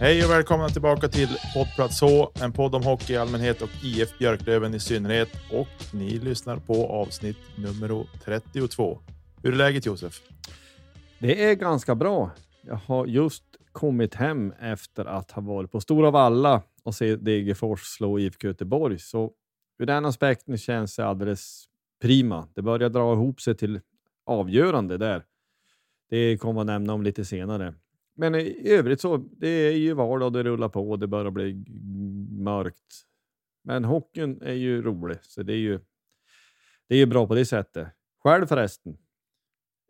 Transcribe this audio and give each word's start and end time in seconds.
Hej 0.00 0.24
och 0.24 0.30
välkomna 0.30 0.68
tillbaka 0.68 1.08
till 1.08 1.28
Poddplats 1.54 2.00
H, 2.00 2.30
en 2.42 2.52
podd 2.52 2.74
om 2.74 2.82
hockey 2.82 3.12
i 3.12 3.16
allmänhet 3.16 3.62
och 3.62 3.68
IF 3.82 4.18
Björklöven 4.18 4.74
i 4.74 4.80
synnerhet. 4.80 5.28
Och 5.52 5.94
ni 5.94 6.18
lyssnar 6.18 6.56
på 6.56 6.86
avsnitt 6.86 7.36
nummer 7.56 8.06
32. 8.24 8.98
Hur 9.42 9.52
är 9.52 9.56
läget 9.56 9.86
Josef? 9.86 10.20
Det 11.18 11.44
är 11.44 11.54
ganska 11.54 11.94
bra. 11.94 12.30
Jag 12.62 12.74
har 12.74 13.06
just 13.06 13.44
kommit 13.72 14.14
hem 14.14 14.52
efter 14.60 15.04
att 15.04 15.30
ha 15.30 15.42
varit 15.42 15.72
på 15.72 15.80
Stora 15.80 16.10
Valla 16.10 16.62
och 16.82 16.94
se 16.94 17.16
Degerfors 17.16 17.80
slå 17.80 18.18
IFK 18.18 18.46
Göteborg. 18.46 18.98
Så 18.98 19.32
ur 19.78 19.86
den 19.86 20.04
aspekten 20.04 20.58
känns 20.58 20.96
det 20.96 21.06
alldeles 21.06 21.64
prima. 22.02 22.48
Det 22.54 22.62
börjar 22.62 22.88
dra 22.88 23.12
ihop 23.12 23.40
sig 23.40 23.56
till 23.56 23.80
avgörande 24.26 24.98
där. 24.98 25.24
Det 26.10 26.38
kommer 26.38 26.60
jag 26.60 26.66
nämna 26.66 26.92
om 26.92 27.02
lite 27.02 27.24
senare. 27.24 27.74
Men 28.18 28.34
i 28.34 28.68
övrigt 28.68 29.00
så, 29.00 29.16
det 29.16 29.48
är 29.48 29.72
ju 29.72 29.94
vardag, 29.94 30.32
det 30.32 30.42
rullar 30.42 30.68
på 30.68 30.90
och 30.90 30.98
det 30.98 31.06
börjar 31.06 31.30
bli 31.30 31.64
mörkt. 32.42 33.04
Men 33.64 33.84
hockeyn 33.84 34.42
är 34.42 34.54
ju 34.54 34.82
rolig, 34.82 35.18
så 35.22 35.42
det 35.42 35.52
är 35.52 35.56
ju, 35.58 35.80
det 36.88 36.94
är 36.94 36.98
ju 36.98 37.06
bra 37.06 37.26
på 37.26 37.34
det 37.34 37.46
sättet. 37.46 37.88
Själv 38.22 38.46
förresten? 38.46 38.96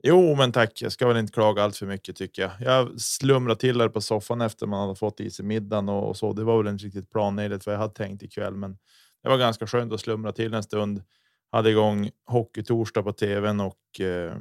Jo, 0.02 0.34
men 0.34 0.52
tack. 0.52 0.82
Jag 0.82 0.92
ska 0.92 1.08
väl 1.08 1.16
inte 1.16 1.32
klaga 1.32 1.62
allt 1.62 1.76
för 1.76 1.86
mycket 1.86 2.16
tycker 2.16 2.42
jag. 2.42 2.52
Jag 2.60 3.00
slumrade 3.00 3.60
till 3.60 3.80
här 3.80 3.88
på 3.88 4.00
soffan 4.00 4.40
efter 4.40 4.66
man 4.66 4.80
hade 4.80 4.94
fått 4.94 5.20
i 5.20 5.30
sig 5.30 5.44
middagen 5.44 5.88
och, 5.88 6.08
och 6.08 6.16
så. 6.16 6.32
Det 6.32 6.44
var 6.44 6.62
väl 6.62 6.72
inte 6.72 6.84
riktigt 6.84 7.10
planenligt 7.10 7.66
vad 7.66 7.74
jag 7.74 7.80
hade 7.80 7.94
tänkt 7.94 8.22
ikväll, 8.22 8.54
men 8.54 8.78
det 9.22 9.28
var 9.28 9.38
ganska 9.38 9.66
skönt 9.66 9.92
att 9.92 10.00
slumra 10.00 10.32
till 10.32 10.54
en 10.54 10.62
stund. 10.62 11.02
Hade 11.50 11.70
igång 11.70 12.10
hockeytorsdag 12.26 13.02
på 13.02 13.12
tvn 13.12 13.60
och 13.60 14.00
eh, 14.00 14.36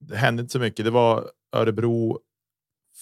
det 0.00 0.16
hände 0.16 0.40
inte 0.40 0.52
så 0.52 0.58
mycket. 0.58 0.84
Det 0.84 0.90
var 0.90 1.30
Örebro 1.52 2.20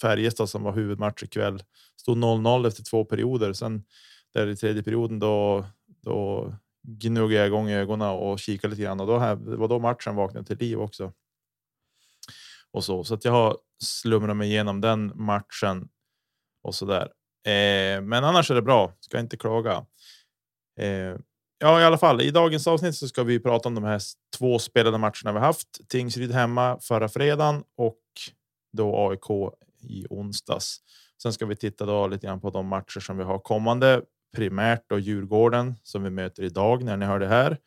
Färjestad 0.01 0.49
som 0.49 0.63
var 0.63 0.73
huvudmatch 0.73 1.23
ikväll. 1.23 1.63
Stod 1.97 2.19
0-0 2.19 2.69
efter 2.69 2.83
två 2.85 3.05
perioder. 3.05 3.53
Sen 3.53 3.85
där 4.35 4.47
i 4.47 4.57
tredje 4.57 4.83
perioden 4.83 5.19
då, 5.19 5.67
då 6.03 6.53
gnuggade 6.83 7.35
jag 7.35 7.47
igång 7.47 7.71
ögonen 7.71 8.09
och 8.09 8.39
kikade 8.39 8.71
lite 8.71 8.83
grann 8.83 9.01
och 9.01 9.07
då 9.07 9.19
här, 9.19 9.37
det 9.37 9.57
var 9.57 9.69
då 9.69 9.79
matchen 9.79 10.17
vaknade 10.17 10.47
till 10.47 10.59
liv 10.59 10.81
också. 10.81 11.13
Och 12.71 12.85
så, 12.85 13.05
så 13.05 13.15
att 13.15 13.25
jag 13.25 13.33
har 13.33 13.57
slumrat 13.83 14.37
mig 14.37 14.49
igenom 14.49 14.81
den 14.81 15.13
matchen 15.15 15.89
och 16.63 16.75
så 16.75 16.87
där. 16.87 17.13
Eh, 17.47 18.01
men 18.03 18.25
annars 18.25 18.51
är 18.51 18.55
det 18.55 18.63
bra. 18.63 18.93
Ska 19.01 19.21
inte 19.21 19.37
klaga. 19.37 19.87
Eh, 20.81 21.17
ja, 21.59 21.81
i 21.81 21.85
alla 21.85 21.99
fall 21.99 22.21
i 22.21 22.31
dagens 22.31 22.67
avsnitt 22.67 22.95
så 22.95 23.09
ska 23.09 23.23
vi 23.23 23.41
prata 23.41 23.69
om 23.69 23.75
de 23.75 23.85
här 23.85 24.01
två 24.39 24.59
spelade 24.59 24.99
matcherna 24.99 25.33
vi 25.33 25.39
haft. 25.39 25.89
Tingsryd 25.89 26.33
hemma 26.33 26.79
förra 26.81 27.09
fredagen 27.09 27.63
och 27.77 28.03
då 28.73 29.09
AIK 29.11 29.55
i 29.89 30.07
onsdags. 30.11 30.81
Sen 31.23 31.33
ska 31.33 31.47
vi 31.47 31.57
titta 31.57 31.87
då 31.87 32.07
lite 32.07 32.27
grann 32.27 32.41
på 32.41 32.51
de 32.51 32.67
matcher 32.67 33.01
som 33.01 33.17
vi 33.17 33.25
har 33.25 33.39
kommande. 33.39 34.03
Primärt 34.37 34.85
då 34.89 34.99
Djurgården 34.99 35.75
som 35.83 36.03
vi 36.03 36.11
möter 36.11 36.43
idag 36.43 36.85
när 36.85 36.97
ni 36.97 37.07
hör 37.07 37.19
det 37.19 37.27
här. 37.27 37.59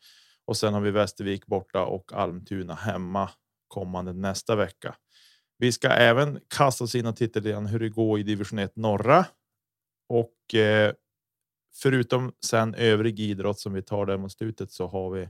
Och 0.44 0.56
sen 0.56 0.74
har 0.74 0.80
vi 0.80 0.90
Västervik 0.90 1.46
borta 1.46 1.84
och 1.84 2.12
Almtuna 2.12 2.74
hemma 2.74 3.30
kommande 3.68 4.12
nästa 4.12 4.56
vecka. 4.56 4.94
Vi 5.58 5.72
ska 5.72 5.88
även 5.88 6.40
kasta 6.48 6.84
oss 6.84 6.94
in 6.94 7.06
och 7.06 7.16
titta 7.16 7.40
lite 7.40 7.50
grann 7.50 7.66
hur 7.66 7.80
det 7.80 7.88
går 7.88 8.18
i 8.18 8.22
division 8.22 8.58
1 8.58 8.76
norra. 8.76 9.26
Och 10.08 10.54
eh, 10.54 10.92
förutom 11.74 12.32
sen 12.44 12.74
övrig 12.74 13.20
idrott 13.20 13.60
som 13.60 13.72
vi 13.72 13.82
tar 13.82 14.06
där 14.06 14.16
mot 14.16 14.32
slutet 14.32 14.72
så 14.72 14.86
har 14.86 15.10
vi 15.10 15.28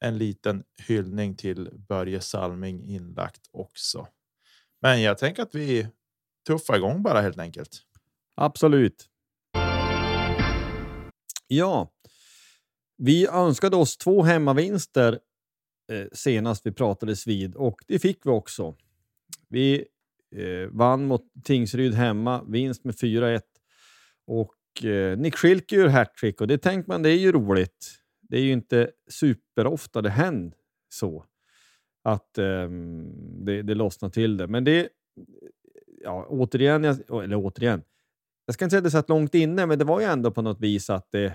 en 0.00 0.18
liten 0.18 0.64
hyllning 0.86 1.36
till 1.36 1.70
Börje 1.72 2.20
Salming 2.20 2.84
inlagt 2.84 3.48
också. 3.50 4.06
Men 4.82 5.02
jag 5.02 5.18
tänker 5.18 5.42
att 5.42 5.54
vi 5.54 5.88
tuffar 6.46 6.76
igång 6.76 7.02
bara 7.02 7.20
helt 7.20 7.38
enkelt. 7.38 7.82
Absolut. 8.34 9.06
Ja, 11.46 11.92
vi 12.98 13.26
önskade 13.26 13.76
oss 13.76 13.96
två 13.96 14.22
hemmavinster 14.22 15.18
eh, 15.92 16.06
senast 16.12 16.66
vi 16.66 16.72
pratades 16.72 17.26
vid 17.26 17.54
och 17.54 17.80
det 17.86 17.98
fick 17.98 18.26
vi 18.26 18.30
också. 18.30 18.76
Vi 19.48 19.86
eh, 20.36 20.68
vann 20.70 21.06
mot 21.06 21.22
Tingsryd 21.44 21.94
hemma, 21.94 22.44
vinst 22.48 22.84
med 22.84 22.94
4-1 22.94 23.40
och 24.26 24.84
eh, 24.84 25.18
Nick 25.18 25.36
Schilke 25.36 25.76
gör 25.76 25.88
hattrick 25.88 26.40
och 26.40 26.46
det 26.46 26.58
tänker 26.58 26.88
man 26.88 27.02
det 27.02 27.10
är 27.10 27.18
ju 27.18 27.32
roligt. 27.32 28.00
Det 28.20 28.36
är 28.36 28.42
ju 28.42 28.52
inte 28.52 28.90
superofta 29.10 30.02
det 30.02 30.10
händer 30.10 30.58
så 30.88 31.24
att 32.02 32.38
ehm, 32.38 33.44
det, 33.44 33.62
det 33.62 33.74
lossnar 33.74 34.10
till 34.10 34.36
det, 34.36 34.46
men 34.46 34.64
det 34.64 34.88
ja, 36.04 36.26
återigen, 36.28 36.84
jag, 36.84 37.24
eller 37.24 37.36
återigen, 37.36 37.82
jag 38.46 38.54
ska 38.54 38.64
inte 38.64 38.70
säga 38.70 38.78
att 38.78 38.84
det 38.84 38.90
satt 38.90 39.08
långt 39.08 39.34
inne, 39.34 39.66
men 39.66 39.78
det 39.78 39.84
var 39.84 40.00
ju 40.00 40.06
ändå 40.06 40.30
på 40.30 40.42
något 40.42 40.60
vis 40.60 40.90
att 40.90 41.08
det... 41.10 41.34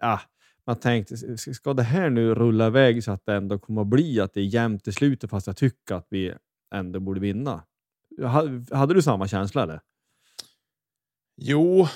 Ah, 0.00 0.20
man 0.66 0.76
tänkte, 0.76 1.16
ska 1.38 1.74
det 1.74 1.82
här 1.82 2.10
nu 2.10 2.34
rulla 2.34 2.66
iväg 2.66 3.04
så 3.04 3.12
att 3.12 3.26
det 3.26 3.34
ändå 3.34 3.58
kommer 3.58 3.80
att 3.80 3.86
bli 3.86 4.20
att 4.20 4.34
det 4.34 4.40
är 4.40 4.44
jämnt 4.44 4.88
i 4.88 4.92
slutet 4.92 5.30
fast 5.30 5.46
jag 5.46 5.56
tycker 5.56 5.94
att 5.94 6.06
vi 6.10 6.34
ändå 6.74 7.00
borde 7.00 7.20
vinna? 7.20 7.62
Hade 8.70 8.94
du 8.94 9.02
samma 9.02 9.28
känsla 9.28 9.62
eller? 9.62 9.80
Jo, 11.36 11.88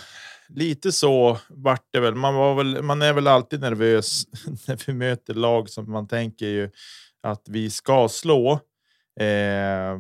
lite 0.48 0.92
så 0.92 1.38
vart 1.48 1.86
det 1.90 2.00
väl. 2.00 2.14
Man 2.14 2.34
var 2.34 2.54
väl. 2.54 2.82
Man 2.82 3.02
är 3.02 3.12
väl 3.12 3.26
alltid 3.26 3.60
nervös 3.60 4.24
när 4.68 4.86
vi 4.86 4.92
möter 4.92 5.34
lag 5.34 5.70
som 5.70 5.90
man 5.90 6.08
tänker 6.08 6.46
ju 6.46 6.70
att 7.22 7.48
vi 7.48 7.70
ska 7.70 8.08
slå. 8.08 8.52
Eh, 9.20 9.98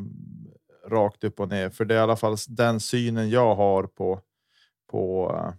rakt 0.92 1.24
upp 1.24 1.40
och 1.40 1.48
ner, 1.48 1.70
för 1.70 1.84
det 1.84 1.94
är 1.94 1.98
i 1.98 2.02
alla 2.02 2.16
fall 2.16 2.36
den 2.48 2.80
synen 2.80 3.30
jag 3.30 3.54
har 3.54 3.82
på 3.82 4.20
på 4.90 5.34
eh, 5.38 5.54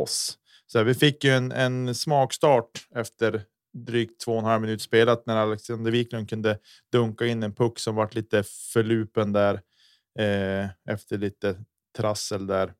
oss. 0.00 0.38
Så 0.66 0.78
här, 0.78 0.84
vi 0.84 0.94
fick 0.94 1.24
ju 1.24 1.30
en, 1.30 1.52
en 1.52 1.94
smakstart 1.94 2.88
efter 2.94 3.42
drygt 3.74 4.20
två 4.20 4.32
och 4.32 4.38
en 4.38 4.44
halv 4.44 4.62
minut 4.62 4.82
spelat 4.82 5.26
när 5.26 5.36
Alexander 5.36 5.90
Wiklund 5.90 6.28
kunde 6.28 6.58
dunka 6.92 7.26
in 7.26 7.42
en 7.42 7.54
puck 7.54 7.78
som 7.78 7.94
vart 7.94 8.14
lite 8.14 8.42
förlupen 8.72 9.32
där 9.32 9.54
eh, 10.18 10.68
efter 10.90 11.18
lite 11.18 11.64
trassel 11.96 12.46
där. 12.46 12.72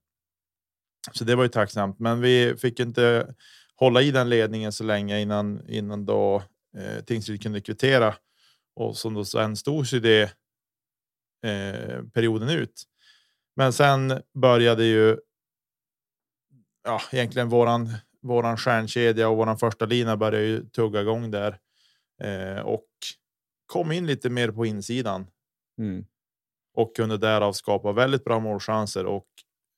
Så 1.12 1.24
det 1.24 1.34
var 1.34 1.42
ju 1.42 1.48
tacksamt, 1.48 1.98
men 1.98 2.20
vi 2.20 2.56
fick 2.56 2.80
inte 2.80 3.34
hålla 3.76 4.02
i 4.02 4.10
den 4.10 4.28
ledningen 4.28 4.72
så 4.72 4.84
länge 4.84 5.20
innan 5.20 5.68
innan 5.68 6.06
då 6.06 6.42
eh, 6.78 7.04
Tingsryd 7.04 7.42
kunde 7.42 7.60
kvittera 7.60 8.14
och 8.76 8.96
som 8.96 9.14
då 9.14 9.24
sen 9.24 9.56
stod 9.56 9.88
sig 9.88 10.00
det 10.00 10.32
eh, 11.44 12.02
perioden 12.14 12.48
ut. 12.48 12.82
Men 13.56 13.72
sen 13.72 14.22
började 14.34 14.84
ju. 14.84 15.16
Ja, 16.84 17.00
egentligen 17.12 17.48
våran 17.48 17.88
våran 18.24 18.56
stjärnkedja 18.56 19.28
och 19.28 19.36
våran 19.36 19.58
första 19.58 19.86
lina 19.86 20.16
började 20.16 20.46
ju 20.46 20.64
tugga 20.64 21.00
igång 21.00 21.30
där 21.30 21.58
eh, 22.22 22.60
och 22.60 22.88
kom 23.66 23.92
in 23.92 24.06
lite 24.06 24.30
mer 24.30 24.50
på 24.50 24.66
insidan. 24.66 25.26
Mm. 25.78 26.04
Och 26.74 26.96
kunde 26.96 27.18
därav 27.18 27.52
skapa 27.52 27.92
väldigt 27.92 28.24
bra 28.24 28.40
målchanser 28.40 29.06
och 29.06 29.28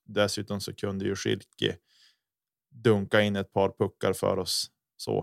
dessutom 0.04 0.60
så 0.60 0.74
kunde 0.74 1.04
ju 1.04 1.16
Schilke 1.16 1.76
dunka 2.74 3.20
in 3.20 3.36
ett 3.36 3.52
par 3.52 3.68
puckar 3.68 4.12
för 4.12 4.38
oss. 4.38 4.70
Så, 4.96 5.18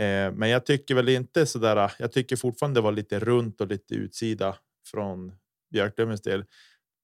eh, 0.00 0.32
men 0.32 0.48
jag 0.48 0.66
tycker 0.66 0.94
väl 0.94 1.08
inte 1.08 1.46
så 1.46 1.58
där. 1.58 1.92
Jag 1.98 2.12
tycker 2.12 2.36
fortfarande 2.36 2.80
det 2.80 2.84
var 2.84 2.92
lite 2.92 3.18
runt 3.18 3.60
och 3.60 3.66
lite 3.66 3.94
utsida 3.94 4.56
från 4.86 5.32
Björklövens 5.70 6.22
del. 6.22 6.44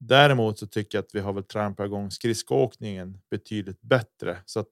Däremot 0.01 0.59
så 0.59 0.67
tycker 0.67 0.99
jag 0.99 1.03
att 1.03 1.15
vi 1.15 1.21
har 1.21 1.33
väl 1.33 1.45
trampat 1.45 1.87
igång 1.87 2.11
skridskoåkningen 2.11 3.19
betydligt 3.31 3.81
bättre 3.83 4.39
så 4.47 4.61
att 4.61 4.69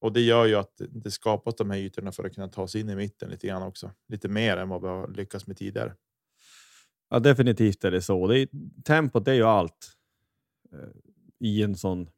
och 0.00 0.12
det 0.12 0.20
gör 0.20 0.46
ju 0.46 0.54
att 0.54 0.80
det 0.90 1.10
skapas 1.10 1.56
de 1.56 1.70
här 1.70 1.78
ytorna 1.78 2.12
för 2.12 2.24
att 2.24 2.34
kunna 2.34 2.48
ta 2.48 2.68
sig 2.68 2.80
in 2.80 2.88
i 2.88 2.96
mitten 2.96 3.30
lite 3.30 3.46
grann 3.46 3.62
också. 3.62 3.90
Lite 4.08 4.28
mer 4.28 4.56
än 4.56 4.68
vad 4.68 4.82
vi 4.82 4.88
har 4.88 5.08
lyckats 5.08 5.46
med 5.46 5.56
tidigare. 5.56 5.94
Ja, 7.10 7.18
definitivt 7.18 7.84
är 7.84 7.90
det 7.90 8.02
så. 8.02 8.26
Det 8.26 8.40
är, 8.40 8.48
tempot 8.84 9.28
är 9.28 9.32
ju 9.32 9.42
allt 9.42 9.92
eh, 10.72 10.88
i 11.40 11.62
en 11.62 11.76
sån 11.76 12.08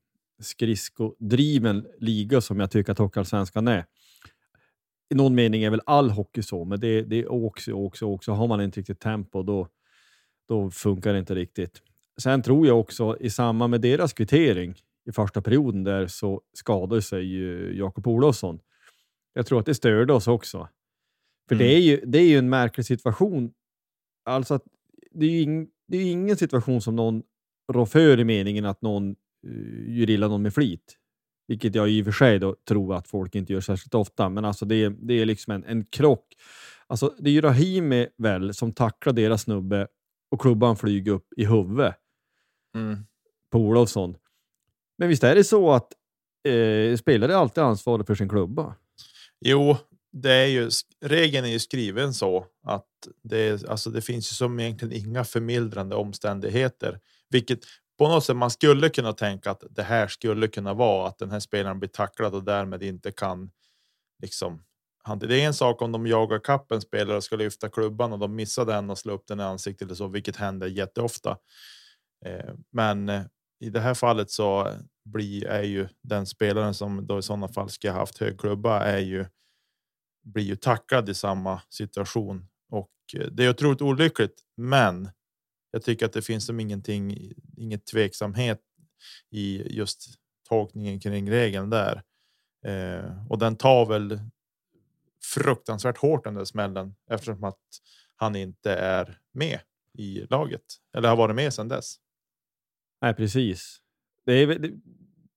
skridskodriven 0.42 1.86
liga 1.98 2.40
som 2.40 2.60
jag 2.60 2.70
tycker 2.70 2.92
att 2.92 2.98
Hockeyallsvenskan 2.98 3.68
är. 3.68 3.86
I 5.10 5.14
någon 5.14 5.34
mening 5.34 5.62
är 5.62 5.70
väl 5.70 5.80
all 5.86 6.10
hockey 6.10 6.42
så, 6.42 6.64
men 6.64 6.80
det, 6.80 7.02
det 7.02 7.26
åks 7.26 7.68
ju 7.68 7.72
också, 7.72 8.06
också. 8.06 8.32
Har 8.32 8.48
man 8.48 8.60
inte 8.60 8.80
riktigt 8.80 9.00
tempo 9.00 9.42
då, 9.42 9.68
då 10.50 10.70
funkar 10.70 11.12
det 11.12 11.18
inte 11.18 11.34
riktigt. 11.34 11.82
Sen 12.22 12.42
tror 12.42 12.66
jag 12.66 12.80
också 12.80 13.16
i 13.20 13.30
samband 13.30 13.70
med 13.70 13.80
deras 13.80 14.12
kvittering 14.12 14.74
i 15.08 15.12
första 15.12 15.42
perioden 15.42 15.84
där 15.84 16.06
så 16.06 16.40
skadade 16.52 17.02
sig 17.02 17.24
ju 17.24 17.76
Jakob 17.78 18.06
Olofsson. 18.06 18.60
Jag 19.32 19.46
tror 19.46 19.60
att 19.60 19.66
det 19.66 19.74
störde 19.74 20.12
oss 20.12 20.28
också. 20.28 20.68
För 21.48 21.54
Mm. 21.54 21.66
det, 21.66 21.74
är 21.74 21.80
ju, 21.80 22.00
det 22.06 22.18
är 22.18 22.28
ju 22.28 22.38
en 22.38 22.48
märklig 22.48 22.86
situation. 22.86 23.52
Alltså 24.24 24.54
att 24.54 24.62
det 25.10 25.26
är 25.26 25.30
ju 25.30 25.40
ing, 25.40 25.68
det 25.88 25.96
är 25.96 26.12
ingen 26.12 26.36
situation 26.36 26.80
som 26.80 26.96
någon 26.96 27.22
rår 27.72 27.86
för 27.86 28.20
i 28.20 28.24
meningen 28.24 28.64
att 28.64 28.82
någon 28.82 29.10
uh, 29.46 29.98
gör 29.98 30.10
illa 30.10 30.28
någon 30.28 30.42
med 30.42 30.54
flit. 30.54 30.96
Vilket 31.48 31.74
jag 31.74 31.90
i 31.90 32.02
och 32.02 32.04
för 32.04 32.12
sig 32.12 32.38
då 32.38 32.56
tror 32.68 32.94
att 32.94 33.08
folk 33.08 33.34
inte 33.34 33.52
gör 33.52 33.60
särskilt 33.60 33.94
ofta. 33.94 34.28
Men 34.28 34.44
alltså 34.44 34.64
det, 34.66 34.74
är- 34.84 34.96
det 35.02 35.14
är 35.14 35.26
liksom 35.26 35.52
en, 35.52 35.64
en 35.64 35.84
krock. 35.84 36.26
Alltså 36.86 37.14
det 37.18 37.30
är 37.30 37.34
ju 37.34 37.40
Rahimi 37.40 38.08
väl 38.18 38.54
som 38.54 38.72
tacklar 38.72 39.12
deras 39.12 39.42
snubbe 39.42 39.86
och 40.30 40.40
klubban 40.40 40.76
flyger 40.76 41.12
upp 41.12 41.26
i 41.36 41.44
huvudet 41.44 41.94
Mm. 42.74 42.98
på 43.50 43.58
Olofsson. 43.58 44.16
Men 44.98 45.08
visst 45.08 45.24
är 45.24 45.34
det 45.34 45.44
så 45.44 45.72
att 45.72 45.92
eh, 46.48 46.96
spelare 46.96 47.32
är 47.32 47.36
alltid 47.36 47.64
ansvarig 47.64 48.06
för 48.06 48.14
sin 48.14 48.28
klubba? 48.28 48.74
Jo, 49.40 49.76
det 50.12 50.32
är 50.32 50.46
ju 50.46 50.70
regeln 51.00 51.46
är 51.46 51.50
ju 51.50 51.58
skriven 51.58 52.14
så 52.14 52.46
att 52.62 52.86
det 53.22 53.68
alltså. 53.68 53.90
Det 53.90 54.02
finns 54.02 54.32
ju 54.32 54.34
som 54.34 54.60
egentligen 54.60 55.06
inga 55.06 55.24
förmildrande 55.24 55.96
omständigheter, 55.96 57.00
vilket 57.30 57.60
på 57.98 58.08
något 58.08 58.24
sätt 58.24 58.36
man 58.36 58.50
skulle 58.50 58.88
kunna 58.88 59.12
tänka 59.12 59.50
att 59.50 59.64
det 59.70 59.82
här 59.82 60.08
skulle 60.08 60.48
kunna 60.48 60.74
vara 60.74 61.08
att 61.08 61.18
den 61.18 61.30
här 61.30 61.40
spelaren 61.40 61.78
blir 61.78 61.88
tacklad 61.88 62.34
och 62.34 62.44
därmed 62.44 62.82
inte 62.82 63.12
kan 63.12 63.50
liksom. 64.22 64.62
Det 65.20 65.40
är 65.40 65.46
en 65.46 65.54
sak 65.54 65.82
om 65.82 65.92
de 65.92 66.06
jagar 66.06 66.38
kapp 66.38 66.72
en 66.72 66.80
spelare 66.80 67.16
och 67.16 67.24
ska 67.24 67.36
lyfta 67.36 67.68
klubban 67.68 68.12
och 68.12 68.18
de 68.18 68.34
missar 68.34 68.64
den 68.64 68.90
och 68.90 68.98
slår 68.98 69.14
upp 69.14 69.26
den 69.26 69.40
i 69.40 69.42
ansiktet 69.42 69.86
eller 69.86 69.94
så, 69.94 70.08
vilket 70.08 70.36
händer 70.36 70.66
jätteofta. 70.66 71.38
Eh, 72.26 72.54
men 72.72 73.08
eh, 73.08 73.22
i 73.60 73.70
det 73.70 73.80
här 73.80 73.94
fallet 73.94 74.30
så 74.30 74.72
blir 75.04 75.46
är 75.46 75.62
ju 75.62 75.88
den 76.02 76.26
spelaren 76.26 76.74
som 76.74 77.06
då 77.06 77.18
i 77.18 77.22
sådana 77.22 77.48
fall 77.48 77.70
ska 77.70 77.90
ha 77.90 77.98
haft 77.98 78.18
hög 78.18 78.40
klubba 78.40 78.80
är 78.80 78.98
ju 78.98 79.26
blir 80.22 80.44
ju 80.44 80.56
tacklad 80.56 81.08
i 81.08 81.14
samma 81.14 81.62
situation 81.70 82.46
och 82.70 82.90
eh, 83.16 83.26
det 83.26 83.44
är 83.44 83.50
otroligt 83.50 83.82
olyckligt. 83.82 84.40
Men 84.56 85.10
jag 85.70 85.82
tycker 85.82 86.06
att 86.06 86.12
det 86.12 86.22
finns 86.22 86.46
som 86.46 86.60
ingenting, 86.60 87.32
inget 87.56 87.86
tveksamhet 87.86 88.60
i 89.30 89.76
just 89.76 90.14
tolkningen 90.48 91.00
kring 91.00 91.30
regeln 91.30 91.70
där. 91.70 92.02
Eh, 92.66 93.26
och 93.28 93.38
den 93.38 93.56
tar 93.56 93.86
väl 93.86 94.20
fruktansvärt 95.34 95.98
hårt 95.98 96.24
den 96.24 96.34
där 96.34 96.44
smällen 96.44 96.94
eftersom 97.10 97.44
att 97.44 97.58
han 98.16 98.36
inte 98.36 98.72
är 98.74 99.18
med 99.32 99.60
i 99.98 100.26
laget 100.30 100.62
eller 100.96 101.08
har 101.08 101.16
varit 101.16 101.36
med 101.36 101.54
sedan 101.54 101.68
dess. 101.68 101.94
Nej, 103.02 103.14
precis. 103.14 103.78
Det 104.26 104.32
är, 104.32 104.46
det, 104.58 104.70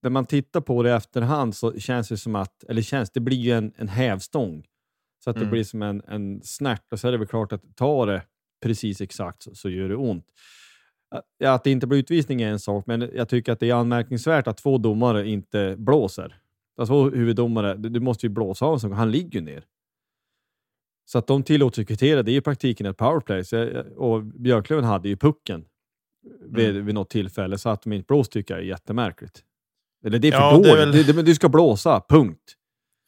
när 0.02 0.10
man 0.10 0.26
tittar 0.26 0.62
på 0.62 0.84
det 0.84 0.90
i 0.90 0.94
efterhand 0.94 1.56
så 1.56 1.80
känns 1.80 2.10
det 2.10 2.18
som 2.18 2.36
att, 2.36 2.64
eller 2.64 2.82
känns, 2.82 3.12
det 3.12 3.20
blir 3.20 3.38
ju 3.38 3.52
en, 3.52 3.74
en 3.76 3.88
hävstång. 3.88 4.66
Så 5.24 5.30
att 5.30 5.36
det 5.36 5.40
Mm. 5.42 5.52
blir 5.52 5.64
som 5.64 5.82
en, 5.82 6.02
en 6.08 6.42
snärt 6.44 6.94
och 6.94 7.00
så 7.00 7.08
är 7.08 7.12
det 7.12 7.18
väl 7.18 7.28
klart 7.28 7.54
att 7.54 7.76
ta 7.76 8.06
det 8.06 8.22
precis 8.64 9.02
exakt 9.02 9.44
så, 9.44 9.56
så 9.56 9.70
gör 9.70 9.90
det 9.90 9.96
ont. 9.96 10.26
Ja, 11.38 11.54
Att 11.54 11.64
det 11.64 11.72
inte 11.72 11.88
blir 11.88 12.00
utvisning 12.00 12.42
är 12.42 12.50
en 12.52 12.60
sak, 12.60 12.86
men 12.88 13.10
jag 13.14 13.30
tycker 13.30 13.52
att 13.52 13.60
det 13.60 13.70
är 13.70 13.74
anmärkningsvärt 13.74 14.48
att 14.48 14.58
två 14.58 14.78
domare 14.78 15.30
inte 15.30 15.76
blåser. 15.78 16.40
Alltså 16.78 16.94
två 16.94 17.10
huvuddomare, 17.10 17.76
du, 17.76 17.90
du 17.90 18.00
måste 18.00 18.26
ju 18.26 18.30
blåsa 18.30 18.66
av 18.66 18.82
honom, 18.82 18.98
han 18.98 19.12
ligger 19.12 19.40
ju 19.40 19.46
ner. 19.46 19.64
Så 21.06 21.18
att 21.18 21.28
de 21.28 21.44
tillåts 21.44 21.80
ju 21.80 21.86
kvittera, 21.86 22.24
det 22.24 22.32
är 22.32 22.36
i 22.38 22.42
praktiken 22.42 22.86
ett 22.86 22.98
powerplay. 22.98 23.44
Så 23.46 23.82
och 23.96 24.24
Björklöven 24.24 24.86
hade 24.86 25.10
ju 25.10 25.18
pucken 25.18 25.66
vid, 26.50 26.70
Mm. 26.70 26.86
vid 26.86 26.96
något 26.96 27.10
tillfälle, 27.10 27.58
så 27.58 27.70
att 27.70 27.82
de 27.82 27.94
inte 27.94 28.06
blåst 28.08 28.32
tycker 28.32 28.54
jag 28.54 28.64
är 28.64 28.68
jättemärkligt. 28.68 29.44
Eller 30.06 30.20
det 30.20 30.28
är 30.28 30.32
för 30.32 30.40
Ja, 30.40 30.52
dåligt. 30.52 30.74
väl- 31.08 31.16
det- 31.16 31.22
Du 31.24 31.36
ska 31.36 31.50
blåsa, 31.50 32.02
punkt. 32.10 32.54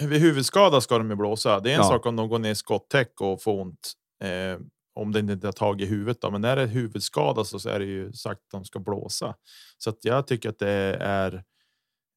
Vid 0.04 0.22
huvudskada 0.22 0.82
ska 0.82 0.98
de 0.98 1.10
ju 1.10 1.16
blåsa. 1.16 1.60
Det 1.60 1.70
är 1.70 1.74
en 1.74 1.80
Ja. 1.82 1.88
sak 1.88 2.06
om 2.06 2.16
de 2.16 2.30
går 2.30 2.40
ner 2.40 2.52
i 2.52 2.56
skottäck 2.56 3.22
och 3.22 3.42
får 3.42 3.62
ont. 3.62 3.94
Eh, 4.24 4.60
om 4.96 5.12
det 5.12 5.20
inte 5.20 5.48
har 5.48 5.52
tagit 5.52 5.88
i 5.88 5.92
huvudet 5.92 6.22
då. 6.22 6.32
Men 6.32 6.42
när 6.42 6.56
det 6.56 6.62
är 6.62 6.68
huvudskada 6.68 7.44
så 7.44 7.70
är 7.70 7.80
det 7.80 7.86
ju 7.86 8.14
sagt 8.14 8.40
att 8.42 8.52
de 8.52 8.66
ska 8.66 8.80
blåsa. 8.80 9.36
Så 9.78 9.90
att 9.90 10.06
jag 10.06 10.28
tycker 10.28 10.50
att 10.50 10.60
det 10.60 10.98
är, 11.00 11.44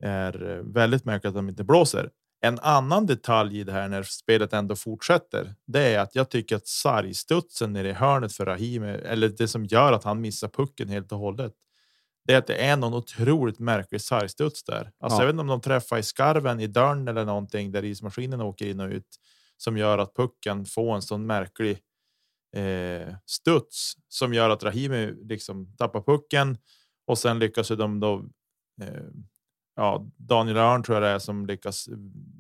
är 0.02 0.60
väldigt 0.75 1.04
märkligt 1.04 1.28
att 1.28 1.34
de 1.34 1.48
inte 1.48 1.64
blåser. 1.64 2.10
En 2.40 2.58
annan 2.58 3.06
detalj 3.06 3.58
i 3.61 3.64
det 3.64 3.73
här 3.73 3.88
när 3.88 4.02
spelet 4.02 4.52
ändå 4.52 4.76
fortsätter. 4.76 5.55
Det 5.67 5.81
är 5.94 6.00
att 6.00 6.14
jag 6.14 6.31
tycker 6.31 6.56
att 6.56 6.67
sargstudsen 6.67 7.73
nere 7.73 7.88
i 7.88 7.93
hörnet 7.93 8.32
för 8.32 8.46
Rahimi 8.46 8.88
eller 8.88 9.28
det 9.28 9.49
som 9.49 9.64
gör 9.64 9.92
att 9.92 10.04
han 10.04 10.21
missar 10.21 10.49
pucken 10.49 10.88
helt 10.88 11.12
och 11.12 11.18
hållet. 11.18 11.52
Det 12.25 12.35
är 12.35 12.38
att 12.38 12.47
det 12.47 12.64
är 12.64 12.76
någon 12.76 12.95
otroligt 12.95 13.59
märklig 13.59 14.00
sargstuds 14.00 14.64
där. 14.64 14.92
Alltså, 15.00 15.18
Ja. 15.18 15.23
Jag 15.23 15.26
vet 15.26 15.33
inte 15.33 15.40
om 15.40 15.47
de 15.47 15.61
träffar 15.61 15.99
i 15.99 16.02
skarven 16.02 16.61
i 16.61 16.66
dörren 16.66 17.09
eller 17.09 17.25
någonting 17.25 17.73
där 17.73 17.85
ismaskinen 17.85 18.40
åker 18.40 18.66
in 18.66 18.80
och 18.80 18.90
ut 18.90 19.16
som 19.57 19.76
gör 19.76 19.99
att 19.99 20.14
pucken 20.14 20.66
får 20.66 20.95
en 20.95 21.02
sån 21.02 21.26
märklig 21.26 21.78
eh, 22.57 23.14
studs 23.26 23.95
som 24.09 24.35
gör 24.35 24.50
att 24.50 24.62
Rahimi 24.62 25.14
liksom 25.23 25.76
tappar 25.76 26.02
pucken 26.02 26.59
och 27.07 27.18
sen 27.18 27.38
lyckas 27.38 27.68
de 27.68 28.00
då. 28.00 28.25
Eh, 28.83 29.02
ja, 29.78 30.06
Daniel 30.16 30.56
Örn 30.56 30.82
tror 30.82 30.97
jag 30.97 31.02
det 31.02 31.08
är 31.08 31.18
som 31.18 31.47
lyckas 31.47 31.88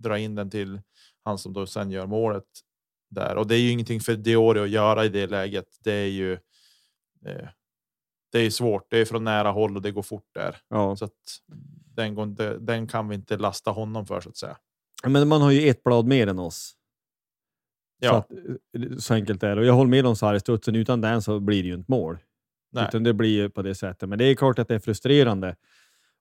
dra 0.02 0.18
in 0.18 0.34
den 0.34 0.50
till 0.50 0.80
han 1.24 1.38
som 1.38 1.52
då 1.52 1.66
sen 1.66 1.90
gör 1.90 2.06
målet 2.06 2.44
där 3.10 3.36
och 3.36 3.46
det 3.46 3.54
är 3.54 3.60
ju 3.60 3.70
ingenting 3.70 4.00
för 4.00 4.16
Diori 4.16 4.60
att 4.60 4.70
göra 4.70 5.04
i 5.04 5.08
det 5.08 5.26
läget. 5.26 5.66
Det 5.84 5.92
är 5.92 6.06
ju. 6.06 6.32
Eh, 7.26 7.48
det 8.32 8.38
är 8.38 8.50
svårt. 8.50 8.90
Det 8.90 8.98
är 8.98 9.04
från 9.04 9.24
nära 9.24 9.50
håll 9.50 9.76
och 9.76 9.82
det 9.82 9.90
går 9.90 10.02
fort 10.02 10.28
där. 10.34 10.56
Ja. 10.68 10.96
Så 10.96 11.04
att 11.04 11.12
den, 11.94 12.14
går 12.14 12.58
den 12.60 12.86
kan 12.86 13.08
vi 13.08 13.14
inte 13.14 13.36
lasta 13.36 13.70
honom 13.70 14.06
för 14.06 14.20
så 14.20 14.28
att 14.28 14.36
säga. 14.36 14.56
Men 15.06 15.28
man 15.28 15.42
har 15.42 15.50
ju 15.50 15.68
ett 15.68 15.84
blad 15.84 16.06
mer 16.06 16.26
än 16.26 16.38
oss. 16.38 16.74
Så, 18.00 18.06
Ja, 18.06 18.16
att, 18.16 18.30
eh, 18.30 18.96
så 18.98 19.14
enkelt 19.14 19.42
är 19.42 19.56
det. 19.56 19.60
Och 19.60 19.66
jag 19.66 19.74
håller 19.74 19.90
med 19.90 20.06
om 20.06 20.16
sargstudsen, 20.16 20.76
utan 20.76 21.00
den 21.00 21.22
så 21.22 21.40
blir 21.40 21.62
det 21.62 21.68
ju 21.68 21.74
inte 21.74 21.90
mål. 21.90 22.18
nej. 22.72 22.84
Utan 22.88 23.02
det 23.02 23.14
blir 23.14 23.30
ju 23.30 23.50
på 23.50 23.62
det 23.62 23.74
sättet. 23.74 24.08
Men 24.08 24.18
det 24.18 24.24
är 24.24 24.34
klart 24.34 24.58
att 24.58 24.68
det 24.68 24.74
är 24.74 24.78
frustrerande. 24.78 25.56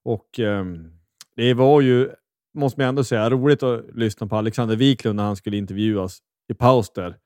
Och 0.04 0.38
ehm, 0.38 0.97
det 1.38 1.54
var 1.54 1.80
ju, 1.80 2.10
måste 2.54 2.80
man 2.80 2.88
ändå 2.88 3.04
säga, 3.04 3.30
roligt 3.30 3.62
att 3.62 3.84
lyssna 3.94 4.26
på 4.26 4.36
Alexander 4.36 4.76
Wiklund 4.76 5.16
när 5.16 5.24
han 5.24 5.36
skulle 5.36 5.56
intervjuas 5.56 6.18
i 6.48 6.54
paus 6.54 6.92
där. 6.92 7.16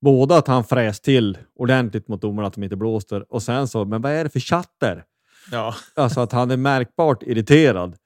Både 0.00 0.36
att 0.36 0.46
han 0.46 0.64
fräs 0.64 1.00
till 1.00 1.38
ordentligt 1.54 2.08
mot 2.08 2.22
domarna 2.22 2.48
att 2.48 2.54
de 2.54 2.62
inte 2.62 2.76
blåste 2.76 3.16
och 3.16 3.42
sen 3.42 3.68
så, 3.68 3.84
men 3.84 4.02
vad 4.02 4.12
är 4.12 4.24
det 4.24 4.30
för 4.30 4.40
chatter? 4.40 5.04
Ja, 5.52 5.74
Alltså 5.94 6.20
att 6.20 6.32
han 6.32 6.50
är 6.50 6.56
märkbart 6.56 7.22
irriterad 7.22 7.96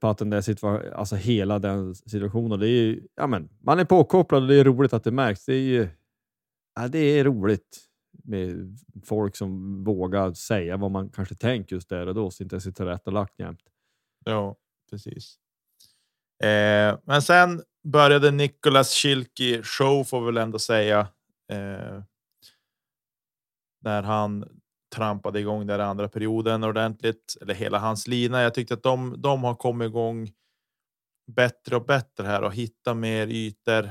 på 0.00 0.08
att 0.08 0.18
den 0.18 0.30
där 0.30 0.40
situationen, 0.40 0.92
alltså 0.92 1.16
hela 1.16 1.58
den 1.58 1.94
situationen. 1.94 2.60
Det 2.60 2.68
är 2.68 2.82
ju, 2.82 3.06
ja 3.16 3.26
men, 3.26 3.48
man 3.60 3.78
är 3.78 3.84
påkopplad 3.84 4.42
och 4.42 4.48
det 4.48 4.56
är 4.56 4.64
roligt 4.64 4.92
att 4.92 5.04
det 5.04 5.10
märks. 5.10 5.44
Det 5.44 5.54
är 5.54 5.60
ju, 5.60 5.88
ja, 6.74 6.88
det 6.88 6.98
är 6.98 7.24
roligt 7.24 7.78
med 8.24 8.78
folk 9.04 9.36
som 9.36 9.84
vågar 9.84 10.32
säga 10.32 10.76
vad 10.76 10.90
man 10.90 11.08
kanske 11.08 11.34
tänker 11.34 11.76
just 11.76 11.88
där 11.88 12.06
och 12.06 12.14
då, 12.14 12.30
så 12.30 12.42
inte 12.42 12.60
sitter 12.60 12.86
rätt 12.86 13.06
och 13.06 13.12
lagt 13.12 13.38
jämt 13.38 13.60
ja, 14.24 14.56
precis. 14.90 15.38
Eh, 16.44 16.98
men 17.04 17.22
sen 17.22 17.62
började 17.84 18.30
Nicolas 18.30 18.94
Schilki 18.94 19.62
show 19.62 20.04
får 20.04 20.20
vi 20.20 20.26
väl 20.26 20.36
ändå 20.36 20.58
säga. 20.58 21.00
Eh, 21.52 22.02
när 23.80 24.02
han 24.02 24.60
trampade 24.94 25.40
igång 25.40 25.66
där 25.66 25.78
andra 25.78 26.08
perioden 26.08 26.64
ordentligt, 26.64 27.36
eller 27.40 27.54
hela 27.54 27.78
hans 27.78 28.06
lina. 28.06 28.42
Jag 28.42 28.54
tyckte 28.54 28.74
att 28.74 28.82
de, 28.82 29.14
de 29.22 29.44
har 29.44 29.54
kommit 29.54 29.86
igång 29.86 30.30
bättre 31.26 31.76
och 31.76 31.84
bättre 31.84 32.26
här 32.26 32.42
och 32.42 32.54
hitta 32.54 32.94
mer 32.94 33.26
ytor 33.26 33.90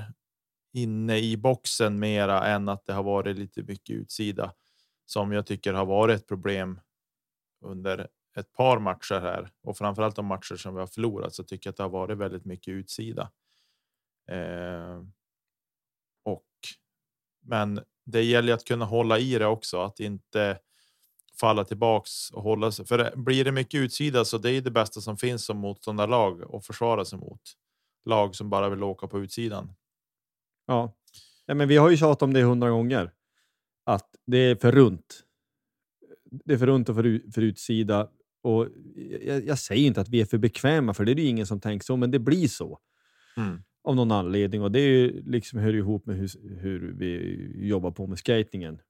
inne 0.74 1.18
i 1.18 1.38
boxen 1.38 2.00
mera 2.00 2.48
än 2.48 2.70
att 2.70 2.86
det 2.86 2.94
har 2.94 3.04
varit 3.04 3.38
lite 3.38 3.64
mycket 3.64 3.96
utsida 3.96 4.54
som 5.06 5.32
jag 5.32 5.46
tycker 5.46 5.74
har 5.74 5.86
varit 5.86 6.20
ett 6.20 6.28
problem 6.28 6.80
under 7.62 8.08
ett 8.38 8.54
par 8.54 8.80
matcher 8.80 9.20
här 9.20 9.52
och 9.64 9.78
framförallt 9.78 10.16
de 10.16 10.26
matcher 10.26 10.56
som 10.56 10.74
vi 10.74 10.80
har 10.80 10.88
förlorat 10.88 11.34
så 11.34 11.44
tycker 11.44 11.68
jag 11.68 11.72
att 11.72 11.78
det 11.78 11.84
har 11.84 11.90
varit 11.90 12.18
väldigt 12.18 12.46
mycket 12.46 12.72
utsida. 12.72 13.32
Eh, 14.32 15.04
och 16.24 16.46
men 17.42 17.80
det 18.06 18.24
gäller 18.24 18.54
att 18.54 18.66
kunna 18.66 18.86
hålla 18.86 19.20
i 19.20 19.38
det 19.38 19.46
också, 19.46 19.82
att 19.82 20.00
inte 20.00 20.60
falla 21.40 21.64
tillbaks 21.64 22.32
och 22.32 22.44
hålla 22.44 22.72
sig. 22.72 22.86
För 22.86 23.16
blir 23.16 23.46
det 23.46 23.52
mycket 23.52 23.80
utsida 23.80 24.26
så 24.26 24.38
det 24.38 24.52
är 24.52 24.62
det 24.62 24.72
bästa 24.72 25.02
som 25.02 25.18
finns 25.18 25.46
som 25.46 25.58
motståndarlag 25.58 26.42
och 26.42 26.66
försvara 26.66 27.06
sig 27.06 27.20
mot 27.20 27.42
lag 28.06 28.36
som 28.36 28.50
bara 28.50 28.70
vill 28.70 28.84
åka 28.84 29.08
på 29.08 29.20
utsidan. 29.20 29.74
Ja, 30.66 30.94
ja 31.46 31.56
men 31.56 31.68
vi 31.68 31.78
har 31.78 31.90
ju 31.90 31.98
tjatat 31.98 32.22
om 32.22 32.34
det 32.34 32.44
hundra 32.44 32.70
gånger 32.70 33.12
att 33.84 34.16
det 34.26 34.38
är 34.38 34.56
för 34.56 34.72
runt. 34.72 35.24
Det 36.32 36.54
är 36.54 36.58
för 36.58 36.68
runt 36.68 36.90
och 36.90 36.96
för, 36.96 37.32
för 37.32 37.42
utsida 37.42 38.10
och 38.48 38.68
jag, 39.22 39.46
jag, 39.46 39.60
säger 39.60 39.88
inte 39.88 40.02
att 40.02 40.10
vi 40.10 40.22
är 40.22 40.26
för 40.26 40.38
bekväma, 40.38 40.94
för 40.94 41.06
det 41.06 41.12
är 41.12 41.16
det 41.16 41.26
ingen 41.26 41.48
som 41.48 41.60
tänker 41.60 41.86
så, 41.86 41.98
men 41.98 42.12
det 42.12 42.20
blir 42.20 42.48
så. 42.48 42.80
Mm. 43.38 43.64
Av 43.84 43.96
någon 43.96 44.12
anledning 44.12 44.62
och 44.62 44.72
det 44.72 44.80
är 44.80 44.88
ju 44.88 45.24
liksom 45.26 45.60
hör 45.60 45.76
ihop 45.76 46.06
med 46.06 46.18
hur, 46.18 46.60
hur 46.60 46.94
vi 46.98 47.68
jobbar 47.68 47.92
på 47.92 48.08
med 48.08 48.20
skatingen. 48.20 48.82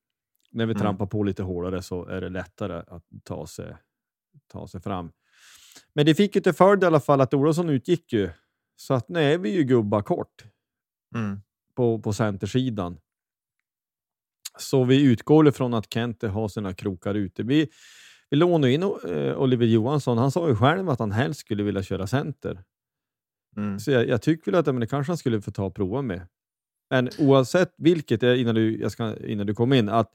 När 0.51 0.65
vi 0.65 0.71
mm. 0.71 0.81
trampar 0.81 1.05
på 1.05 1.23
lite 1.23 1.43
hårdare 1.43 1.81
så 1.81 2.05
är 2.05 2.21
det 2.21 2.29
lättare 2.29 2.83
att 2.87 3.03
ta 3.23 3.47
sig, 3.47 3.75
ta 4.47 4.67
sig 4.67 4.81
fram. 4.81 5.11
Men 5.93 6.05
det 6.05 6.15
fick 6.15 6.35
ju 6.35 6.41
till 6.41 6.53
följd 6.53 6.83
i 6.83 6.85
alla 6.85 6.99
fall 6.99 7.21
att 7.21 7.33
Olofsson 7.33 7.69
utgick 7.69 8.13
ju. 8.13 8.29
Så 8.75 8.93
att 8.93 9.09
nu 9.09 9.19
är 9.19 9.37
vi 9.37 9.49
ju 9.49 9.63
gubbar 9.63 10.01
kort 10.01 10.45
mm. 11.15 11.41
på, 11.75 12.01
på 12.01 12.13
centersidan. 12.13 12.99
Så 14.59 14.83
vi 14.83 15.03
utgår 15.03 15.47
ifrån 15.47 15.73
att 15.73 15.93
Kente 15.93 16.27
har 16.27 16.47
sina 16.47 16.73
krokar 16.73 17.15
ute. 17.15 17.43
Vi, 17.43 17.69
vi 18.29 18.37
lånade 18.37 18.73
in 18.73 18.83
uh, 18.83 19.37
Oliver 19.37 19.65
Johansson. 19.65 20.17
Han 20.17 20.31
sa 20.31 20.47
ju 20.47 20.55
själv 20.55 20.89
att 20.89 20.99
han 20.99 21.11
helst 21.11 21.39
skulle 21.39 21.63
vilja 21.63 21.83
köra 21.83 22.07
center. 22.07 22.63
Mm. 23.57 23.79
Så 23.79 23.91
jag, 23.91 24.07
jag, 24.07 24.21
tycker 24.21 24.51
väl 24.51 24.59
att 24.59 24.65
men 24.65 24.79
det 24.79 24.87
kanske 24.87 25.11
han 25.11 25.17
skulle 25.17 25.41
få 25.41 25.51
ta 25.51 25.65
och 25.65 25.75
prova 25.75 26.01
med. 26.01 26.27
Men 26.89 27.09
oavsett 27.19 27.73
vilket, 27.77 28.23
eh, 28.23 28.41
innan 28.41 28.55
du, 28.55 28.81
jag 28.81 28.91
ska, 28.91 29.17
innan 29.17 29.47
du 29.47 29.53
kom 29.53 29.73
in, 29.73 29.89
att 29.89 30.13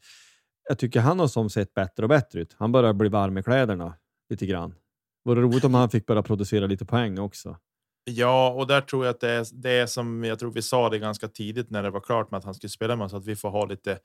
jag 0.68 0.78
tycker 0.78 1.00
han 1.00 1.18
har 1.18 1.26
som 1.26 1.50
sett 1.50 1.74
bättre 1.74 2.02
och 2.02 2.08
bättre 2.08 2.40
ut. 2.40 2.56
Han 2.58 2.72
börjar 2.72 2.92
bli 2.92 3.08
varm 3.08 3.38
i 3.38 3.42
kläderna 3.42 3.94
lite 4.30 4.46
grann. 4.46 4.74
Vore 5.24 5.40
roligt 5.40 5.64
om 5.64 5.74
han 5.74 5.90
fick 5.90 6.06
börja 6.06 6.22
producera 6.22 6.66
lite 6.66 6.84
poäng 6.84 7.18
också. 7.18 7.56
Ja, 8.04 8.50
och 8.52 8.66
där 8.66 8.80
tror 8.80 9.04
jag 9.04 9.14
att 9.14 9.20
det 9.20 9.30
är, 9.30 9.46
det 9.52 9.86
som 9.86 10.24
jag 10.24 10.38
tror 10.38 10.52
vi 10.52 10.62
sa 10.62 10.88
det 10.88 10.98
ganska 10.98 11.28
tidigt 11.28 11.70
när 11.70 11.82
det 11.82 11.90
var 11.90 12.00
klart 12.00 12.30
med 12.30 12.38
att 12.38 12.44
han 12.44 12.54
skulle 12.54 12.70
spela 12.70 12.96
med 12.96 13.04
oss, 13.04 13.14
att 13.14 13.26
vi 13.26 13.36
får 13.36 13.50
ha 13.50 13.66
lite 13.66 13.98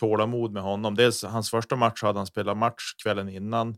tålamod 0.00 0.52
med 0.52 0.62
honom. 0.62 0.94
Dels 0.94 1.24
hans 1.24 1.50
första 1.50 1.76
match 1.76 2.02
hade 2.02 2.18
han 2.18 2.26
spelat 2.26 2.56
match 2.56 2.94
kvällen 3.02 3.28
innan 3.28 3.76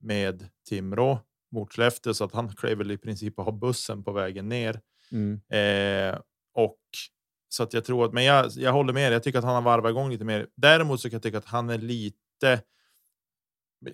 med 0.00 0.48
Timrå 0.68 1.18
mot 1.52 1.72
Skellefteå 1.72 2.14
så 2.14 2.24
att 2.24 2.32
han 2.32 2.48
klev 2.48 2.78
väl 2.78 2.90
i 2.90 2.98
princip 2.98 3.38
av 3.38 3.58
bussen 3.58 4.04
på 4.04 4.12
vägen 4.12 4.48
ner. 4.48 4.80
Mm. 5.12 5.40
Eh, 5.48 6.18
och 6.54 6.78
så 7.48 7.62
att 7.62 7.72
jag 7.72 7.84
tror 7.84 8.04
att, 8.04 8.12
men 8.12 8.24
jag, 8.24 8.50
jag 8.56 8.72
håller 8.72 8.92
med. 8.92 9.12
Jag 9.12 9.22
tycker 9.22 9.38
att 9.38 9.44
han 9.44 9.54
har 9.54 9.62
varvat 9.62 9.90
igång 9.90 10.10
lite 10.10 10.24
mer. 10.24 10.46
Däremot 10.56 11.00
så 11.00 11.10
kan 11.10 11.16
jag 11.16 11.22
tycka 11.22 11.38
att 11.38 11.44
han 11.44 11.70
är 11.70 11.78
lite. 11.78 12.62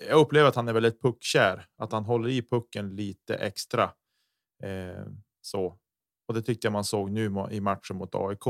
Jag 0.09 0.21
upplever 0.21 0.49
att 0.49 0.57
han 0.57 0.69
är 0.69 0.73
väldigt 0.73 1.03
puckkär, 1.03 1.67
att 1.79 1.93
han 1.93 2.05
håller 2.05 2.29
i 2.29 2.43
pucken 2.43 2.97
lite 2.97 3.35
extra. 3.35 3.91
Eh, 4.63 5.07
så 5.41 5.79
och 6.29 6.35
det 6.35 6.43
tyckte 6.43 6.67
jag 6.67 6.73
man 6.73 6.85
såg 6.85 7.11
nu 7.11 7.33
i 7.51 7.61
matchen 7.61 7.97
mot 7.97 8.15
AIK. 8.15 8.47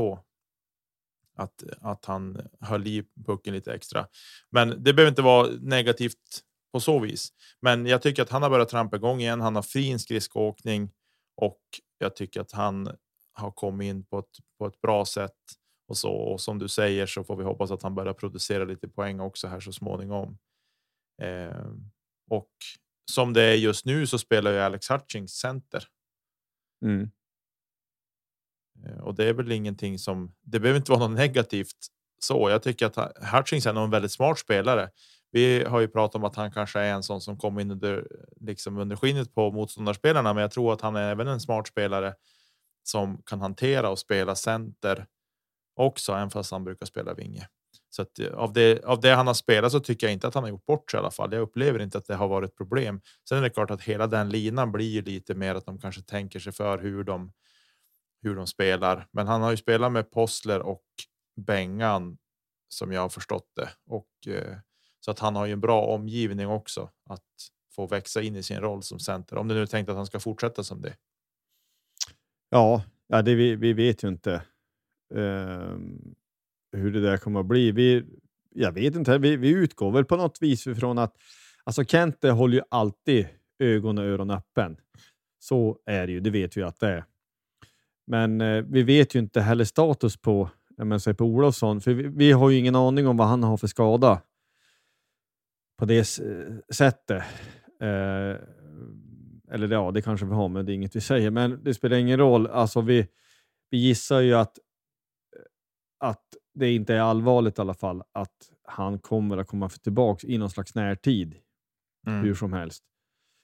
Att, 1.35 1.63
att 1.81 2.05
han 2.05 2.47
höll 2.59 2.87
i 2.87 3.03
pucken 3.25 3.53
lite 3.53 3.73
extra. 3.73 4.07
Men 4.49 4.69
det 4.69 4.93
behöver 4.93 5.09
inte 5.09 5.21
vara 5.21 5.47
negativt 5.61 6.43
på 6.71 6.79
så 6.79 6.99
vis. 6.99 7.29
Men 7.61 7.85
jag 7.85 8.01
tycker 8.01 8.21
att 8.21 8.29
han 8.29 8.43
har 8.43 8.49
börjat 8.49 8.69
trampa 8.69 8.95
igång 8.95 9.21
igen. 9.21 9.41
Han 9.41 9.55
har 9.55 9.63
fin 9.63 9.99
skridskoåkning 9.99 10.91
och 11.35 11.61
jag 11.97 12.15
tycker 12.15 12.41
att 12.41 12.51
han 12.51 12.97
har 13.33 13.51
kommit 13.51 13.85
in 13.85 14.05
på 14.05 14.19
ett, 14.19 14.37
på 14.57 14.67
ett 14.67 14.81
bra 14.81 15.05
sätt. 15.05 15.37
Och 15.87 15.97
så 15.97 16.11
och 16.11 16.41
som 16.41 16.59
du 16.59 16.67
säger 16.67 17.05
så 17.05 17.23
får 17.23 17.35
vi 17.35 17.43
hoppas 17.43 17.71
att 17.71 17.83
han 17.83 17.95
börjar 17.95 18.13
producera 18.13 18.65
lite 18.65 18.87
poäng 18.87 19.19
också 19.19 19.47
här 19.47 19.59
så 19.59 19.71
småningom. 19.71 20.37
Eh, 21.21 21.67
och 22.29 22.51
som 23.11 23.33
det 23.33 23.43
är 23.43 23.55
just 23.55 23.85
nu 23.85 24.07
så 24.07 24.17
spelar 24.17 24.51
ju 24.51 24.59
Alex 24.59 24.89
Hutchings 24.89 25.31
center. 25.31 25.87
Mm. 26.81 27.11
Eh, 28.85 28.99
och 28.99 29.15
det 29.15 29.25
är 29.25 29.33
väl 29.33 29.51
ingenting 29.51 29.99
som 29.99 30.35
det 30.41 30.59
behöver 30.59 30.79
inte 30.79 30.91
vara 30.91 31.07
något 31.07 31.17
negativt 31.17 31.87
så. 32.19 32.49
Jag 32.49 32.63
tycker 32.63 32.85
att 32.85 33.17
Hutchings 33.33 33.65
är 33.65 33.83
en 33.83 33.89
väldigt 33.89 34.11
smart 34.11 34.39
spelare. 34.39 34.89
Vi 35.31 35.63
har 35.63 35.79
ju 35.79 35.87
pratat 35.87 36.15
om 36.15 36.23
att 36.23 36.35
han 36.35 36.51
kanske 36.51 36.79
är 36.79 36.93
en 36.93 37.03
sån 37.03 37.21
som 37.21 37.37
kommer 37.37 37.61
in 37.61 37.71
under 37.71 38.07
liksom 38.41 38.77
under 38.77 38.95
skinnet 38.95 39.33
på 39.35 39.51
motståndarspelarna, 39.51 40.33
men 40.33 40.41
jag 40.41 40.51
tror 40.51 40.73
att 40.73 40.81
han 40.81 40.95
är 40.95 41.11
även 41.11 41.27
en 41.27 41.39
smart 41.39 41.67
spelare 41.67 42.13
som 42.83 43.21
kan 43.25 43.41
hantera 43.41 43.89
och 43.89 43.99
spela 43.99 44.35
center 44.35 45.05
också, 45.75 46.13
även 46.13 46.29
fast 46.29 46.51
han 46.51 46.63
brukar 46.63 46.85
spela 46.85 47.13
vinge. 47.13 47.47
Så 47.89 48.01
att 48.01 48.19
eh, 48.19 48.33
av 48.33 48.53
det 48.53 48.83
av 48.85 49.01
det 49.01 49.15
han 49.15 49.27
har 49.27 49.33
spelat 49.33 49.71
så 49.71 49.79
tycker 49.79 50.07
jag 50.07 50.13
inte 50.13 50.27
att 50.27 50.33
han 50.33 50.43
har 50.43 50.49
gjort 50.49 50.65
bort 50.65 50.91
sig 50.91 50.97
i 50.97 50.99
alla 50.99 51.11
fall. 51.11 51.33
Jag 51.33 51.41
upplever 51.41 51.79
inte 51.79 51.97
att 51.97 52.05
det 52.05 52.15
har 52.15 52.27
varit 52.27 52.55
problem. 52.57 53.01
Sen 53.29 53.37
är 53.37 53.41
det 53.41 53.49
klart 53.49 53.71
att 53.71 53.81
hela 53.81 54.07
den 54.07 54.29
linan 54.29 54.71
blir 54.71 55.01
lite 55.01 55.35
mer 55.35 55.55
att 55.55 55.65
de 55.65 55.79
kanske 55.79 56.01
tänker 56.01 56.39
sig 56.39 56.53
för 56.53 56.77
hur 56.77 57.03
de 57.03 57.31
hur 58.21 58.35
de 58.35 58.47
spelar. 58.47 59.07
Men 59.11 59.27
han 59.27 59.41
har 59.41 59.51
ju 59.51 59.57
spelat 59.57 59.91
med 59.91 60.11
Postler 60.11 60.59
och 60.59 60.83
Bengan 61.35 62.17
som 62.69 62.91
jag 62.91 63.01
har 63.01 63.09
förstått 63.09 63.51
det 63.55 63.69
och 63.85 64.27
eh, 64.27 64.57
så 64.99 65.11
att 65.11 65.19
han 65.19 65.35
har 65.35 65.45
ju 65.45 65.53
en 65.53 65.61
bra 65.61 65.81
omgivning 65.81 66.47
också 66.47 66.89
att 67.09 67.23
få 67.75 67.87
växa 67.87 68.21
in 68.21 68.35
i 68.35 68.43
sin 68.43 68.59
roll 68.59 68.83
som 68.83 68.99
center. 68.99 69.37
Om 69.37 69.47
det 69.47 69.53
nu 69.53 69.67
tänkt 69.67 69.89
att 69.89 69.95
han 69.95 70.05
ska 70.05 70.19
fortsätta 70.19 70.63
som 70.63 70.81
det. 70.81 70.95
Ja, 72.49 72.83
ja 73.07 73.21
det, 73.21 73.35
vi, 73.35 73.55
vi 73.55 73.73
vet 73.73 74.03
ju 74.03 74.07
inte 74.07 74.33
eh, 75.15 75.77
hur 76.71 76.91
det 76.91 77.01
där 77.01 77.17
kommer 77.17 77.39
att 77.39 77.45
bli. 77.45 77.71
Vi, 77.71 78.03
jag 78.49 78.71
vet 78.71 78.95
inte, 78.95 79.17
vi, 79.17 79.37
vi 79.37 79.49
utgår 79.49 79.91
väl 79.91 80.05
på 80.05 80.15
något 80.15 80.37
vis 80.41 80.67
ifrån 80.67 80.97
att 80.97 81.15
alltså 81.63 81.83
Kente 81.83 82.29
håller 82.29 82.57
ju 82.57 82.63
alltid 82.69 83.27
ögon 83.59 83.97
och 83.97 84.03
öron 84.03 84.31
öppen. 84.31 84.77
Så 85.39 85.79
är 85.85 86.07
det 86.07 86.13
ju, 86.13 86.19
det 86.19 86.29
vet 86.29 86.57
vi 86.57 86.63
att 86.63 86.79
det 86.79 86.87
är. 86.87 87.05
Men 88.07 88.41
eh, 88.41 88.63
vi 88.69 88.83
vet 88.83 89.15
ju 89.15 89.19
inte 89.19 89.41
heller 89.41 89.65
status 89.65 90.17
på, 90.17 90.49
jag 90.77 91.17
på 91.17 91.25
Olofsson, 91.25 91.81
för 91.81 91.93
vi, 91.93 92.07
vi, 92.07 92.31
har 92.31 92.49
ju 92.49 92.57
ingen 92.57 92.75
aning 92.75 93.07
om 93.07 93.17
vad 93.17 93.27
han 93.27 93.43
har 93.43 93.57
för 93.57 93.67
skada 93.67 94.21
på 95.77 95.85
det 95.85 96.03
sättet. 96.73 97.23
Eh, 97.81 98.35
eller 99.51 99.71
ja, 99.71 99.91
det 99.91 100.01
kanske 100.01 100.25
vi 100.25 100.33
har, 100.33 100.49
men 100.49 100.65
det 100.65 100.71
är 100.71 100.73
inget 100.73 100.95
vi 100.95 101.01
säger. 101.01 101.31
Men 101.31 101.63
det 101.63 101.73
spelar 101.73 101.97
ingen 101.97 102.19
roll. 102.19 102.47
Alltså, 102.47 102.81
vi, 102.81 103.07
vi 103.69 103.77
gissar 103.77 104.19
ju 104.19 104.33
att, 104.33 104.59
att 105.99 106.25
det 106.59 106.71
inte 106.71 106.95
är 106.95 106.99
allvarligt 106.99 107.57
i 107.57 107.61
alla 107.61 107.73
fall, 107.73 108.03
att 108.11 108.51
han 108.63 108.99
kommer 108.99 109.37
att 109.37 109.47
komma 109.47 109.69
tillbaka 109.69 110.27
i 110.27 110.37
någon 110.37 110.49
slags 110.49 110.75
närtid. 110.75 111.35
Mm. 112.07 112.23
Hur 112.23 112.35
som 112.35 112.53
helst. 112.53 112.83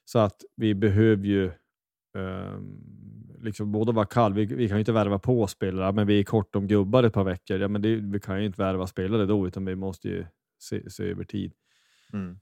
Så 0.06 0.20
att 0.20 0.42
vi 0.56 0.76
behöver 0.76 1.26
ju 1.26 1.52
um, 2.18 3.38
liksom 3.40 3.72
både 3.72 3.92
vara 3.92 4.06
kall. 4.06 4.34
Vi, 4.34 4.46
vi, 4.46 4.68
kan 4.68 4.78
ju 4.78 4.80
inte 4.80 4.92
värva 4.92 5.20
på 5.20 5.48
spelare, 5.48 5.92
men 5.92 6.08
vi 6.08 6.20
är 6.20 6.24
kort 6.24 6.56
om 6.56 6.68
gubbar 6.68 7.04
ett 7.04 7.14
par 7.14 7.24
veckor. 7.24 7.60
Ja, 7.60 7.68
men 7.68 7.82
det, 7.82 7.96
vi 7.96 8.20
kan 8.20 8.40
ju 8.40 8.46
inte 8.46 8.62
värva 8.62 8.88
spelare 8.88 9.26
då, 9.26 9.48
utan 9.48 9.66
vi 9.66 9.76
måste 9.76 10.10
ju 10.10 10.26
se, 10.60 10.90
se 10.90 11.04
över 11.04 11.24
tid. 11.24 11.54
Mm 12.14 12.40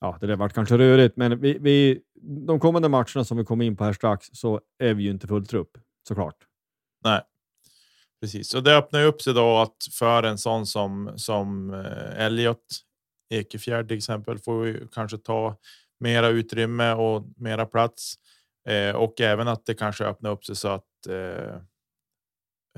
ja, 0.00 0.18
det 0.20 0.26
där 0.26 0.36
vart 0.36 0.52
kanske 0.52 0.78
rörigt, 0.78 1.16
men 1.16 1.40
vi, 1.40 1.58
vi, 1.58 2.00
de 2.46 2.60
kommande 2.60 2.88
matcherna 2.88 3.24
som 3.24 3.36
vi 3.36 3.44
kommer 3.44 3.64
in 3.64 3.76
på 3.76 3.84
här 3.84 3.92
strax 3.92 4.26
så 4.32 4.60
är 4.78 4.94
vi 4.94 5.02
ju 5.02 5.10
inte 5.10 5.26
full 5.26 5.46
trupp 5.46 5.78
såklart. 6.08 6.46
Nej, 7.04 7.22
precis. 8.20 8.54
Och 8.54 8.62
det 8.62 8.76
öppnar 8.76 9.04
upp 9.04 9.22
sig 9.22 9.34
då 9.34 9.58
att 9.58 9.76
för 9.98 10.22
en 10.22 10.38
sån 10.38 10.66
som 10.66 11.12
som 11.16 11.74
eh, 11.74 12.24
Elliot 12.24 12.64
Ekefjärd 13.30 13.88
till 13.88 13.96
exempel 13.96 14.38
får 14.38 14.60
vi 14.60 14.88
kanske 14.92 15.18
ta 15.18 15.56
mera 16.00 16.28
utrymme 16.28 16.92
och 16.92 17.24
mera 17.36 17.66
plats 17.66 18.14
eh, 18.68 18.96
och 18.96 19.20
även 19.20 19.48
att 19.48 19.66
det 19.66 19.74
kanske 19.74 20.04
öppnar 20.04 20.30
upp 20.30 20.44
sig 20.44 20.56
så 20.56 20.68
att 20.68 21.06
eh, 21.08 21.54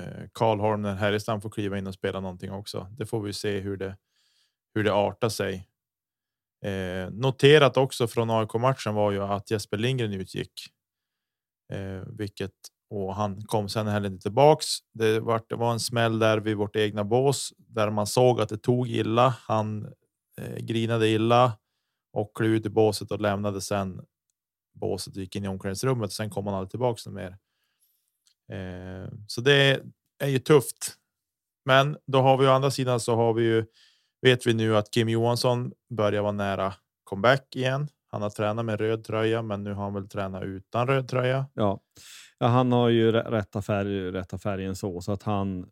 eh 0.01 0.29
Karl 0.33 0.61
Holmner 0.61 0.95
Härjestam 0.95 1.41
får 1.41 1.51
kliva 1.51 1.79
in 1.79 1.87
och 1.87 1.95
spela 1.95 2.21
någonting 2.21 2.53
också. 2.53 2.87
Det 2.99 3.07
får 3.07 3.23
vi 3.23 3.33
se 3.33 3.59
hur 3.59 3.77
det 3.77 3.97
hur 4.75 4.85
det 4.85 4.93
artar 4.93 5.29
sig 5.29 5.69
Eh, 6.65 7.11
noterat 7.11 7.77
också 7.77 8.09
från 8.09 8.31
AIK 8.31 8.55
matchen 8.55 8.95
var 8.95 9.13
ju 9.13 9.23
att 9.23 9.51
Jesper 9.51 9.77
Lindgren 9.77 10.13
utgick, 10.13 10.53
eh, 11.73 12.03
vilket 12.07 12.53
och 12.91 13.15
han 13.15 13.43
kom 13.43 13.69
sen 13.69 13.87
heller 13.87 14.09
inte 14.09 14.23
tillbaks. 14.23 14.67
Det 14.93 15.21
var, 15.21 15.43
det 15.49 15.57
var 15.57 15.73
en 15.73 15.81
smäll 15.81 16.19
där 16.19 16.39
vid 16.39 16.57
vårt 16.57 16.77
egna 16.77 17.05
bås 17.05 17.53
där 17.57 17.91
man 17.91 18.07
såg 18.07 18.41
att 18.41 18.49
det 18.49 18.59
tog 18.59 18.89
illa. 18.89 19.35
Han 19.41 19.93
eh, 20.39 20.57
grinade 20.57 21.09
illa 21.09 21.59
och 22.13 22.37
klev 22.37 22.51
ut 22.51 22.67
i 22.67 22.71
båset 22.71 23.11
och 23.11 23.21
lämnade 23.21 23.61
sen 23.61 24.01
båset 24.75 25.17
och 25.17 25.23
gick 25.23 25.37
in 25.37 25.45
i 25.45 25.49
omklädningsrummet. 25.49 26.13
Sen 26.13 26.31
kom 26.31 26.47
han 26.47 26.55
aldrig 26.55 26.71
tillbaks 26.71 27.07
mer. 27.07 27.39
Eh, 28.53 29.11
så 29.27 29.41
det 29.41 29.83
är 30.19 30.29
ju 30.29 30.39
tufft. 30.39 30.95
Men 31.65 31.97
då 32.07 32.21
har 32.21 32.37
vi 32.37 32.47
å 32.47 32.51
andra 32.51 32.71
sidan 32.71 33.01
så 33.01 33.17
har 33.17 33.35
vi 33.35 33.43
ju 33.43 33.67
vet 34.21 34.47
vi 34.47 34.55
nu 34.55 34.77
att 34.77 34.91
Kim 34.91 35.09
Johansson 35.09 35.73
börjar 35.91 36.23
vara 36.23 36.33
nära 36.33 36.75
comeback 37.05 37.57
igen. 37.57 37.89
Han 38.11 38.23
har 38.23 38.31
tränat 38.31 38.65
med 38.65 38.81
röd 38.81 39.05
tröja, 39.05 39.43
men 39.43 39.65
nu 39.65 39.73
har 39.73 39.85
han 39.85 39.95
väl 39.95 40.09
tränat 40.09 40.43
utan 40.43 40.87
röd 40.87 41.09
tröja. 41.09 41.47
Ja, 41.55 41.81
ja 42.39 42.47
han 42.47 42.73
har 42.73 42.89
ju 42.89 43.13
rätta 43.13 43.63
färg, 43.63 44.11
rätta 44.11 44.39
färgen 44.39 44.77
så, 44.77 45.01
så 45.01 45.13
att 45.13 45.23
han. 45.23 45.67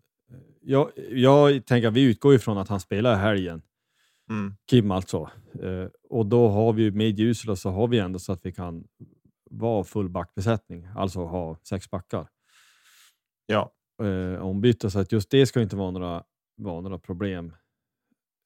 Jag, 0.61 0.91
jag 1.11 1.67
tänker 1.67 1.89
att 1.89 1.95
vi 1.95 2.03
utgår 2.03 2.35
ifrån 2.35 2.59
att 2.59 2.69
han 2.69 2.81
spelar 2.81 3.15
i 3.15 3.19
helgen. 3.19 3.63
Mm. 4.31 4.55
Kim 4.71 4.91
alltså. 4.91 5.31
Eh, 5.63 5.89
och 6.11 6.27
då 6.27 6.49
har 6.49 6.73
vi 6.73 6.91
med 6.91 7.19
Ljusela 7.19 7.57
så 7.57 7.71
har 7.71 7.89
vi 7.89 7.99
ändå 7.99 8.19
så 8.19 8.33
att 8.33 8.47
vi 8.47 8.53
kan 8.53 8.85
vara 9.51 9.85
full 9.85 10.09
backbesättning, 10.09 10.89
alltså 10.97 11.25
ha 11.25 11.57
sex 11.63 11.91
backar. 11.91 12.29
Ja, 13.47 13.73
Eh, 14.03 14.43
ombytta, 14.43 14.91
så 14.91 14.99
att 14.99 15.13
just 15.13 15.31
det 15.31 15.47
ska 15.47 15.63
inte 15.63 15.77
vara 15.77 15.91
några, 15.91 16.23
vara 16.57 16.81
några 16.81 16.99
problem. 16.99 17.53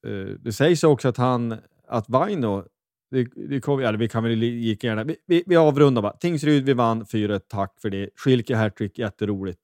Eh, 0.07 0.35
det 0.41 0.53
sägs 0.53 0.85
också 0.85 1.09
att 1.09 1.17
han, 1.17 1.57
att 1.89 2.09
Vaino, 2.09 2.65
det, 3.11 3.25
det 3.49 3.61
kom, 3.61 3.81
eller 3.81 3.99
vi 3.99 4.09
kan 4.09 4.25
väl 4.25 4.33
lika 4.39 4.87
gärna, 4.87 5.05
vi, 5.05 5.17
vi, 5.27 5.45
vi 5.47 5.57
avrundar 5.57 6.03
bara. 6.03 6.17
Tingsryd, 6.17 6.65
vi 6.65 6.73
vann 6.73 7.07
4 7.07 7.39
tack 7.39 7.81
för 7.81 7.91
det. 7.91 8.11
Schilke 8.17 8.57
hattrick, 8.57 8.99
jätteroligt. 8.99 9.61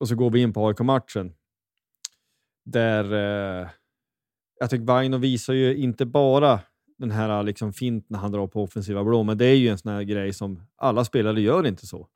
Och 0.00 0.08
så 0.08 0.14
går 0.14 0.30
vi 0.30 0.40
in 0.40 0.52
på 0.52 0.68
AIK-matchen. 0.68 1.32
Där 2.64 3.12
eh, 3.12 3.68
jag 4.60 4.70
tycker 4.70 4.84
Vaino 4.84 5.16
visar 5.16 5.54
ju 5.54 5.76
inte 5.76 6.06
bara 6.06 6.60
den 6.98 7.10
här 7.10 7.42
liksom 7.42 7.72
finten 7.72 8.16
han 8.16 8.32
drar 8.32 8.46
på 8.46 8.62
offensiva 8.62 9.04
blå, 9.04 9.22
men 9.22 9.38
det 9.38 9.46
är 9.46 9.54
ju 9.54 9.68
en 9.68 9.78
sån 9.78 9.92
här 9.92 10.02
grej 10.02 10.32
som 10.32 10.62
alla 10.76 11.04
spelare 11.04 11.40
gör 11.40 11.66
inte 11.66 11.86
så. 11.86 12.08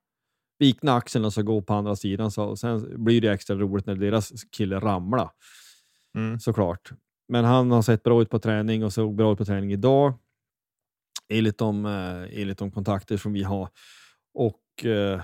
Vikna 0.59 0.95
axeln 0.95 1.25
och 1.25 1.33
så 1.33 1.43
gå 1.43 1.63
på 1.63 1.75
andra 1.75 1.97
sidan, 1.97 2.31
så, 2.31 2.45
och 2.45 2.59
sen 2.59 3.05
blir 3.05 3.21
det 3.21 3.33
extra 3.33 3.57
roligt 3.57 3.87
när 3.87 3.95
deras 3.95 4.45
kille 4.45 4.81
ramlar 4.81 5.31
mm. 6.15 6.41
såklart. 6.41 6.91
Men 7.29 7.45
han 7.45 7.71
har 7.71 7.83
sett 7.83 8.03
bra 8.03 8.23
ut 8.23 8.31
på 8.31 8.39
träning 8.39 8.85
och 8.85 8.93
såg 8.93 9.15
bra 9.15 9.33
ut 9.33 9.39
på 9.39 9.45
träning 9.45 9.73
idag. 9.73 10.15
Enligt 11.29 11.59
de, 11.59 11.87
eh, 11.87 12.41
enligt 12.41 12.59
de 12.59 12.71
kontakter 12.71 13.17
som 13.17 13.33
vi 13.33 13.43
har. 13.43 13.69
Och 14.35 14.85
eh, 14.85 15.23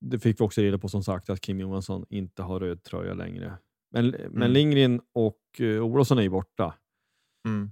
det 0.00 0.18
fick 0.18 0.40
vi 0.40 0.44
också 0.44 0.60
reda 0.60 0.78
på 0.78 0.88
som 0.88 1.02
sagt 1.02 1.30
att 1.30 1.40
Kim 1.40 1.60
Johansson 1.60 2.06
inte 2.08 2.42
har 2.42 2.60
röd 2.60 2.82
tröja 2.82 3.14
längre. 3.14 3.58
Men, 3.90 4.14
mm. 4.14 4.32
men 4.32 4.52
Lindgren 4.52 5.00
och 5.12 5.40
eh, 5.58 5.84
Olofsson 5.84 6.18
är 6.18 6.22
ju 6.22 6.30
borta. 6.30 6.74
Mm. 7.46 7.70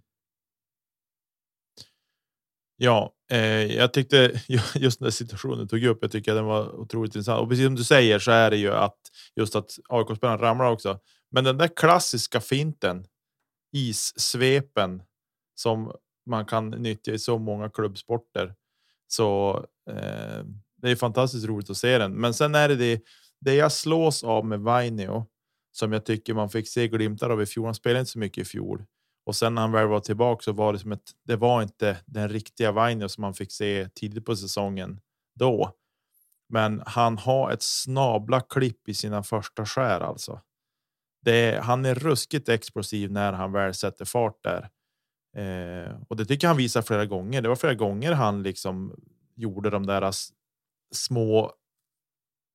Ja, 2.77 3.15
eh, 3.31 3.77
jag 3.77 3.93
tyckte 3.93 4.41
just 4.75 5.01
den 5.01 5.13
situationen 5.13 5.69
tog 5.69 5.85
upp. 5.85 5.99
Jag 6.03 6.13
tycker 6.13 6.35
den 6.35 6.45
var 6.45 6.81
otroligt 6.81 7.15
intressant 7.15 7.41
och 7.41 7.49
precis 7.49 7.65
som 7.65 7.75
du 7.75 7.85
säger 7.85 8.19
så 8.19 8.31
är 8.31 8.51
det 8.51 8.57
ju 8.57 8.73
att 8.73 8.99
just 9.37 9.57
att 9.57 9.71
AIK-spelaren 9.89 10.39
ramlar 10.39 10.71
också. 10.71 10.99
Men 11.31 11.45
den 11.45 11.59
där 11.59 11.69
klassiska 11.69 12.41
finten, 12.41 13.05
issvepen 13.73 15.03
som 15.55 15.93
man 16.27 16.47
kan 16.47 16.71
nyttja 16.71 17.13
i 17.13 17.19
så 17.19 17.39
många 17.39 17.71
klubbsporter. 17.71 18.55
Så 19.07 19.57
eh, 19.91 20.45
det 20.77 20.91
är 20.91 20.97
fantastiskt 20.97 21.47
roligt 21.47 21.71
att 21.71 21.77
se 21.77 21.99
den. 21.99 22.13
Men 22.13 22.35
sen 22.35 22.55
är 22.55 22.69
det 22.69 22.77
det, 22.77 23.03
det 23.41 23.55
jag 23.55 23.73
slås 23.73 24.25
av 24.25 24.47
med 24.47 24.61
Vainio 24.61 25.27
som 25.73 25.93
jag 25.93 26.05
tycker 26.05 26.35
man 26.35 26.51
fick 26.51 26.69
se 26.69 26.89
glimtar 26.89 27.31
av 27.31 27.43
i 27.43 27.47
fjol. 27.47 27.65
Han 27.65 27.75
spelade 27.75 28.01
inte 28.01 28.11
så 28.11 28.19
mycket 28.19 28.43
i 28.43 28.45
fjol 28.45 28.85
och 29.25 29.37
sen 29.37 29.55
när 29.55 29.63
han 29.63 29.73
väl 29.73 29.89
var 29.89 30.01
tillbaka 30.01 30.43
så 30.43 30.53
var 30.53 30.73
det 30.73 30.79
som 30.79 30.93
ett. 30.93 31.11
Det 31.25 31.37
var 31.37 31.63
inte 31.63 31.97
den 32.07 32.29
riktiga 32.29 32.73
Vainio 32.73 33.09
som 33.09 33.23
man 33.23 33.35
fick 33.35 33.53
se 33.53 33.89
tidigt 33.95 34.25
på 34.25 34.37
säsongen 34.37 35.01
då. 35.35 35.73
Men 36.49 36.83
han 36.87 37.19
har 37.19 37.51
ett 37.51 37.63
snabla 37.63 38.41
klipp 38.41 38.89
i 38.89 38.95
sina 38.95 39.23
första 39.23 39.67
skär 39.67 40.01
alltså. 40.01 40.41
Det 41.25 41.37
är, 41.37 41.61
han 41.61 41.85
är 41.85 41.95
ruskigt 41.95 42.49
explosiv 42.49 43.13
när 43.13 43.33
han 43.33 43.53
väl 43.53 43.75
sätter 43.75 44.05
fart 44.05 44.43
där. 44.43 44.69
Eh, 45.37 45.97
och 46.09 46.17
det 46.17 46.25
tycker 46.25 46.47
han 46.49 46.57
visar 46.57 46.83
flera 46.83 47.07
gånger. 47.07 47.43
Det 47.43 47.49
var 47.49 47.57
flera 47.57 47.75
gånger 47.75 48.13
han 48.13 48.43
liksom 48.43 48.95
gjorde 49.37 49.71
de 49.71 49.87
där 49.87 50.13
små 50.95 51.53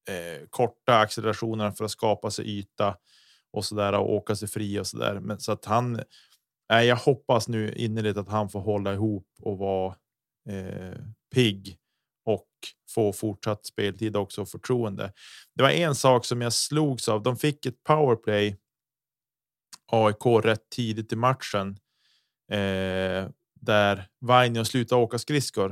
eh, 0.09 0.47
korta 0.49 0.99
accelerationerna 0.99 1.71
för 1.71 1.85
att 1.85 1.91
skapa 1.91 2.31
sig 2.31 2.59
yta 2.59 2.97
och 3.51 3.65
så 3.65 3.75
där 3.75 3.93
och 3.93 4.13
åka 4.13 4.35
sig 4.35 4.47
fri 4.47 4.79
och 4.79 4.87
så 4.87 4.97
där. 4.97 5.19
Men 5.19 5.39
så 5.39 5.51
att 5.51 5.65
han. 5.65 5.99
Eh, 6.73 6.81
jag 6.81 6.95
hoppas 6.95 7.47
nu 7.47 7.73
innerligt 7.73 8.17
att 8.17 8.29
han 8.29 8.49
får 8.49 8.59
hålla 8.59 8.93
ihop 8.93 9.27
och 9.41 9.57
vara 9.57 9.95
eh, 10.49 10.97
pigg 11.35 11.77
och 12.27 12.47
få 12.89 13.13
fortsatt 13.13 13.65
speltid 13.65 14.15
också 14.15 14.41
och 14.41 14.49
förtroende. 14.49 15.13
Det 15.55 15.63
var 15.63 15.69
en 15.69 15.95
sak 15.95 16.25
som 16.25 16.41
jag 16.41 16.53
slogs 16.53 17.09
av. 17.09 17.23
De 17.23 17.37
fick 17.37 17.65
ett 17.65 17.83
powerplay. 17.83 18.57
AIK 19.91 20.25
rätt 20.43 20.69
tidigt 20.69 21.13
i 21.13 21.15
matchen 21.15 21.77
eh, 22.51 23.29
där 23.61 24.07
Vainio 24.19 24.65
slutade 24.65 25.01
åka 25.01 25.19
skridskor 25.19 25.65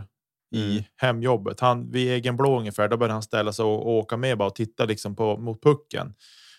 mm. 0.56 0.68
i 0.68 0.88
hemjobbet. 0.96 1.60
Han 1.60 1.92
vid 1.92 2.12
egen 2.12 2.38
blå 2.38 2.60
ungefär. 2.60 2.88
Då 2.88 2.98
började 2.98 3.14
han 3.14 3.24
ställa 3.24 3.54
sig 3.54 3.66
och, 3.66 3.86
och 3.86 3.94
åka 3.94 4.18
med 4.18 4.38
bara 4.38 4.50
och 4.50 4.56
titta 4.56 4.86
liksom 4.86 5.16
på 5.16 5.38
mot 5.38 5.64
pucken 5.64 6.14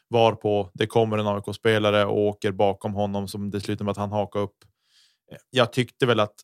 varpå 0.08 0.70
det 0.74 0.86
kommer 0.86 1.18
en 1.18 1.26
AIK 1.26 1.54
spelare 1.54 2.04
och 2.04 2.18
åker 2.18 2.52
bakom 2.52 2.94
honom 2.94 3.28
som 3.28 3.50
det 3.50 3.60
slutar 3.60 3.84
med 3.84 3.92
att 3.92 3.96
han 3.96 4.12
hakar 4.12 4.40
upp. 4.40 4.56
Jag 5.50 5.72
tyckte 5.72 6.06
väl 6.06 6.20
att 6.20 6.34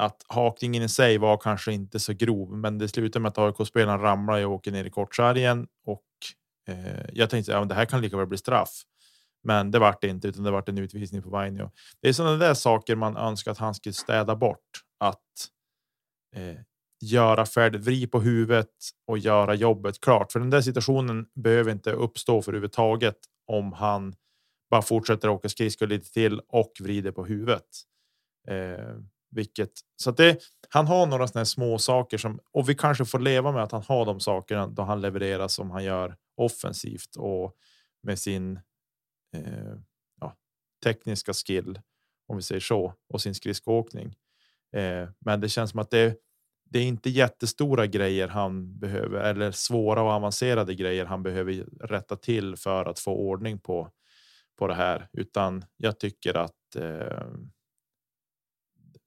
att 0.00 0.24
hakningen 0.28 0.82
i 0.82 0.88
sig 0.88 1.18
var 1.18 1.36
kanske 1.36 1.72
inte 1.72 2.00
så 2.00 2.12
grov, 2.12 2.56
men 2.56 2.78
det 2.78 2.88
slutar 2.88 3.20
med 3.20 3.28
att 3.28 3.38
AIK-spelaren 3.38 4.00
ramlar 4.00 4.46
och 4.46 4.52
åker 4.52 4.72
ner 4.72 4.84
i 4.84 4.90
kortsargen 4.90 5.66
och 5.86 6.04
eh, 6.68 7.06
jag 7.12 7.30
tänkte 7.30 7.56
att 7.56 7.60
ja, 7.60 7.64
det 7.64 7.74
här 7.74 7.84
kan 7.84 8.00
lika 8.00 8.16
väl 8.16 8.26
bli 8.26 8.38
straff. 8.38 8.82
Men 9.42 9.70
det 9.70 9.78
vart 9.78 10.00
det 10.00 10.08
inte, 10.08 10.28
utan 10.28 10.44
det 10.44 10.50
vart 10.50 10.68
en 10.68 10.78
utvisning 10.78 11.22
på 11.22 11.30
Vainio. 11.30 11.70
Det 12.02 12.08
är 12.08 12.12
sådana 12.12 12.36
där 12.36 12.54
saker 12.54 12.96
man 12.96 13.16
önskar 13.16 13.52
att 13.52 13.58
han 13.58 13.74
skulle 13.74 13.92
städa 13.92 14.36
bort. 14.36 14.80
Att 14.98 15.48
eh, 16.36 16.60
göra 17.00 17.46
färdigt, 17.46 17.80
vri 17.80 18.06
på 18.06 18.20
huvudet 18.20 18.74
och 19.06 19.18
göra 19.18 19.54
jobbet 19.54 20.00
klart. 20.00 20.32
För 20.32 20.40
den 20.40 20.50
där 20.50 20.60
situationen 20.60 21.26
behöver 21.34 21.72
inte 21.72 21.92
uppstå 21.92 22.42
för 22.42 22.52
överhuvudtaget 22.52 23.16
om 23.46 23.72
han 23.72 24.14
bara 24.70 24.82
fortsätter 24.82 25.28
åka 25.28 25.48
skridskor 25.48 25.86
lite 25.86 26.12
till 26.12 26.40
och 26.48 26.72
vrider 26.80 27.12
på 27.12 27.24
huvudet. 27.24 27.66
Eh, 28.48 28.96
vilket 29.30 29.72
så 29.96 30.10
att 30.10 30.16
det 30.16 30.38
han 30.68 30.86
har 30.86 31.06
några 31.06 31.28
sådana 31.28 31.44
små 31.44 31.78
saker 31.78 32.18
som 32.18 32.40
och 32.52 32.68
vi 32.68 32.74
kanske 32.74 33.04
får 33.04 33.18
leva 33.18 33.52
med 33.52 33.62
att 33.62 33.72
han 33.72 33.82
har 33.88 34.06
de 34.06 34.20
sakerna 34.20 34.66
då 34.66 34.82
han 34.82 35.00
levererar 35.00 35.48
som 35.48 35.70
han 35.70 35.84
gör 35.84 36.16
offensivt 36.36 37.16
och 37.16 37.54
med 38.02 38.18
sin 38.18 38.56
eh, 39.36 39.74
ja, 40.20 40.36
tekniska 40.84 41.32
skill 41.32 41.80
om 42.28 42.36
vi 42.36 42.42
säger 42.42 42.60
så 42.60 42.94
och 43.08 43.22
sin 43.22 43.34
skridskoåkning. 43.34 44.14
Eh, 44.76 45.08
men 45.18 45.40
det 45.40 45.48
känns 45.48 45.70
som 45.70 45.80
att 45.80 45.90
det, 45.90 46.16
det 46.64 46.78
är 46.78 46.84
inte 46.84 47.10
jättestora 47.10 47.86
grejer 47.86 48.28
han 48.28 48.78
behöver 48.78 49.20
eller 49.20 49.50
svåra 49.50 50.02
och 50.02 50.10
avancerade 50.10 50.74
grejer 50.74 51.04
han 51.04 51.22
behöver 51.22 51.52
rätta 51.80 52.16
till 52.16 52.56
för 52.56 52.84
att 52.84 52.98
få 52.98 53.12
ordning 53.12 53.58
på 53.58 53.90
på 54.60 54.66
det 54.66 54.74
här, 54.74 55.08
utan 55.12 55.64
jag 55.76 56.00
tycker 56.00 56.34
att 56.34 56.76
eh, 56.76 57.26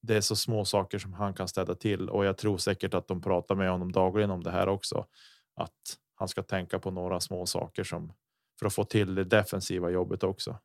det 0.03 0.15
är 0.15 0.21
så 0.21 0.35
små 0.35 0.65
saker 0.65 0.99
som 0.99 1.13
han 1.13 1.33
kan 1.33 1.47
ställa 1.47 1.75
till 1.75 2.09
och 2.09 2.25
jag 2.25 2.37
tror 2.37 2.57
säkert 2.57 2.93
att 2.93 3.07
de 3.07 3.21
pratar 3.21 3.55
med 3.55 3.71
honom 3.71 3.91
dagligen 3.91 4.31
om 4.31 4.43
det 4.43 4.51
här 4.51 4.67
också. 4.67 5.05
Att 5.55 5.97
han 6.15 6.27
ska 6.27 6.43
tänka 6.43 6.79
på 6.79 6.91
några 6.91 7.19
små 7.19 7.45
saker 7.45 7.83
som 7.83 8.13
för 8.59 8.65
att 8.67 8.73
få 8.73 8.83
till 8.83 9.15
det 9.15 9.23
defensiva 9.23 9.89
jobbet 9.89 10.23
också. 10.23 10.57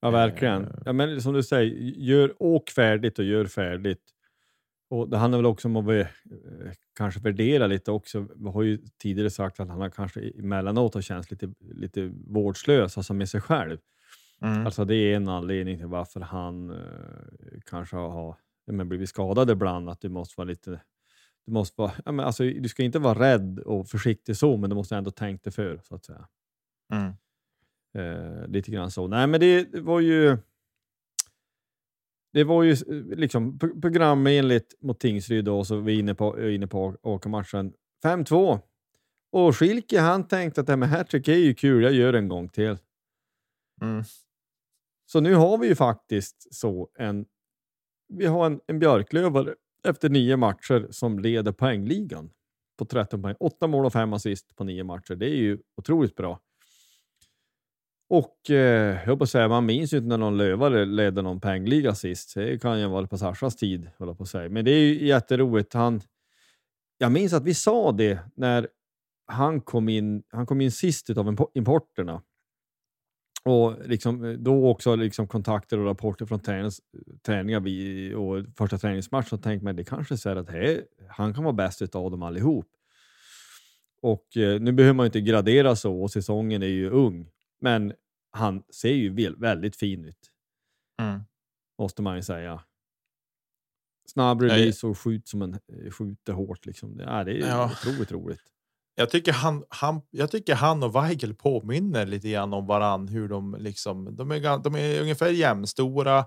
Ja, 0.00 0.10
verkligen. 0.10 0.64
Eh. 0.64 0.70
Ja, 0.84 0.92
men 0.92 1.22
som 1.22 1.32
du 1.32 1.42
säger, 1.42 1.74
gör 1.96 2.34
åk 2.38 2.70
färdigt 2.70 3.18
och 3.18 3.24
gör 3.24 3.46
färdigt. 3.46 4.02
Och 4.90 5.08
det 5.08 5.16
handlar 5.16 5.38
väl 5.38 5.46
också 5.46 5.68
om 5.68 5.76
att 5.76 5.88
eh, 5.88 6.06
kanske 6.96 7.20
värdera 7.20 7.66
lite 7.66 7.90
också. 7.90 8.26
Vi 8.36 8.48
har 8.48 8.62
ju 8.62 8.78
tidigare 9.02 9.30
sagt 9.30 9.60
att 9.60 9.68
han 9.68 9.80
har 9.80 9.90
kanske 9.90 10.20
emellanåt 10.20 10.94
har 10.94 11.02
känts 11.02 11.30
lite, 11.30 11.54
lite 11.60 12.12
vårdslös, 12.26 12.96
alltså 12.96 13.14
med 13.14 13.28
sig 13.28 13.40
själv. 13.40 13.78
Mm. 14.42 14.66
Alltså 14.66 14.84
det 14.84 14.94
är 14.94 15.16
en 15.16 15.28
anledning 15.28 15.78
till 15.78 15.86
varför 15.86 16.20
han 16.20 16.70
uh, 16.70 17.60
kanske 17.64 17.96
har 17.96 18.36
men, 18.66 18.88
blivit 18.88 19.08
skadad 19.08 19.50
ibland. 19.50 19.90
Att 19.90 20.00
du 20.00 20.08
måste 20.08 20.34
vara 20.36 20.48
lite... 20.48 20.80
Du, 21.46 21.52
måste 21.52 21.80
vara, 21.80 21.92
ja, 22.04 22.12
men 22.12 22.26
alltså, 22.26 22.44
du 22.44 22.68
ska 22.68 22.82
inte 22.82 22.98
vara 22.98 23.18
rädd 23.18 23.58
och 23.58 23.88
försiktig 23.88 24.36
så, 24.36 24.56
men 24.56 24.70
du 24.70 24.76
måste 24.76 24.96
ändå 24.96 25.10
tänka 25.10 25.42
dig 25.42 25.52
för 25.52 25.80
så 25.82 25.94
att 25.94 26.04
säga. 26.04 26.28
Mm. 26.92 27.12
Uh, 27.98 28.48
lite 28.48 28.70
grann 28.70 28.90
så. 28.90 29.06
Nej, 29.06 29.26
men 29.26 29.40
det, 29.40 29.72
det 29.72 29.80
var 29.80 30.00
ju... 30.00 30.38
Det 32.32 32.44
var 32.44 32.62
ju 32.62 32.76
liksom 33.16 33.58
programenligt 33.58 34.74
mot 34.80 35.00
Tingsryd 35.00 35.48
och 35.48 35.66
så 35.66 35.76
vi 35.76 35.98
inne 35.98 36.14
på, 36.14 36.50
inne 36.50 36.66
på 36.66 36.96
åkermatchen. 37.02 37.72
5-2 38.04 38.60
Och 39.32 39.56
Schilke 39.56 40.00
han 40.00 40.28
tänkte 40.28 40.60
att 40.60 40.66
det 40.66 40.72
här 40.72 40.76
med 40.76 40.88
hattrick 40.88 41.28
är 41.28 41.34
ju 41.34 41.54
kul, 41.54 41.82
jag 41.82 41.92
gör 41.92 42.12
en 42.12 42.28
gång 42.28 42.48
till. 42.48 42.78
Mm. 43.82 44.04
Så 45.06 45.20
nu 45.20 45.34
har 45.34 45.58
vi 45.58 45.68
ju 45.68 45.74
faktiskt 45.74 46.54
så 46.54 46.88
en, 46.98 47.26
vi 48.08 48.26
har 48.26 48.46
en, 48.46 48.60
en 48.66 48.78
Björklövare 48.78 49.54
efter 49.84 50.08
nio 50.08 50.36
matcher 50.36 50.86
som 50.90 51.18
leder 51.18 51.52
poängligan 51.52 52.30
på 52.78 52.84
13 52.84 53.22
poäng. 53.22 53.34
Åtta 53.40 53.66
mål 53.66 53.86
och 53.86 53.92
fem 53.92 54.12
assist 54.12 54.56
på 54.56 54.64
nio 54.64 54.84
matcher. 54.84 55.14
Det 55.14 55.26
är 55.26 55.36
ju 55.36 55.58
otroligt 55.76 56.16
bra. 56.16 56.40
Och 58.08 58.50
eh, 58.50 58.98
jag 59.06 59.18
på 59.18 59.26
säga, 59.26 59.48
man 59.48 59.66
minns 59.66 59.92
ju 59.92 59.96
inte 59.96 60.08
när 60.08 60.18
någon 60.18 60.36
lövare 60.36 60.84
ledde 60.84 61.22
någon 61.22 61.40
poängliga 61.40 61.94
sist. 61.94 62.34
Det 62.34 62.62
kan 62.62 62.80
ju 62.80 62.86
vara 62.86 63.06
på 63.06 63.18
Sashas 63.18 63.56
tid, 63.56 63.90
hålla 63.98 64.14
på 64.14 64.22
att 64.22 64.28
säga. 64.28 64.48
Men 64.48 64.64
det 64.64 64.70
är 64.70 64.78
ju 64.78 65.06
jätteroligt. 65.06 65.74
Han, 65.74 66.00
jag 66.98 67.12
minns 67.12 67.32
att 67.32 67.44
vi 67.44 67.54
sa 67.54 67.92
det 67.92 68.18
när 68.34 68.68
han 69.26 69.60
kom 69.60 69.88
in, 69.88 70.22
han 70.28 70.46
kom 70.46 70.60
in 70.60 70.72
sist 70.72 71.10
av 71.10 71.48
importerna. 71.54 72.22
Och 73.46 73.88
liksom, 73.88 74.36
då 74.44 74.68
också 74.68 74.94
liksom 74.94 75.28
kontakter 75.28 75.78
och 75.78 75.86
rapporter 75.86 76.26
från 76.26 76.40
tränings, 76.40 76.80
träningar 77.22 77.60
vi, 77.60 78.14
och 78.14 78.44
första 78.56 78.78
träningsmatchen 78.78 79.28
så 79.28 79.38
tänkte 79.38 79.64
man 79.64 79.76
det 79.76 79.84
kanske 79.84 80.16
så 80.16 80.38
att 80.38 80.50
hey, 80.50 80.80
han 81.08 81.34
kan 81.34 81.44
vara 81.44 81.54
bäst 81.54 81.94
av 81.94 82.10
dem 82.10 82.22
allihop. 82.22 82.66
Och 84.02 84.36
eh, 84.36 84.60
nu 84.60 84.72
behöver 84.72 84.94
man 84.94 85.06
inte 85.06 85.20
gradera 85.20 85.76
så 85.76 86.02
och 86.02 86.10
säsongen 86.10 86.62
är 86.62 86.66
ju 86.66 86.90
ung, 86.90 87.30
men 87.60 87.92
han 88.30 88.62
ser 88.70 88.92
ju 88.92 89.34
väldigt 89.38 89.76
fin 89.76 90.04
ut. 90.04 90.30
Mm. 91.00 91.20
Måste 91.78 92.02
man 92.02 92.16
ju 92.16 92.22
säga. 92.22 92.62
Snabb 94.06 94.42
release 94.42 94.86
och 94.86 94.98
skjut 94.98 95.28
som 95.28 95.42
en, 95.42 95.54
eh, 95.54 95.90
skjuter 95.90 96.32
hårt. 96.32 96.66
Liksom. 96.66 96.96
Det, 96.96 97.04
är, 97.04 97.24
det 97.24 97.32
är 97.32 97.48
ja. 97.48 97.72
otroligt 97.72 98.12
roligt. 98.12 98.42
Jag 98.98 99.10
tycker 99.10 99.32
han, 99.32 99.64
han, 99.68 100.00
jag 100.10 100.30
tycker 100.30 100.54
han 100.54 100.82
och 100.82 100.94
Weigel 100.94 101.34
påminner 101.34 102.06
lite 102.06 102.28
grann 102.28 102.52
om 102.52 102.66
varann. 102.66 103.08
Hur 103.08 103.28
de 103.28 103.56
liksom, 103.58 104.16
de 104.16 104.30
är, 104.30 104.58
de 104.58 104.74
är 104.76 105.00
ungefär 105.00 105.30
jämnstora. 105.30 106.24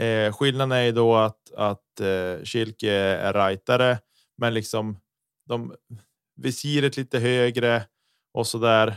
Eh, 0.00 0.32
skillnaden 0.32 0.72
är 0.72 0.92
då 0.92 1.16
att 1.16 1.44
att 1.56 2.00
eh, 2.00 2.44
Schilke 2.44 2.92
är 2.92 3.32
rightare, 3.32 3.98
men 4.36 4.54
liksom 4.54 4.96
de 5.46 5.74
visiret 6.36 6.96
lite 6.96 7.18
högre 7.18 7.86
och 8.32 8.46
så 8.46 8.58
där. 8.58 8.96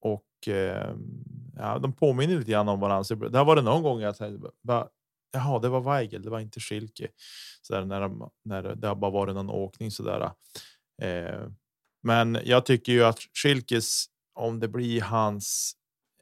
Och 0.00 0.48
eh, 0.48 0.94
ja, 1.56 1.78
de 1.78 1.92
påminner 1.92 2.38
lite 2.38 2.50
grann 2.50 2.68
om 2.68 2.80
varandra. 2.80 3.04
Så 3.04 3.14
det 3.14 3.38
har 3.38 3.44
varit 3.44 3.64
någon 3.64 3.82
gång 3.82 4.00
jag 4.00 4.16
tänkte 4.16 4.50
bara, 4.62 4.88
jaha, 5.32 5.58
det 5.58 5.68
var 5.68 5.80
Weigel, 5.80 6.22
det 6.22 6.30
var 6.30 6.40
inte 6.40 6.60
Schilke. 6.60 7.08
Så 7.62 7.72
där, 7.72 7.84
när, 7.84 8.00
de, 8.00 8.30
när 8.44 8.62
det 8.62 8.88
har 8.88 8.94
bara 8.94 9.10
varit 9.10 9.34
någon 9.34 9.50
åkning 9.50 9.90
så 9.90 10.02
där. 10.02 10.30
Eh, 11.02 11.46
men 12.02 12.38
jag 12.44 12.66
tycker 12.66 12.92
ju 12.92 13.04
att 13.04 13.18
Schilkes, 13.42 14.06
om 14.34 14.60
det 14.60 14.68
blir 14.68 15.00
hans 15.00 15.72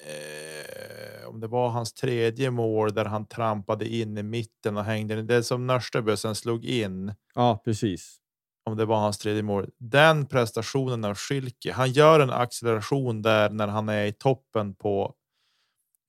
eh, 0.00 1.28
om 1.28 1.40
det 1.40 1.46
var 1.46 1.68
hans 1.68 1.92
tredje 1.92 2.50
mål 2.50 2.94
där 2.94 3.04
han 3.04 3.26
trampade 3.26 3.88
in 3.88 4.18
i 4.18 4.22
mitten 4.22 4.76
och 4.76 4.84
hängde. 4.84 5.22
Det 5.22 5.42
som 5.42 5.66
Nörstebö 5.66 6.16
sen 6.16 6.34
slog 6.34 6.64
in. 6.64 7.14
Ja, 7.34 7.62
precis. 7.64 8.16
Om 8.64 8.76
det 8.76 8.84
var 8.84 8.96
hans 8.96 9.18
tredje 9.18 9.42
mål. 9.42 9.70
Den 9.78 10.26
prestationen 10.26 11.04
av 11.04 11.14
Schilke. 11.14 11.72
Han 11.72 11.92
gör 11.92 12.20
en 12.20 12.30
acceleration 12.30 13.22
där 13.22 13.50
när 13.50 13.66
han 13.66 13.88
är 13.88 14.06
i 14.06 14.12
toppen 14.12 14.74
på 14.74 15.14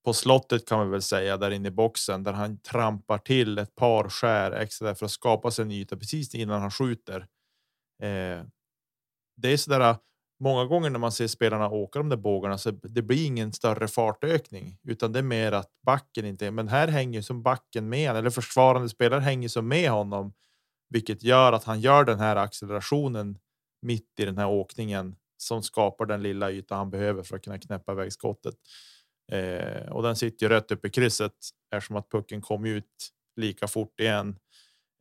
på 0.05 0.13
slottet 0.13 0.67
kan 0.67 0.77
man 0.77 0.91
väl 0.91 1.01
säga 1.01 1.37
där 1.37 1.51
inne 1.51 1.67
i 1.67 1.71
boxen 1.71 2.23
där 2.23 2.33
han 2.33 2.57
trampar 2.61 3.17
till 3.17 3.57
ett 3.57 3.75
par 3.75 4.09
skär 4.09 4.51
extra 4.51 4.95
för 4.95 5.05
att 5.05 5.11
skapa 5.11 5.51
sig 5.51 5.63
en 5.63 5.71
yta 5.71 5.97
precis 5.97 6.35
innan 6.35 6.61
han 6.61 6.71
skjuter. 6.71 7.27
Eh, 8.03 8.43
det 9.41 9.49
är 9.53 9.57
sådär 9.57 9.79
äh, 9.79 9.97
många 10.39 10.65
gånger 10.65 10.89
när 10.89 10.99
man 10.99 11.11
ser 11.11 11.27
spelarna 11.27 11.69
åka 11.69 11.99
de 11.99 12.09
där 12.09 12.17
bågarna 12.17 12.57
så 12.57 12.71
det 12.71 13.01
blir 13.01 13.25
ingen 13.25 13.53
större 13.53 13.87
fartökning 13.87 14.77
utan 14.83 15.11
det 15.11 15.19
är 15.19 15.23
mer 15.23 15.51
att 15.51 15.71
backen 15.85 16.25
inte. 16.25 16.51
Men 16.51 16.67
här 16.67 16.87
hänger 16.87 17.21
som 17.21 17.43
backen 17.43 17.89
med 17.89 18.15
eller 18.15 18.29
försvarande 18.29 18.89
spelare 18.89 19.21
hänger 19.21 19.49
som 19.49 19.67
med 19.67 19.89
honom, 19.89 20.33
vilket 20.89 21.23
gör 21.23 21.53
att 21.53 21.63
han 21.63 21.79
gör 21.79 22.03
den 22.05 22.19
här 22.19 22.35
accelerationen 22.35 23.37
mitt 23.81 24.19
i 24.19 24.25
den 24.25 24.37
här 24.37 24.47
åkningen 24.47 25.15
som 25.37 25.63
skapar 25.63 26.05
den 26.05 26.23
lilla 26.23 26.51
yta 26.51 26.75
han 26.75 26.89
behöver 26.89 27.23
för 27.23 27.35
att 27.35 27.43
kunna 27.43 27.57
knäppa 27.57 27.91
iväg 27.91 28.13
skottet. 28.13 28.55
Eh, 29.31 29.91
och 29.91 30.03
den 30.03 30.15
sitter 30.15 30.45
ju 30.45 30.49
rätt 30.49 30.71
upp 30.71 30.85
i 30.85 30.89
krysset 30.89 31.33
eftersom 31.75 31.95
att 31.95 32.09
pucken 32.11 32.41
kom 32.41 32.65
ut 32.65 33.09
lika 33.35 33.67
fort 33.67 33.99
igen. 33.99 34.35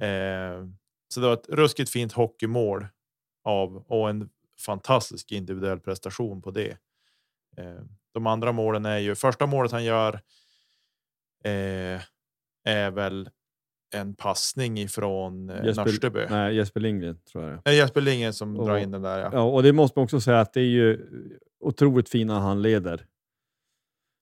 Eh, 0.03 0.66
så 1.14 1.20
det 1.20 1.27
var 1.27 1.35
ett 1.35 1.48
ruskigt 1.48 1.90
fint 1.90 2.12
hockeymål 2.12 2.87
av 3.48 3.76
och 3.76 4.11
en 4.11 4.28
fantastisk 4.61 5.32
individuell 5.32 5.80
prestation 5.80 6.42
på 6.42 6.50
det. 6.50 6.70
Eh, 7.56 7.82
de 8.14 8.26
andra 8.26 8.52
målen 8.52 8.87
är 8.87 8.98
ju 8.98 9.14
första 9.14 9.46
målet 9.46 9.72
han 9.72 9.84
gör. 9.84 10.14
Eh, 11.44 12.00
är 12.64 12.90
väl 12.90 13.30
en 13.94 14.14
passning 14.14 14.78
ifrån 14.78 15.50
eh, 15.50 15.64
Jesper, 15.64 15.84
Nörsteby. 15.84 16.26
Nej, 16.30 16.56
Jesper 16.56 16.80
Lindgren 16.80 17.18
tror 17.32 17.44
jag 17.44 17.61
det 17.64 17.70
är. 17.70 17.74
Jesper 17.74 18.00
Lindgren 18.00 18.34
som 18.34 18.56
och, 18.56 18.66
drar 18.66 18.78
in 18.78 18.90
den 18.90 19.02
där. 19.02 19.18
Ja. 19.18 19.30
ja, 19.32 19.42
och 19.42 19.62
det 19.62 19.72
måste 19.72 19.98
man 19.98 20.04
också 20.04 20.20
säga 20.20 20.40
att 20.40 20.52
det 20.52 20.61
är 20.61 20.64
ju 20.64 21.06
otroligt 21.61 22.08
fina 22.08 22.40
handleder. 22.40 23.06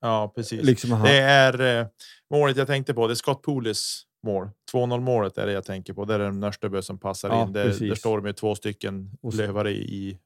Ja, 0.01 0.33
precis. 0.35 0.63
Liksom 0.63 1.03
det 1.03 1.19
är 1.19 1.79
eh, 1.79 1.87
målet 2.29 2.57
jag 2.57 2.67
tänkte 2.67 2.93
på. 2.93 3.07
Det 3.07 3.13
är 3.13 3.15
Scott 3.15 3.41
Poulis 3.41 4.06
mål. 4.23 4.49
2-0 4.73 4.99
målet 4.99 5.37
är 5.37 5.45
det 5.45 5.51
jag 5.51 5.65
tänker 5.65 5.93
på. 5.93 6.05
Det 6.05 6.13
är 6.13 6.19
den 6.19 6.39
Nörstebö 6.39 6.81
som 6.81 6.97
passar 6.97 7.29
ja, 7.29 7.43
in. 7.43 7.53
Det, 7.53 7.79
där 7.79 7.95
står 7.95 8.21
de 8.21 8.33
två 8.33 8.55
stycken 8.55 9.11
lövare 9.33 9.71
i, 9.71 10.19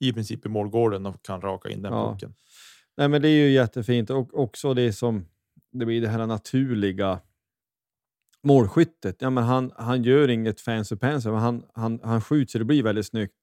i 0.00 0.12
princip 0.12 0.46
i 0.46 0.48
målgården 0.48 1.06
och 1.06 1.22
kan 1.22 1.40
raka 1.40 1.68
in 1.68 1.82
den 1.82 1.92
ja. 1.92 2.12
pucken. 2.12 2.34
Nej, 2.96 3.08
men 3.08 3.22
det 3.22 3.28
är 3.28 3.46
ju 3.46 3.50
jättefint 3.50 4.10
och 4.10 4.38
också 4.38 4.74
det 4.74 4.92
som 4.92 5.26
det 5.72 5.86
blir 5.86 6.00
det 6.00 6.08
här 6.08 6.26
naturliga 6.26 7.20
målskyttet. 8.42 9.16
Ja, 9.18 9.30
men 9.30 9.44
han, 9.44 9.72
han 9.76 10.02
gör 10.02 10.28
inget 10.28 10.60
fancy 10.60 10.96
pansy, 10.96 11.30
men 11.30 11.38
han, 11.38 11.64
han, 11.74 12.00
han 12.02 12.20
skjuter 12.20 12.52
så 12.52 12.58
det 12.58 12.64
blir 12.64 12.82
väldigt 12.82 13.06
snyggt. 13.06 13.34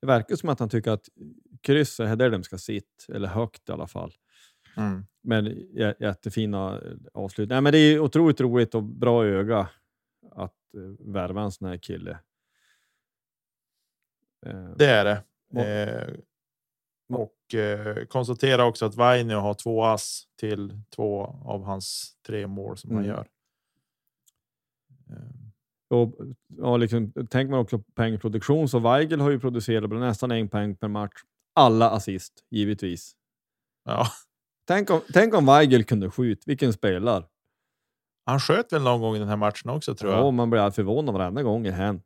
Det 0.00 0.06
verkar 0.06 0.36
som 0.36 0.48
att 0.48 0.60
han 0.60 0.68
tycker 0.68 0.90
att 0.90 1.08
krysset 1.62 2.08
är 2.08 2.16
där 2.16 2.30
de 2.30 2.42
ska 2.42 2.58
sitta, 2.58 3.14
eller 3.14 3.28
högt 3.28 3.68
i 3.68 3.72
alla 3.72 3.86
fall. 3.86 4.12
Mm. 4.76 5.04
Men 5.22 5.46
jättefina 5.98 6.80
avslut. 7.14 7.48
Nej, 7.48 7.60
men 7.60 7.72
det 7.72 7.78
är 7.78 7.98
otroligt 7.98 8.40
roligt 8.40 8.74
och 8.74 8.82
bra 8.82 9.26
öga 9.26 9.68
att 10.32 10.56
uh, 10.76 10.94
värva 10.98 11.42
en 11.42 11.52
sån 11.52 11.68
här 11.68 11.76
kille. 11.76 12.18
Uh, 14.46 14.76
det 14.76 14.86
är 14.86 15.04
det. 15.04 15.22
Och 17.08 17.54
uh, 17.54 18.04
konstatera 18.04 18.64
också 18.64 18.86
att 18.86 18.94
Vainio 18.94 19.36
har 19.36 19.54
två 19.54 19.84
ass 19.84 20.24
till 20.36 20.82
två 20.96 21.22
av 21.44 21.64
hans 21.64 22.16
tre 22.26 22.46
mål 22.46 22.76
som 22.76 22.90
mm. 22.90 23.02
han 23.02 23.08
gör. 23.08 23.28
Och, 25.90 26.14
ja, 26.58 26.76
liksom, 26.76 27.12
tänker 27.12 27.50
man 27.50 27.60
också 27.60 27.78
på 27.78 27.92
poängproduktion 27.94 28.68
så 28.68 28.78
Weigel 28.78 29.20
har 29.20 29.30
ju 29.30 29.40
producerat 29.40 29.90
nästan 29.90 30.30
en 30.30 30.48
poäng 30.48 30.76
per 30.76 30.88
match. 30.88 31.22
Alla 31.54 31.90
assist, 31.90 32.44
givetvis. 32.50 33.16
Ja. 33.84 34.06
Tänk 34.70 34.90
om, 34.90 35.00
tänk 35.12 35.34
om 35.34 35.46
Weigel 35.46 35.84
kunde 35.84 36.10
skjuta, 36.10 36.42
vilken 36.46 36.72
spelare. 36.72 37.24
Han 38.26 38.40
sköt 38.40 38.72
väl 38.72 38.82
någon 38.82 39.00
gång 39.00 39.16
i 39.16 39.18
den 39.18 39.28
här 39.28 39.36
matchen 39.36 39.70
också 39.70 39.94
tror 39.94 40.12
jag. 40.12 40.20
Ja, 40.20 40.30
man 40.30 40.50
blir 40.50 40.70
förvånad 40.70 41.14
varenda 41.14 41.42
gång 41.42 41.66
i 41.66 41.70
hen. 41.70 42.02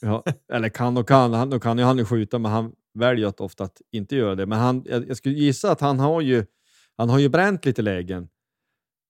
ja, 0.00 0.24
eller 0.52 0.68
kan 0.68 0.96
och 0.96 1.08
kan, 1.08 1.32
han, 1.32 1.50
då 1.50 1.60
kan 1.60 1.78
ju 1.78 1.84
han 1.84 1.98
ju 1.98 2.04
skjuta, 2.04 2.38
men 2.38 2.52
han 2.52 2.72
väljer 2.94 3.26
att 3.26 3.40
ofta 3.40 3.64
att 3.64 3.80
inte 3.92 4.16
göra 4.16 4.34
det. 4.34 4.46
Men 4.46 4.58
han, 4.58 4.84
jag, 4.86 5.08
jag 5.08 5.16
skulle 5.16 5.34
gissa 5.34 5.72
att 5.72 5.80
han 5.80 6.00
har 6.00 6.20
ju, 6.20 6.44
han 6.96 7.08
har 7.08 7.18
ju 7.18 7.28
bränt 7.28 7.64
lite 7.64 7.82
lägen. 7.82 8.28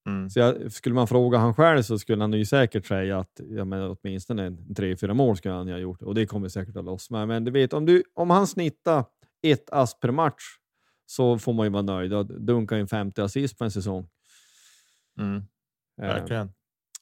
Mm. 0.06 0.30
Så 0.30 0.38
jag, 0.38 0.72
skulle 0.72 0.94
man 0.94 1.06
fråga 1.06 1.38
han 1.38 1.54
själv 1.54 1.82
så 1.82 1.98
skulle 1.98 2.22
han 2.22 2.32
ju 2.32 2.46
säkert 2.46 2.86
säga 2.86 3.18
att 3.18 3.40
ja, 3.48 3.64
men 3.64 3.96
åtminstone 4.02 4.44
en, 4.46 4.74
tre, 4.74 4.96
fyra 4.96 5.14
mål 5.14 5.36
skulle 5.36 5.54
han 5.54 5.68
ha 5.68 5.78
gjort 5.78 6.02
och 6.02 6.14
det 6.14 6.26
kommer 6.26 6.48
säkert 6.48 6.76
att 6.76 6.84
loss 6.84 7.10
med. 7.10 7.28
Men 7.28 7.44
du 7.44 7.50
vet, 7.50 7.72
om, 7.72 7.86
du, 7.86 8.02
om 8.14 8.30
han 8.30 8.46
snittar 8.46 9.04
ett 9.42 9.70
ass 9.70 10.00
per 10.00 10.10
match 10.10 10.59
så 11.10 11.38
får 11.38 11.52
man 11.52 11.66
ju 11.66 11.70
vara 11.70 11.82
nöjd. 11.82 12.12
och 12.12 12.26
Dunka 12.26 12.78
in 12.78 12.88
50 12.88 13.20
assist 13.20 13.58
på 13.58 13.64
en 13.64 13.70
säsong. 13.70 14.08
Mm. 15.18 15.36
Eh, 16.02 16.06
Verkligen. 16.06 16.46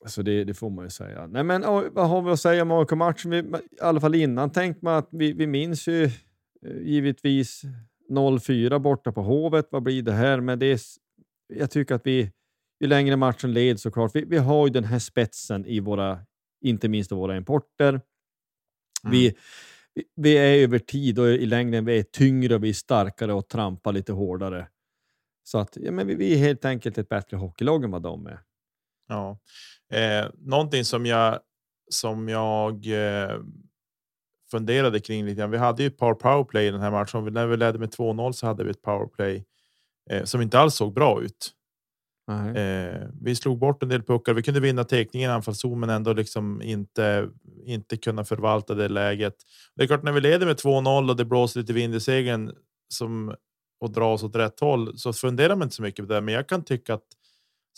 Eh, 0.05 0.09
så 0.09 0.23
det, 0.23 0.45
det, 0.45 0.55
får 0.55 0.71
man 0.71 0.85
ju 0.85 0.91
säga. 0.91 1.27
Nej, 1.27 1.45
men 1.45 1.63
vad 1.93 2.09
har 2.09 2.23
vi 2.23 2.31
att 2.31 2.41
säga 2.41 2.63
om 2.63 2.71
AIK-matchen? 2.71 3.33
I 3.33 3.45
alla 3.81 4.01
fall 4.01 4.15
innan 4.15 4.51
tänkte 4.51 4.85
man 4.85 4.95
att 4.95 5.09
vi, 5.13 5.33
vi 5.33 5.47
minns 5.47 5.89
ju 5.89 6.05
eh, 6.05 6.11
givetvis 6.81 7.63
0-4 8.11 8.79
borta 8.79 9.13
på 9.13 9.23
Hovet. 9.23 9.69
Vad 9.71 9.83
blir 9.83 10.03
det 10.03 10.13
här? 10.13 10.41
Men 10.41 10.59
det 10.59 10.67
är, 10.67 10.81
jag 11.47 11.71
tycker 11.71 11.95
att 11.95 12.07
vi, 12.07 12.33
ju 12.81 12.87
längre 12.87 13.17
matchen 13.17 13.53
leds 13.53 13.83
såklart, 13.83 14.11
vi, 14.15 14.25
vi 14.25 14.39
har 14.39 14.67
ju 14.67 14.73
den 14.73 14.85
här 14.85 14.99
spetsen 14.99 15.67
i 15.67 15.81
våra, 15.81 16.19
inte 16.61 16.89
minst 16.89 17.13
våra 17.13 17.37
importer. 17.37 17.89
Mm. 17.89 18.03
Vi, 19.13 19.35
vi 20.17 20.39
är 20.39 20.63
över 20.63 20.79
tid 20.79 21.19
och 21.19 21.29
i 21.29 21.47
längden 21.47 21.85
vi 21.85 21.99
är 21.99 22.03
tyngre 22.03 22.55
och 22.55 22.65
vi 22.65 22.69
är 22.69 22.73
starkare 22.73 23.33
och 23.33 23.49
trampar 23.49 23.93
lite 23.93 24.13
hårdare. 24.13 24.69
Så 25.45 25.59
att 25.59 25.77
ja, 25.77 25.93
men 25.93 26.07
vi, 26.07 26.15
vi 26.15 26.35
är 26.35 26.39
helt 26.39 26.65
enkelt 26.65 26.99
ett 26.99 27.09
bättre 27.09 27.37
hockeylag 27.37 27.85
än 27.85 27.91
vad 27.91 28.03
de 28.03 28.27
är. 28.27 28.41
Ja, 29.09 29.39
eh, 29.93 30.31
någonting 30.39 30.85
som 30.85 31.07
jag 31.07 31.41
som 31.91 32.29
jag 32.29 32.87
eh, 32.87 33.37
funderade 34.51 35.01
kring 35.01 35.25
lite 35.25 35.39
grann. 35.39 35.51
Vi 35.51 35.59
hade 35.59 35.83
ju 35.83 35.87
ett 35.87 35.99
par 35.99 36.15
powerplay 36.15 36.67
i 36.67 36.71
den 36.71 36.81
här 36.81 36.91
matchen. 36.91 37.25
När 37.25 37.47
vi 37.47 37.57
ledde 37.57 37.79
med 37.79 37.89
2-0 37.89 38.33
så 38.33 38.47
hade 38.47 38.65
vi 38.65 38.71
ett 38.71 38.83
powerplay 38.83 39.45
eh, 40.11 40.25
som 40.25 40.41
inte 40.41 40.59
alls 40.59 40.75
såg 40.75 40.95
bra 40.95 41.23
ut. 41.23 41.53
Eh, 42.29 43.09
vi 43.21 43.35
slog 43.35 43.59
bort 43.59 43.83
en 43.83 43.89
del 43.89 44.03
puckar. 44.03 44.35
Vi 44.35 44.43
kunde 44.43 44.61
vinna 44.61 44.85
teckningen 44.85 45.31
i 45.31 45.35
anfallszon, 45.35 45.81
men 45.81 45.91
ändå 45.91 46.13
liksom 46.13 46.63
inte 46.63 47.29
inte 47.67 47.97
kunna 47.97 48.25
förvalta 48.25 48.75
det 48.75 48.89
läget. 48.89 49.35
Det 49.77 49.83
är 49.83 49.87
klart, 49.87 50.03
när 50.03 50.13
vi 50.13 50.21
leder 50.21 50.47
med 50.47 50.57
2-0 50.57 51.11
och 51.11 51.17
det 51.17 51.25
blåser 51.25 51.61
lite 51.61 51.73
vind 51.73 51.95
i 51.95 52.01
segern 52.01 52.53
som 52.95 53.35
och 53.81 53.93
dras 53.93 54.23
åt 54.23 54.37
rätt 54.37 54.61
håll 54.61 54.99
så 54.99 55.13
funderar 55.13 55.57
man 55.57 55.67
inte 55.67 55.77
så 55.77 55.83
mycket 55.83 56.07
på 56.09 56.13
det. 56.13 56.21
Men 56.21 56.35
jag 56.35 56.49
kan 56.49 56.65
tycka 56.65 56.95
att 56.95 57.05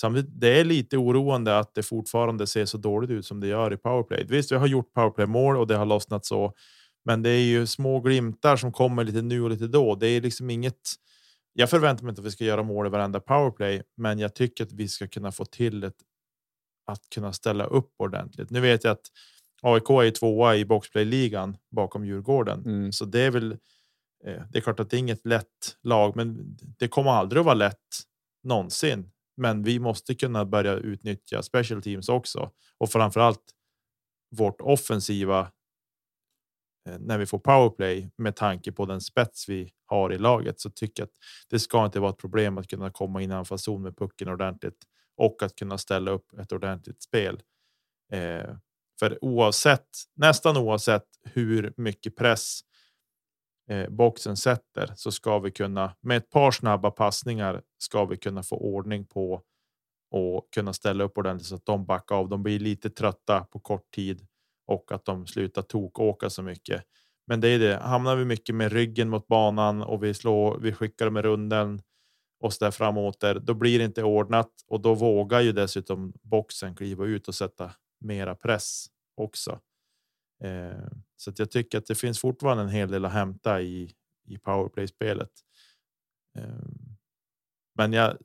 samtidigt, 0.01 0.41
det 0.41 0.61
är 0.61 0.65
lite 0.65 0.97
oroande 0.97 1.59
att 1.59 1.75
det 1.75 1.83
fortfarande 1.83 2.47
ser 2.47 2.65
så 2.65 2.79
dåligt 2.79 3.11
ut 3.11 3.27
som 3.27 3.41
det 3.41 3.47
gör 3.47 3.73
i 3.73 3.77
powerplay. 3.77 4.25
Visst, 4.29 4.53
vi 4.53 4.57
har 4.57 4.67
gjort 4.67 4.93
powerplay 4.93 5.27
mål 5.27 5.57
och 5.57 5.67
det 5.67 5.77
har 5.77 5.87
lossnat 5.87 6.27
så, 6.27 6.53
men 7.05 7.23
det 7.23 7.31
är 7.31 7.43
ju 7.43 7.67
små 7.67 8.01
glimtar 8.01 8.57
som 8.57 8.73
kommer 8.73 9.05
lite 9.05 9.23
nu 9.23 9.43
och 9.43 9.51
lite 9.51 9.67
då. 9.67 9.95
Det 9.95 10.07
är 10.09 10.21
liksom 10.21 10.51
inget. 10.51 10.81
Jag 11.53 11.71
förväntar 11.71 12.05
mig 12.05 12.11
inte 12.11 12.21
att 12.21 12.27
vi 12.27 12.31
ska 12.31 12.45
göra 12.45 12.63
mål 12.63 12.87
i 12.87 12.91
varenda 12.91 13.21
powerplay, 13.21 13.83
men 13.97 14.19
jag 14.19 14.35
tycker 14.35 14.65
att 14.65 14.73
vi 14.73 14.89
ska 14.89 15.09
kunna 15.09 15.33
få 15.33 15.45
till 15.45 15.85
ett 15.85 15.97
att 16.87 17.11
kunna 17.15 17.33
ställa 17.33 17.65
upp 17.65 17.95
ordentligt. 17.97 18.51
Nu 18.51 18.61
vet 18.61 18.85
jag 18.85 18.93
att 18.93 19.07
AIK 19.63 19.91
är 19.91 20.11
tvåa 20.11 20.57
i 20.57 20.65
boxplay-ligan 20.65 21.57
bakom 21.71 22.05
Djurgården, 22.05 22.65
mm. 22.65 22.93
så 22.93 23.05
det 23.05 23.21
är 23.21 23.31
väl. 23.31 23.53
Eh, 24.25 24.43
det 24.51 24.59
är 24.59 24.61
klart 24.61 24.81
att 24.81 24.91
det 24.91 24.97
är 24.97 24.99
inget 24.99 25.27
lätt 25.27 25.77
lag, 25.83 26.17
men 26.17 26.57
det 26.79 26.89
kommer 26.89 27.11
aldrig 27.11 27.41
att 27.41 27.47
vara 27.47 27.55
lätt 27.55 27.89
någonsin. 28.43 29.11
Men 29.37 29.63
vi 29.63 29.79
måste 29.79 30.15
kunna 30.15 30.45
börja 30.45 30.75
utnyttja 30.75 31.43
special 31.43 31.83
teams 31.83 32.09
också 32.09 32.51
och 32.79 32.91
framförallt 32.91 33.43
vårt 34.37 34.61
offensiva. 34.61 35.41
Eh, 36.89 36.99
när 36.99 37.19
vi 37.19 37.27
får 37.27 37.39
powerplay 37.39 38.11
med 38.17 38.37
tanke 38.37 38.73
på 38.73 38.87
den 38.87 39.01
spets 39.01 39.49
vi 39.49 39.73
har 39.90 40.12
i 40.12 40.18
laget 40.18 40.61
så 40.61 40.70
tycker 40.70 41.03
jag 41.03 41.07
att 41.07 41.16
det 41.50 41.59
ska 41.59 41.85
inte 41.85 42.00
vara 42.00 42.11
ett 42.11 42.18
problem 42.18 42.59
att 42.59 42.68
kunna 42.68 42.90
komma 42.90 43.22
in 43.22 43.31
i 43.31 43.35
anfallszon 43.35 43.83
med 43.83 43.96
pucken 43.96 44.29
ordentligt 44.29 44.85
och 45.16 45.42
att 45.42 45.55
kunna 45.57 45.79
ställa 45.79 46.11
upp 46.11 46.38
ett 46.38 46.53
ordentligt 46.53 47.03
spel. 47.03 47.42
Eh, 48.12 48.57
för 48.98 49.24
oavsett, 49.24 49.88
nästan 50.14 50.57
oavsett 50.57 51.07
hur 51.24 51.74
mycket 51.76 52.16
press 52.16 52.61
eh, 53.70 53.88
boxen 53.90 54.37
sätter 54.37 54.92
så 54.96 55.12
ska 55.12 55.38
vi 55.38 55.50
kunna 55.50 55.96
med 56.00 56.16
ett 56.16 56.31
par 56.31 56.50
snabba 56.50 56.90
passningar 56.90 57.62
ska 57.79 58.05
vi 58.05 58.16
kunna 58.16 58.42
få 58.42 58.57
ordning 58.57 59.07
på 59.07 59.42
och 60.11 60.48
kunna 60.55 60.72
ställa 60.72 61.05
upp 61.05 61.18
ordentligt 61.18 61.48
så 61.48 61.55
att 61.55 61.66
de 61.66 61.87
backar 61.87 62.16
av. 62.16 62.29
De 62.29 62.42
blir 62.42 62.59
lite 62.59 62.90
trötta 62.90 63.44
på 63.44 63.61
kort 63.61 63.90
tid 63.90 64.26
och 64.66 64.92
att 64.92 65.05
de 65.05 65.26
slutar 65.26 65.62
tokåka 65.62 66.31
så 66.31 66.42
mycket. 66.42 66.83
Men 67.31 67.40
det 67.40 67.49
är 67.49 67.59
det. 67.59 67.77
Hamnar 67.77 68.16
vi 68.16 68.25
mycket 68.25 68.55
med 68.55 68.73
ryggen 68.73 69.09
mot 69.09 69.27
banan 69.27 69.83
och 69.83 70.05
vi 70.05 70.14
slår, 70.14 70.59
vi 70.59 70.73
skickar 70.73 71.11
med 71.11 71.25
runden 71.25 71.83
och 72.40 72.53
så 72.53 72.64
där 72.64 72.71
framåt 72.71 73.21
där, 73.21 73.38
då 73.38 73.55
blir 73.55 73.79
det 73.79 73.85
inte 73.85 74.03
ordnat 74.03 74.51
och 74.66 74.81
då 74.81 74.95
vågar 74.95 75.40
ju 75.40 75.53
dessutom 75.53 76.12
boxen 76.23 76.75
kliva 76.75 77.05
ut 77.05 77.29
och 77.29 77.35
sätta 77.35 77.71
mera 78.01 78.35
press 78.35 78.87
också. 79.16 79.61
Eh, 80.45 80.88
så 81.16 81.31
att 81.31 81.38
jag 81.38 81.51
tycker 81.51 81.79
att 81.79 81.87
det 81.87 81.95
finns 81.95 82.21
fortfarande 82.21 82.62
en 82.62 82.69
hel 82.69 82.90
del 82.90 83.05
att 83.05 83.12
hämta 83.12 83.61
i 83.61 83.95
i 84.29 84.38
powerplay 84.38 84.88
spelet. 84.88 85.31
Eh, 86.38 86.69
men 87.75 87.93
jag 87.93 88.16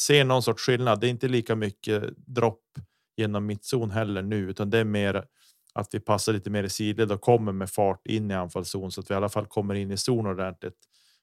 ser 0.00 0.24
någon 0.24 0.42
sorts 0.42 0.62
skillnad. 0.62 1.00
Det 1.00 1.06
är 1.06 1.10
inte 1.10 1.28
lika 1.28 1.56
mycket 1.56 2.16
dropp 2.16 2.78
genom 3.16 3.46
mittzon 3.46 3.90
heller 3.90 4.22
nu, 4.22 4.50
utan 4.50 4.70
det 4.70 4.78
är 4.78 4.84
mer 4.84 5.24
att 5.74 5.94
vi 5.94 6.00
passar 6.00 6.32
lite 6.32 6.50
mer 6.50 6.64
i 6.64 6.68
sidled 6.68 7.12
och 7.12 7.20
kommer 7.20 7.52
med 7.52 7.70
fart 7.70 8.06
in 8.06 8.30
i 8.30 8.34
anfallszon 8.34 8.92
så 8.92 9.00
att 9.00 9.10
vi 9.10 9.14
i 9.14 9.16
alla 9.16 9.28
fall 9.28 9.46
kommer 9.46 9.74
in 9.74 9.90
i 9.90 9.96
zon 9.96 10.26
ordentligt. 10.26 10.76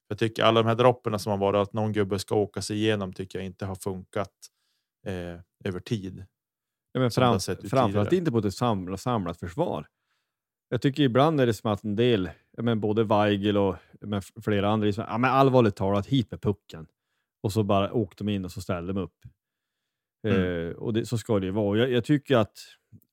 Jag 0.07 0.19
tycker 0.19 0.43
alla 0.43 0.63
de 0.63 0.67
här 0.67 0.75
dropperna 0.75 1.19
som 1.19 1.29
har 1.29 1.37
varit 1.37 1.67
att 1.67 1.73
någon 1.73 1.93
gubbe 1.93 2.19
ska 2.19 2.35
åka 2.35 2.61
sig 2.61 2.77
igenom 2.77 3.13
tycker 3.13 3.39
jag 3.39 3.45
inte 3.45 3.65
har 3.65 3.75
funkat 3.75 4.33
eh, 5.05 5.39
över 5.65 5.79
tid. 5.79 6.25
Ja, 6.91 6.99
men 6.99 7.11
fram, 7.11 7.39
framförallt 7.69 8.13
inte 8.13 8.31
på 8.31 8.37
ett 8.37 8.53
samlat, 8.53 9.01
samlat 9.01 9.39
försvar. 9.39 9.87
Jag 10.69 10.81
tycker 10.81 11.03
ibland 11.03 11.41
är 11.41 11.45
det 11.45 11.53
som 11.53 11.71
att 11.71 11.83
en 11.83 11.95
del, 11.95 12.29
men 12.57 12.79
både 12.79 13.03
Weigel 13.03 13.57
och 13.57 13.75
men 14.01 14.21
flera 14.21 14.69
andra, 14.69 14.85
liksom, 14.85 15.05
ja, 15.07 15.17
men 15.17 15.31
allvarligt 15.31 15.75
talat, 15.75 16.07
hit 16.07 16.31
med 16.31 16.41
pucken. 16.41 16.87
Och 17.43 17.53
så 17.53 17.63
bara 17.63 17.93
åkte 17.93 18.23
de 18.23 18.31
in 18.31 18.45
och 18.45 18.51
så 18.51 18.61
ställde 18.61 18.93
de 18.93 19.01
upp. 19.01 19.17
Mm. 20.27 20.69
Eh, 20.69 20.75
och 20.75 20.93
det, 20.93 21.05
så 21.05 21.17
ska 21.17 21.39
det 21.39 21.45
ju 21.45 21.51
vara. 21.51 21.79
Jag, 21.79 21.91
jag, 21.91 22.03
tycker 22.03 22.37
att 22.37 22.59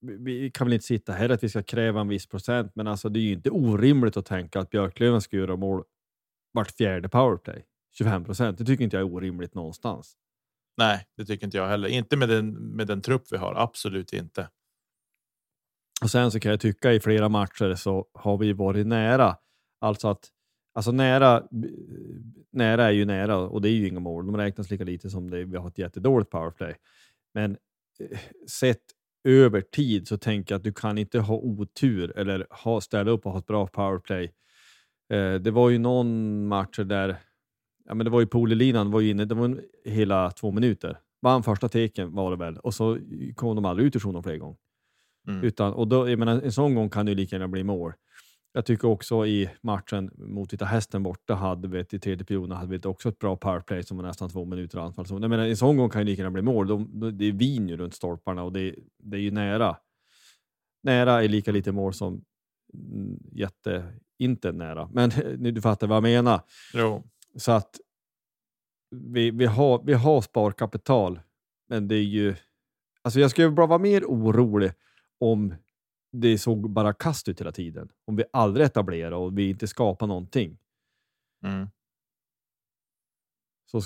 vi 0.01 0.51
kan 0.51 0.67
väl 0.67 0.75
inte 0.75 0.87
sitta 0.87 1.13
här 1.13 1.29
att 1.29 1.45
vi 1.45 1.49
ska 1.49 1.63
kräva 1.63 2.01
en 2.01 2.09
viss 2.09 2.27
procent, 2.27 2.73
men 2.75 2.87
alltså 2.87 3.09
det 3.09 3.19
är 3.19 3.23
ju 3.23 3.33
inte 3.33 3.51
orimligt 3.51 4.17
att 4.17 4.27
tänka 4.27 4.61
att 4.61 4.71
Björklöven 4.71 5.21
ska 5.21 5.37
göra 5.37 5.57
mål 5.57 5.85
vart 6.53 6.71
fjärde 6.71 7.09
powerplay. 7.09 7.65
25 7.99 8.25
procent, 8.25 8.59
det 8.59 8.65
tycker 8.65 8.85
inte 8.85 8.97
jag 8.97 9.09
är 9.09 9.15
orimligt 9.15 9.55
någonstans. 9.55 10.17
Nej, 10.77 11.07
det 11.17 11.25
tycker 11.25 11.47
inte 11.47 11.57
jag 11.57 11.69
heller. 11.69 11.89
Inte 11.89 12.17
med 12.17 12.29
den, 12.29 12.53
med 12.53 12.87
den 12.87 13.03
trupp 13.03 13.23
vi 13.31 13.37
har. 13.37 13.55
Absolut 13.55 14.13
inte. 14.13 14.49
Och 16.03 16.11
sen 16.11 16.31
så 16.31 16.41
kan 16.41 16.51
jag 16.51 16.61
tycka 16.61 16.93
i 16.93 17.01
flera 17.01 17.29
matcher 17.29 17.75
så 17.75 18.07
har 18.13 18.39
vi 18.39 18.53
varit 18.53 18.87
nära. 18.87 19.37
Alltså 19.81 20.09
att 20.09 20.31
alltså 20.75 20.93
nära. 20.93 21.43
Nära 22.53 22.85
är 22.85 22.91
ju 22.91 23.05
nära 23.05 23.37
och 23.39 23.63
det 23.63 23.69
är 23.69 23.73
ju 23.73 23.89
inga 23.89 24.01
mål. 24.01 24.27
De 24.27 24.37
räknas 24.37 24.71
lika 24.71 24.85
lite 24.85 25.11
som 25.11 25.31
det. 25.31 25.45
Vi 25.45 25.57
har 25.57 25.69
ett 25.69 25.79
jättedåligt 25.79 26.31
powerplay, 26.31 26.75
men 27.35 27.57
eh, 28.01 28.19
sett 28.49 28.83
över 29.25 29.61
tid 29.61 30.09
så 30.09 30.19
tänker 30.19 30.55
jag 30.55 30.59
att 30.59 30.65
du 30.65 30.73
kan 30.73 30.99
inte 30.99 31.19
ha 31.19 31.35
otur 31.35 32.19
eller 32.19 32.47
ha 32.51 32.81
ställa 32.81 33.11
upp 33.11 33.27
och 33.27 33.33
ha 33.33 33.39
ett 33.39 33.47
bra 33.47 33.67
powerplay. 33.67 34.33
Eh, 35.13 35.35
det 35.35 35.51
var 35.51 35.71
ju 35.71 35.79
någon 35.79 36.47
match 36.49 36.79
där 36.79 37.17
ja, 37.85 37.95
men 37.95 38.05
det 38.05 38.11
var 38.11 38.21
ju 38.21 38.27
Polelinan 38.27 38.91
var 38.91 39.01
ju 39.01 39.11
inne, 39.11 39.25
det 39.25 39.35
var 39.35 39.61
hela 39.85 40.31
två 40.31 40.51
minuter. 40.51 40.99
Vann 41.23 41.43
första 41.43 41.69
teken 41.69 42.13
var 42.15 42.31
det 42.31 42.37
väl 42.37 42.59
och 42.59 42.75
så 42.75 42.99
kom 43.35 43.57
de 43.57 43.65
aldrig 43.65 43.87
ut 43.87 43.97
ur 43.97 44.01
zonen 44.01 44.23
fler 44.23 44.37
gånger. 44.37 44.57
Mm. 45.29 45.45
Utan, 45.45 45.73
och 45.73 45.89
då, 45.89 46.09
jag 46.11 46.19
menar, 46.19 46.41
en 46.41 46.53
sån 46.53 46.75
gång 46.75 46.91
kan 46.91 47.07
det 47.07 47.13
ju 47.13 47.17
lika 47.17 47.37
gärna 47.37 47.49
bli 47.49 47.65
mål. 47.65 47.93
Jag 48.57 48.67
tycker 48.67 48.89
också 48.89 49.27
i 49.27 49.51
matchen 49.61 50.11
mot 50.17 50.53
Vita 50.53 50.65
Hästen 50.65 51.03
borta 51.03 51.35
hade 51.35 51.69
vi 51.69 51.79
ett, 51.79 51.95
i 51.95 51.99
tredje 51.99 52.25
perioden 52.25 52.57
hade 52.57 52.79
vi 52.79 52.89
också 52.89 53.09
ett 53.09 53.19
bra 53.19 53.37
powerplay 53.37 53.83
som 53.83 53.97
var 53.97 54.05
nästan 54.05 54.31
två 54.31 54.45
minuter 54.45 54.79
anfall. 54.79 55.07
Jag 55.09 55.31
menar, 55.31 55.47
en 55.47 55.57
sån 55.57 55.77
gång 55.77 55.91
kan 55.91 56.01
ju 56.01 56.07
lika 56.07 56.23
gärna 56.23 56.31
bli 56.31 56.43
mål. 56.43 56.67
De, 56.67 57.01
de, 57.01 57.19
det 57.19 57.25
är 57.25 57.33
vin 57.33 57.69
ju 57.69 57.77
runt 57.77 57.95
stolparna 57.95 58.43
och 58.43 58.53
det, 58.53 58.75
det 58.99 59.17
är 59.17 59.21
ju 59.21 59.31
nära. 59.31 59.77
Nära 60.83 61.25
är 61.25 61.29
lika 61.29 61.53
lite 61.53 61.73
mål 61.73 61.95
som 61.95 62.25
mm, 62.75 63.19
jätte 63.33 63.93
inte 64.19 64.53
nära. 64.53 64.89
Men 64.93 65.11
du 65.55 65.63
fattar 65.63 65.87
vad 65.87 65.97
jag 65.97 66.03
menar. 66.03 66.41
Jo. 66.75 67.03
Så 67.37 67.53
att 67.53 67.81
vi, 68.91 69.31
vi, 69.31 69.47
har, 69.47 69.83
vi 69.85 69.93
har 69.93 70.21
sparkapital, 70.21 71.21
men 71.69 71.89
det 71.89 71.97
är 71.97 72.03
ju... 72.03 72.35
Alltså 73.03 73.21
jag 73.21 73.31
skulle 73.31 73.51
bara 73.51 73.67
vara 73.67 73.79
mer 73.79 74.05
orolig 74.05 74.73
om 75.21 75.55
det 76.21 76.39
såg 76.39 76.71
bara 76.71 76.93
kast 76.93 77.29
ut 77.29 77.41
hela 77.41 77.53
tiden. 77.53 77.89
Om 78.07 78.17
vi 78.17 78.25
aldrig 78.33 78.67
etablerar 78.67 79.13
och 79.13 79.39
vi 79.39 79.51
inte 79.51 79.67
skapar 79.67 80.07
någonting. 80.07 80.59
Mm. 81.45 81.69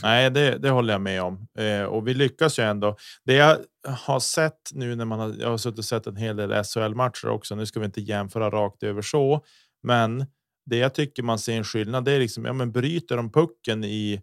Nej, 0.03 0.31
det, 0.31 0.59
det 0.59 0.71
håller 0.71 0.95
jag 0.95 1.01
med 1.01 1.23
om. 1.23 1.49
Eh, 1.59 1.83
och 1.83 2.09
vi 2.09 2.15
lyckas 2.15 2.59
ju 2.59 2.63
ändå. 2.63 2.97
Det 3.25 3.35
jag 3.35 3.59
har 3.85 4.21
sett 4.21 4.71
nu 4.73 4.97
när 4.97 5.05
man 5.05 5.19
har, 5.19 5.35
jag 5.39 5.51
har 5.51 5.59
suttit 5.59 5.79
och 5.79 5.85
sett 5.85 6.07
en 6.07 6.17
hel 6.17 6.37
del 6.37 6.65
SHL 6.65 6.95
matcher 6.95 7.29
också. 7.29 7.55
Nu 7.55 7.67
ska 7.67 7.81
vi 7.81 7.87
inte 7.87 8.01
jämföra 8.01 8.51
rakt 8.51 8.83
över 8.83 9.03
så, 9.03 9.45
men 9.83 10.27
det 10.67 10.77
jag 10.77 10.95
tycker 10.95 11.23
man 11.23 11.39
ser 11.39 11.57
en 11.57 11.65
skillnad. 11.65 12.05
Det 12.05 12.13
är 12.13 12.19
liksom, 12.19 12.45
ja, 12.45 12.53
men 12.53 12.73
bryter 12.73 13.17
de 13.17 13.33
pucken 13.33 13.85
i 13.85 14.23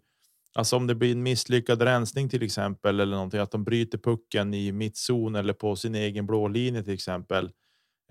Alltså 0.54 0.76
om 0.76 0.86
det 0.86 0.94
blir 0.94 1.12
en 1.12 1.22
misslyckad 1.22 1.82
rensning 1.82 2.28
till 2.28 2.42
exempel 2.42 3.00
eller 3.00 3.16
någonting, 3.16 3.40
att 3.40 3.50
de 3.50 3.64
bryter 3.64 3.98
pucken 3.98 4.54
i 4.54 4.72
mittzon 4.72 5.34
eller 5.34 5.52
på 5.52 5.76
sin 5.76 5.94
egen 5.94 6.26
blå 6.26 6.48
linje 6.48 6.82
till 6.82 6.94
exempel. 6.94 7.50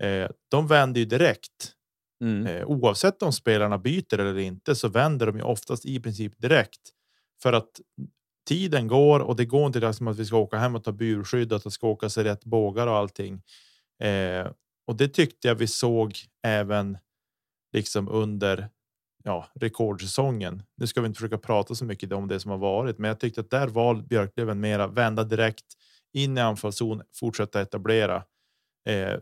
Eh, 0.02 0.30
de 0.50 0.66
vänder 0.66 1.00
ju 1.00 1.04
direkt. 1.04 1.72
Mm. 2.24 2.46
Eh, 2.46 2.66
oavsett 2.66 3.22
om 3.22 3.32
spelarna 3.32 3.78
byter 3.78 4.18
eller 4.18 4.38
inte 4.38 4.74
så 4.74 4.88
vänder 4.88 5.26
de 5.26 5.36
ju 5.36 5.42
oftast 5.42 5.86
i 5.86 6.00
princip 6.00 6.38
direkt 6.38 6.80
för 7.42 7.52
att 7.52 7.80
tiden 8.48 8.88
går 8.88 9.20
och 9.20 9.36
det 9.36 9.44
går 9.44 9.66
inte 9.66 9.80
liksom 9.80 10.08
att 10.08 10.18
vi 10.18 10.24
ska 10.24 10.36
åka 10.36 10.56
hem 10.56 10.74
och 10.74 10.84
ta 10.84 10.92
burskydd 10.92 11.52
och 11.52 11.56
att 11.56 11.64
det 11.64 11.70
ska 11.70 11.88
åka 11.88 12.08
sig 12.08 12.24
rätt 12.24 12.44
bågar 12.44 12.86
och 12.86 12.96
allting. 12.96 13.42
Eh, 14.02 14.46
och 14.86 14.96
det 14.96 15.08
tyckte 15.08 15.48
jag 15.48 15.54
vi 15.54 15.66
såg 15.66 16.16
även 16.42 16.98
liksom 17.72 18.08
under 18.08 18.68
ja, 19.24 19.46
rekordsäsongen. 19.54 20.62
Nu 20.76 20.86
ska 20.86 21.00
vi 21.00 21.06
inte 21.06 21.18
försöka 21.18 21.38
prata 21.38 21.74
så 21.74 21.84
mycket 21.84 22.12
om 22.12 22.28
det 22.28 22.40
som 22.40 22.50
har 22.50 22.58
varit, 22.58 22.98
men 22.98 23.08
jag 23.08 23.20
tyckte 23.20 23.40
att 23.40 23.50
där 23.50 23.68
var 23.68 23.94
Björklöven 23.94 24.60
mera 24.60 24.86
vända 24.86 25.24
direkt 25.24 25.64
in 26.12 26.38
i 26.38 26.40
anfallszon, 26.40 27.02
fortsätta 27.14 27.60
etablera. 27.60 28.24
Eh, 28.88 29.14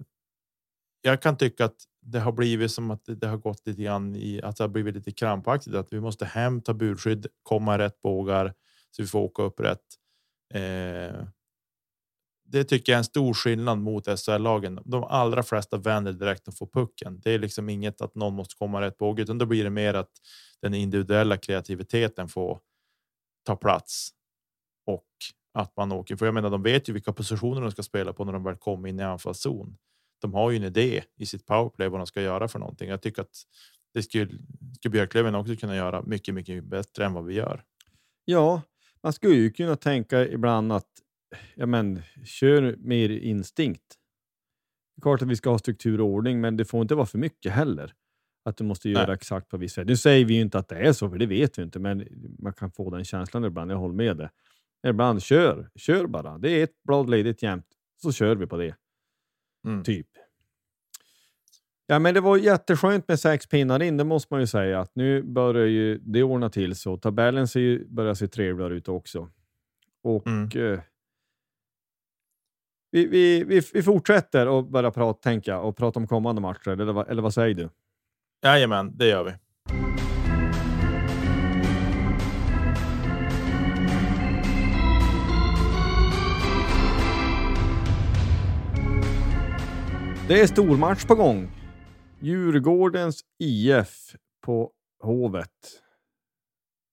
jag 1.05 1.23
kan 1.23 1.37
tycka 1.37 1.65
att 1.65 1.77
det 2.03 2.21
har 2.21 2.33
blivit 2.33 2.71
som 2.71 2.91
att 2.91 3.03
det 3.07 3.27
har 3.27 3.37
gått 3.37 3.67
lite 3.67 3.83
grann 3.83 4.17
i 4.17 4.41
att 4.43 4.57
det 4.57 4.65
har 4.65 4.69
blivit 4.69 4.95
lite 4.95 5.13
krampaktigt, 5.13 5.75
att 5.75 5.93
vi 5.93 6.01
måste 6.01 6.25
hem, 6.25 6.61
ta 6.61 6.75
burskydd, 6.75 7.27
komma 7.43 7.79
rätt 7.79 8.01
bågar 8.03 8.55
så 8.91 9.03
vi 9.03 9.09
får 9.09 9.19
åka 9.21 9.43
upp 9.43 9.61
rätt. 9.61 9.81
Eh, 10.55 11.25
det 12.47 12.65
tycker 12.65 12.93
jag 12.93 12.97
är 12.97 12.99
en 12.99 13.05
stor 13.05 13.35
skillnad 13.35 13.79
mot 13.79 14.07
SHL-lagen. 14.21 14.81
De 14.85 15.05
allra 15.05 15.43
flesta 15.43 15.77
vänder 15.77 16.13
direkt 16.13 16.49
och 16.49 16.57
får 16.57 16.67
pucken. 16.67 17.21
Det 17.21 17.31
är 17.33 17.39
liksom 17.39 17.69
inget 17.69 18.01
att 18.01 18.15
någon 18.15 18.35
måste 18.35 18.55
komma 18.57 18.81
rätt 18.81 18.99
på 18.99 19.15
utan 19.19 19.39
då 19.39 19.47
blir 19.47 19.65
det 19.65 19.71
mer 19.71 19.95
att 19.95 20.11
den 20.63 20.75
individuella 20.75 21.37
kreativiteten 21.37 22.29
får 22.29 22.61
ta 23.47 23.57
plats 23.57 24.11
och 24.87 25.07
att 25.55 25.77
man 25.77 25.93
åker. 25.93 26.17
För 26.17 26.27
jag 26.27 26.35
menar, 26.35 26.51
de 26.51 26.63
vet 26.63 26.89
ju 26.89 26.93
vilka 26.93 27.13
positioner 27.13 27.61
de 27.61 27.71
ska 27.71 27.83
spela 27.83 28.13
på 28.13 28.25
när 28.25 28.33
de 28.33 28.45
väl 28.45 28.57
kommer 28.57 28.89
in 28.89 29.01
i 29.01 29.03
anfallszon. 29.03 29.77
De 30.25 30.35
har 30.35 30.51
ju 30.51 30.57
en 30.57 30.65
idé 30.65 31.05
i 31.17 31.27
sitt 31.27 31.47
powerplay 31.47 31.89
vad 31.89 32.01
de 32.01 32.07
ska 32.07 32.23
göra 32.23 32.49
för 32.49 32.59
någonting. 32.59 32.89
Jag 32.89 33.03
tycker 33.03 33.23
att 33.23 33.43
det 33.95 34.03
skulle, 34.03 34.27
skulle 34.79 34.93
Björklöven 34.93 35.35
också 35.35 35.57
kunna 35.57 35.77
göra 35.77 36.03
mycket, 36.03 36.35
mycket 36.35 36.65
bättre 36.65 37.05
än 37.05 37.13
vad 37.13 37.25
vi 37.25 37.35
gör. 37.35 37.63
Ja, 38.25 38.63
man 39.03 39.13
skulle 39.13 39.35
ju 39.35 39.51
kunna 39.51 39.77
tänka 39.77 40.29
ibland 40.29 40.73
att 40.73 40.89
ja, 41.55 41.67
men, 41.67 42.03
kör 42.25 42.77
mer 42.79 43.09
instinkt. 43.09 43.83
Det 44.97 45.01
är 45.01 45.03
klart 45.03 45.23
att 45.23 45.29
vi 45.29 45.37
ska 45.37 45.51
ha 45.51 45.59
struktur 45.59 46.01
och 46.01 46.07
ordning, 46.07 46.41
men 46.41 46.57
det 46.57 46.65
får 46.65 46.83
inte 46.83 46.95
vara 46.95 47.07
för 47.07 47.19
mycket 47.19 47.53
heller. 47.53 47.93
Att 48.45 48.57
du 48.57 48.65
måste 48.65 48.91
göra 48.91 49.07
Nej. 49.07 49.15
exakt 49.15 49.49
på 49.49 49.57
visst 49.57 49.75
sätt. 49.75 49.87
Nu 49.87 49.97
säger 49.97 50.25
vi 50.25 50.35
ju 50.35 50.41
inte 50.41 50.59
att 50.59 50.69
det 50.69 50.77
är 50.77 50.93
så, 50.93 51.11
för 51.11 51.19
det 51.19 51.27
vet 51.27 51.59
vi 51.59 51.63
inte, 51.63 51.79
men 51.79 52.07
man 52.39 52.53
kan 52.53 52.71
få 52.71 52.91
den 52.91 53.05
känslan 53.05 53.45
ibland. 53.45 53.71
Jag 53.71 53.77
håller 53.77 53.95
med 53.95 54.17
dig. 54.17 54.29
Ibland 54.87 55.23
kör, 55.23 55.71
kör 55.77 56.07
bara. 56.07 56.39
Det 56.39 56.51
är 56.51 56.65
ett 56.65 56.83
blad 56.83 57.11
ledigt 57.11 57.43
jämt, 57.43 57.67
så 58.03 58.13
kör 58.13 58.37
vi 58.37 58.47
på 58.47 58.57
det. 58.57 58.75
Mm. 59.65 59.85
Typ. 59.85 60.07
Ja, 61.87 61.99
men 61.99 62.15
det 62.15 62.21
var 62.21 62.37
jätteskönt 62.37 63.09
med 63.09 63.21
sex 63.21 63.47
pinnar 63.47 63.83
in, 63.83 63.97
det 63.97 64.05
måste 64.05 64.35
man 64.35 64.41
ju 64.41 64.47
säga. 64.47 64.81
Att 64.81 64.91
nu 64.95 65.23
börjar 65.23 65.67
ju 65.67 65.99
det 65.99 66.23
ordna 66.23 66.51
till 66.51 66.75
så. 66.77 66.97
Tabellen 66.97 67.49
ser 67.49 67.61
ju, 67.61 67.87
börjar 67.89 68.15
se 68.15 68.29
trevligare 68.29 68.75
ut 68.75 68.89
också. 68.89 69.31
Och 70.03 70.27
Mm. 70.27 70.49
eh, 70.73 70.81
vi, 72.91 73.07
vi, 73.07 73.45
vi, 73.45 73.61
vi 73.75 73.83
fortsätter 73.83 74.49
och 74.49 74.65
börja 74.71 74.91
prata, 74.91 75.21
tänka 75.21 75.59
och 75.61 75.77
prata 75.77 76.01
om 76.01 76.07
kommande 76.07 76.41
matcher, 76.41 76.69
eller, 76.71 76.93
vad- 76.93 77.09
eller 77.09 77.23
vad 77.23 77.35
säger 77.35 77.55
du? 77.55 77.69
Jajamän, 78.45 78.93
det 78.97 79.07
gör 79.09 79.25
vi. 79.25 79.33
Det 90.29 90.41
är 90.41 90.47
stormatch 90.47 91.05
på 91.05 91.15
gång. 91.15 91.51
Djurgårdens 92.21 93.21
IF 93.39 94.17
på 94.47 94.73
Hovet. 95.03 95.51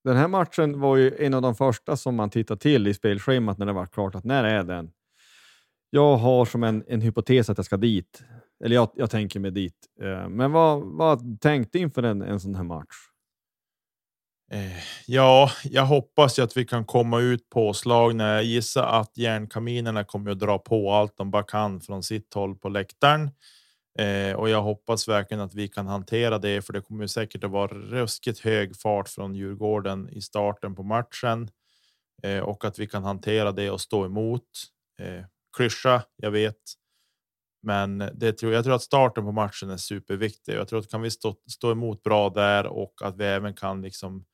Den 0.03 0.17
här 0.17 0.27
matchen 0.27 0.79
var 0.79 0.97
ju 0.97 1.15
en 1.19 1.33
av 1.33 1.41
de 1.41 1.55
första 1.55 1.97
som 1.97 2.15
man 2.15 2.29
tittade 2.29 2.59
till 2.59 2.87
i 2.87 2.93
spelschemat 2.93 3.57
när 3.57 3.65
det 3.65 3.73
var 3.73 3.85
klart 3.85 4.15
att 4.15 4.23
när 4.23 4.43
är 4.43 4.63
den? 4.63 4.91
Jag 5.89 6.17
har 6.17 6.45
som 6.45 6.63
en, 6.63 6.83
en 6.87 7.01
hypotes 7.01 7.49
att 7.49 7.57
jag 7.57 7.65
ska 7.65 7.77
dit. 7.77 8.23
Eller 8.63 8.75
jag, 8.75 8.89
jag 8.95 9.09
tänker 9.09 9.39
mig 9.39 9.51
dit. 9.51 9.87
Eh, 10.01 10.29
men 10.29 10.51
vad, 10.51 10.81
vad 10.83 11.41
tänkte 11.41 11.79
inför 11.79 12.03
en, 12.03 12.21
en 12.21 12.39
sån 12.39 12.55
här 12.55 12.63
match? 12.63 13.10
Eh, 14.53 14.83
ja, 15.07 15.51
jag 15.63 15.85
hoppas 15.85 16.39
ju 16.39 16.43
att 16.43 16.57
vi 16.57 16.65
kan 16.65 16.85
komma 16.85 17.19
ut 17.19 17.49
påslagna. 17.49 18.27
Jag 18.33 18.43
gissar 18.43 18.83
att 18.83 19.17
järnkaminerna 19.17 20.03
kommer 20.03 20.31
att 20.31 20.39
dra 20.39 20.57
på 20.57 20.91
allt 20.91 21.17
de 21.17 21.31
bara 21.31 21.43
kan 21.43 21.81
från 21.81 22.03
sitt 22.03 22.33
håll 22.33 22.55
på 22.55 22.69
läktaren. 22.69 23.31
Eh, 23.99 24.33
och 24.35 24.49
jag 24.49 24.61
hoppas 24.61 25.07
verkligen 25.07 25.41
att 25.43 25.53
vi 25.53 25.67
kan 25.67 25.87
hantera 25.87 26.37
det, 26.39 26.61
för 26.65 26.73
det 26.73 26.81
kommer 26.81 27.03
ju 27.03 27.07
säkert 27.07 27.43
att 27.43 27.51
vara 27.51 27.67
ruskigt 27.73 28.39
hög 28.39 28.77
fart 28.81 29.09
från 29.09 29.35
Djurgården 29.35 30.09
i 30.09 30.21
starten 30.21 30.75
på 30.75 30.83
matchen 30.83 31.49
eh, 32.23 32.39
och 32.39 32.65
att 32.65 32.79
vi 32.79 32.87
kan 32.87 33.03
hantera 33.03 33.51
det 33.51 33.71
och 33.71 33.81
stå 33.81 34.05
emot. 34.05 34.43
Eh, 35.01 35.25
klyscha, 35.57 36.03
jag 36.17 36.31
vet, 36.31 36.57
men 37.63 37.97
det 38.13 38.33
tror 38.33 38.53
jag 38.53 38.63
tror 38.63 38.75
att 38.75 38.81
starten 38.83 39.23
på 39.25 39.31
matchen 39.31 39.69
är 39.69 39.77
superviktig. 39.77 40.53
Jag 40.53 40.67
tror 40.67 40.79
att 40.79 40.91
kan 40.91 41.01
vi 41.01 41.11
stå, 41.11 41.35
stå 41.49 41.71
emot 41.71 42.03
bra 42.03 42.29
där 42.29 42.67
och 42.67 42.93
att 43.03 43.17
vi 43.17 43.25
även 43.25 43.53
kan 43.53 43.81
liksom 43.81 44.25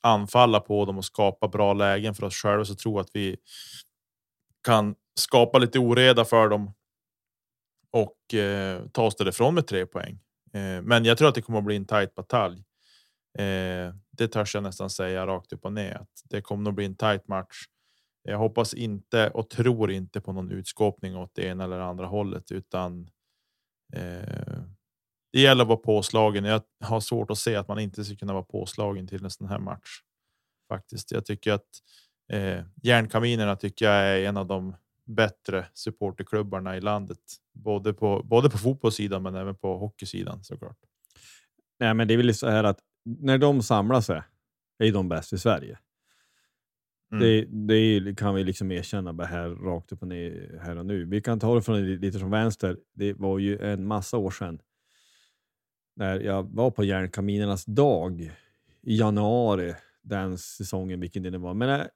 anfalla 0.00 0.60
på 0.60 0.84
dem 0.84 0.98
och 0.98 1.04
skapa 1.04 1.48
bra 1.48 1.72
lägen 1.72 2.14
för 2.14 2.24
oss 2.24 2.34
själva 2.34 2.64
så 2.64 2.74
tror 2.74 2.94
jag 2.94 3.00
att 3.00 3.10
vi 3.14 3.36
kan 4.64 4.94
skapa 5.14 5.58
lite 5.58 5.78
oreda 5.78 6.24
för 6.24 6.48
dem 6.48 6.74
och 7.90 8.34
eh, 8.34 8.82
ta 8.92 9.02
oss 9.02 9.16
därifrån 9.16 9.54
med 9.54 9.66
tre 9.66 9.86
poäng. 9.86 10.20
Eh, 10.52 10.82
men 10.82 11.04
jag 11.04 11.18
tror 11.18 11.28
att 11.28 11.34
det 11.34 11.42
kommer 11.42 11.58
att 11.58 11.64
bli 11.64 11.76
en 11.76 11.86
tajt 11.86 12.14
batalj. 12.14 12.64
Eh, 13.38 13.94
det 14.10 14.28
törs 14.28 14.54
jag 14.54 14.62
nästan 14.62 14.90
säga 14.90 15.26
rakt 15.26 15.52
upp 15.52 15.64
och 15.64 15.72
ner 15.72 15.94
att 15.94 16.22
det 16.24 16.42
kommer 16.42 16.70
att 16.70 16.74
bli 16.76 16.84
en 16.84 16.96
tajt 16.96 17.28
match. 17.28 17.56
Jag 18.22 18.38
hoppas 18.38 18.74
inte 18.74 19.30
och 19.30 19.50
tror 19.50 19.90
inte 19.90 20.20
på 20.20 20.32
någon 20.32 20.50
utskåpning 20.50 21.16
åt 21.16 21.34
det 21.34 21.42
ena 21.42 21.64
eller 21.64 21.78
andra 21.78 22.06
hållet, 22.06 22.52
utan 22.52 23.10
eh, 23.92 24.62
det 25.32 25.40
gäller 25.40 25.62
att 25.62 25.68
vara 25.68 25.78
påslagen. 25.78 26.44
Jag 26.44 26.62
har 26.84 27.00
svårt 27.00 27.30
att 27.30 27.38
se 27.38 27.56
att 27.56 27.68
man 27.68 27.78
inte 27.78 28.04
ska 28.04 28.16
kunna 28.16 28.32
vara 28.32 28.42
påslagen 28.42 29.06
till 29.06 29.24
en 29.24 29.30
sån 29.30 29.48
här 29.48 29.58
match. 29.58 30.00
Faktiskt. 30.68 31.10
Jag 31.10 31.26
tycker 31.26 31.52
att 31.52 31.68
eh, 32.32 32.64
järnkaminerna 32.82 33.56
tycker 33.56 33.84
jag 33.84 33.94
är 33.94 34.28
en 34.28 34.36
av 34.36 34.46
de 34.46 34.76
bättre 35.06 35.66
supporterklubbarna 35.74 36.76
i 36.76 36.80
landet, 36.80 37.18
både 37.52 37.92
på 37.92 38.22
både 38.24 38.50
på 38.50 38.58
fotbollssidan, 38.58 39.22
men 39.22 39.34
även 39.34 39.54
på 39.54 39.78
hockeysidan 39.78 40.44
såklart. 40.44 40.76
Nej, 41.80 41.94
men 41.94 42.08
det 42.08 42.14
är 42.14 42.18
väl 42.18 42.34
så 42.34 42.48
här 42.48 42.64
att 42.64 42.78
när 43.04 43.38
de 43.38 43.62
samlar 43.62 44.00
sig 44.00 44.22
är 44.78 44.92
de 44.92 45.08
bäst 45.08 45.32
i 45.32 45.38
Sverige. 45.38 45.78
Mm. 47.12 47.22
Det, 47.22 47.44
det 48.00 48.14
kan 48.14 48.34
vi 48.34 48.44
liksom 48.44 48.72
erkänna 48.72 49.12
bara 49.12 49.26
här 49.26 49.48
rakt 49.48 49.92
upp 49.92 50.02
och 50.02 50.08
ner 50.08 50.60
här 50.62 50.76
och 50.76 50.86
nu. 50.86 51.04
Vi 51.04 51.20
kan 51.20 51.40
ta 51.40 51.54
det 51.54 51.62
från 51.62 51.86
lite 51.86 52.18
från 52.18 52.30
vänster. 52.30 52.76
Det 52.94 53.12
var 53.12 53.38
ju 53.38 53.58
en 53.58 53.86
massa 53.86 54.16
år 54.16 54.30
sedan 54.30 54.60
när 55.98 56.20
jag 56.20 56.42
var 56.42 56.70
på 56.70 56.84
Järnkaminernas 56.84 57.64
dag 57.64 58.32
i 58.82 58.96
januari 58.96 59.74
den 60.02 60.38
säsongen, 60.38 61.00
vilken 61.00 61.22
det 61.22 61.30
nu 61.30 61.38
var. 61.38 61.54
Men 61.54 61.80
eh, 61.80 61.86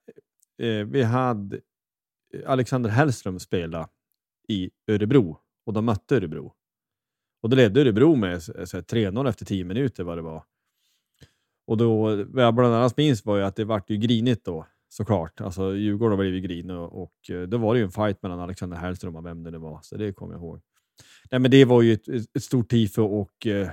eh 0.69 0.87
vi 0.87 1.03
hade 1.03 1.61
eh, 2.35 2.51
Alexander 2.51 2.91
Hellström 2.91 3.39
spela 3.39 3.89
i 4.49 4.71
Örebro 4.87 5.39
och 5.67 5.73
de 5.73 5.85
mötte 5.85 6.17
Örebro. 6.17 6.53
Och 7.43 7.51
då 7.51 7.57
ledde 7.57 7.81
Örebro 7.81 8.15
med 8.15 8.33
eh, 8.33 8.39
3-0 8.39 9.29
efter 9.29 9.45
10 9.45 9.65
minuter 9.65 10.05
vad 10.05 10.19
det 10.19 10.23
var. 10.23 10.45
Och 11.67 11.77
då, 11.77 12.25
vad 12.25 12.45
jag 12.45 12.55
bland 12.55 12.75
annat 12.75 12.97
minns 12.97 13.25
var 13.25 13.37
ju 13.37 13.43
att 13.43 13.57
det 13.57 13.65
vart 13.65 13.91
ju 13.91 13.97
grinigt 13.97 14.45
då 14.45 14.67
såklart. 14.89 15.41
Alltså 15.41 15.77
Djurgården 15.77 16.19
blev 16.19 16.35
ju 16.35 16.41
grinig 16.41 16.77
och, 16.77 17.03
och 17.03 17.31
då 17.49 17.59
var 17.59 17.75
det 17.75 17.81
ju 17.81 17.85
en 17.85 17.93
fight 17.93 18.23
mellan 18.23 18.41
Alexander 18.41 18.77
Hellström 18.77 19.17
och 19.17 19.27
vem 19.27 19.43
det 19.43 19.51
nu 19.51 19.59
var. 19.59 19.81
Så 19.83 19.97
det 19.97 20.13
kommer 20.13 20.35
jag 20.35 20.43
ihåg. 20.43 20.61
Nej, 21.31 21.41
men 21.41 21.51
det 21.51 21.65
var 21.65 21.83
ju 21.83 21.93
ett, 21.93 22.09
ett 22.09 22.43
stort 22.43 22.69
tifo 22.69 23.03
och 23.03 23.47
eh, 23.47 23.69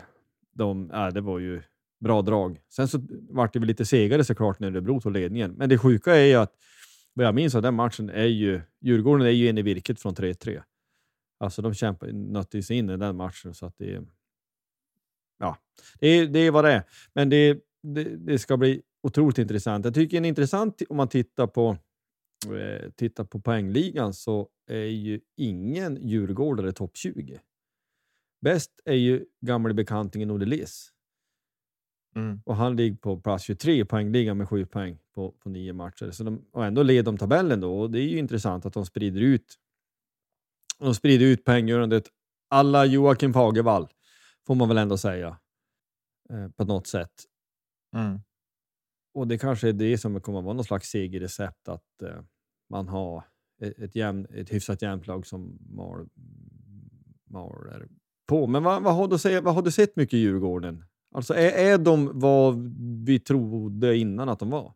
de, 0.60 0.91
äh, 0.91 1.08
det 1.08 1.22
var 1.22 1.39
ju 1.39 1.62
bra 2.00 2.22
drag. 2.22 2.60
Sen 2.69 2.88
så 2.88 3.02
vart 3.30 3.54
det 3.54 3.60
väl 3.60 3.67
lite 3.67 3.86
segare 3.86 4.24
såklart 4.24 4.60
när 4.60 4.72
Örebro 4.72 5.02
tog 5.02 5.12
ledningen. 5.12 5.52
Men 5.52 5.69
det 5.69 5.78
sjuka 5.78 6.15
är 6.15 6.26
ju 6.26 6.36
att 6.36 6.54
vad 7.13 7.26
jag 7.26 7.36
minns 7.36 7.56
av 7.56 7.62
den 7.62 7.74
matchen 7.74 8.10
är 8.10 8.26
ju 8.26 8.62
Djurgården 8.82 9.28
är 9.28 9.32
ju 9.32 9.50
en 9.50 9.58
i 9.58 9.62
virket 9.62 10.02
från 10.02 10.15
3-3. 10.15 10.62
Alltså 11.39 11.62
de 11.62 11.74
kämpade, 11.74 12.13
nötte 12.13 12.63
sig 12.63 12.78
in 12.78 12.89
i 12.89 12.98
den 12.98 13.15
matchen 13.15 13.54
så 13.54 13.65
att 13.65 13.78
det 13.78 14.04
Ja, 15.39 15.58
det 16.00 16.08
är, 16.08 16.28
det 16.28 16.39
är 16.39 16.52
vad 16.52 16.65
det 16.65 16.72
är. 16.72 16.84
Men 17.13 17.30
det, 17.30 17.58
det, 17.84 18.04
det 18.04 18.39
ska 18.39 18.58
bli 18.58 18.82
otroligt 19.04 19.38
intressant. 19.38 19.86
Jag 19.86 19.93
tycker 19.93 20.22
det 20.22 20.28
är 20.28 20.30
intressant 20.30 20.82
om 20.89 20.98
man 20.98 21.08
tittar 21.08 21.48
på 21.48 21.78
eh, 22.48 22.89
tittar 22.91 23.24
på 23.24 23.39
poängligan 23.39 24.13
så 24.13 24.50
är 24.67 24.86
ju 24.86 25.19
ingen 25.38 26.08
djurgårdare 26.08 26.72
topp 26.72 26.98
20. 26.98 27.39
Bäst 28.41 28.80
är 28.86 28.95
ju 28.95 29.25
gamle 29.41 29.73
bekantingen 29.73 30.32
Olle 30.32 30.45
Liss. 30.45 30.91
Mm. 32.15 32.41
Och 32.45 32.56
han 32.56 32.75
ligger 32.75 32.97
på 32.97 33.21
plats 33.21 33.43
23 33.43 33.82
i 33.82 33.86
poängligan 33.86 34.38
med 34.38 34.49
7 34.49 34.65
poäng 34.65 34.97
på, 35.13 35.32
på 35.32 35.49
nio 35.49 35.73
matcher. 35.73 36.12
Så 36.12 36.23
de, 36.23 36.45
och 36.52 36.65
ändå 36.65 36.84
leder 36.84 37.04
de 37.04 37.17
tabellen 37.17 37.60
då. 37.60 37.80
Och 37.80 37.91
det 37.91 37.99
är 37.99 38.08
ju 38.08 38.17
intressant 38.17 38.65
att 38.65 38.73
de 38.73 38.86
sprider 38.86 39.21
ut 39.21 39.60
de 40.80 40.95
sprider 40.95 41.25
ut 41.25 41.45
poänggörandet 41.45 42.04
alla 42.47 42.86
Joakim 42.86 43.34
Fagervall, 43.34 43.88
får 44.47 44.56
man 44.56 44.67
väl 44.67 44.78
ändå 44.78 44.97
säga. 44.97 45.39
Eh, 46.30 46.49
på 46.49 46.66
något 46.66 46.88
sätt. 46.88 47.14
Mm. 47.95 48.20
Och 49.14 49.28
det 49.28 49.38
kanske 49.38 49.70
är 49.70 49.74
det 49.74 49.97
som 49.97 50.22
kommer 50.22 50.39
att 50.39 50.45
vara 50.45 50.53
någon 50.53 50.66
slags 50.66 50.89
segerrecept, 50.89 51.68
att 51.68 52.01
eh, 52.01 52.22
man 52.70 52.88
har 52.88 53.24
ett, 53.61 53.95
jämn, 53.95 54.28
ett 54.30 54.53
hyfsat 54.53 54.82
jämnt 54.82 55.07
lag 55.07 55.28
som 55.28 55.57
mal, 55.70 56.09
maler 57.24 57.88
på. 58.30 58.47
Men 58.47 58.63
vad, 58.63 58.84
vad, 58.84 58.95
har 58.95 59.07
du 59.07 59.17
sett, 59.17 59.43
vad 59.43 59.55
har 59.55 59.61
du 59.61 59.71
sett 59.71 59.95
mycket 59.95 60.13
i 60.13 60.17
Djurgården? 60.17 60.86
Alltså 61.15 61.34
är, 61.34 61.51
är 61.51 61.77
de 61.77 62.19
vad 62.19 62.75
vi 63.05 63.19
trodde 63.19 63.97
innan 63.97 64.30
att 64.30 64.39
de 64.39 64.49
var? 64.49 64.73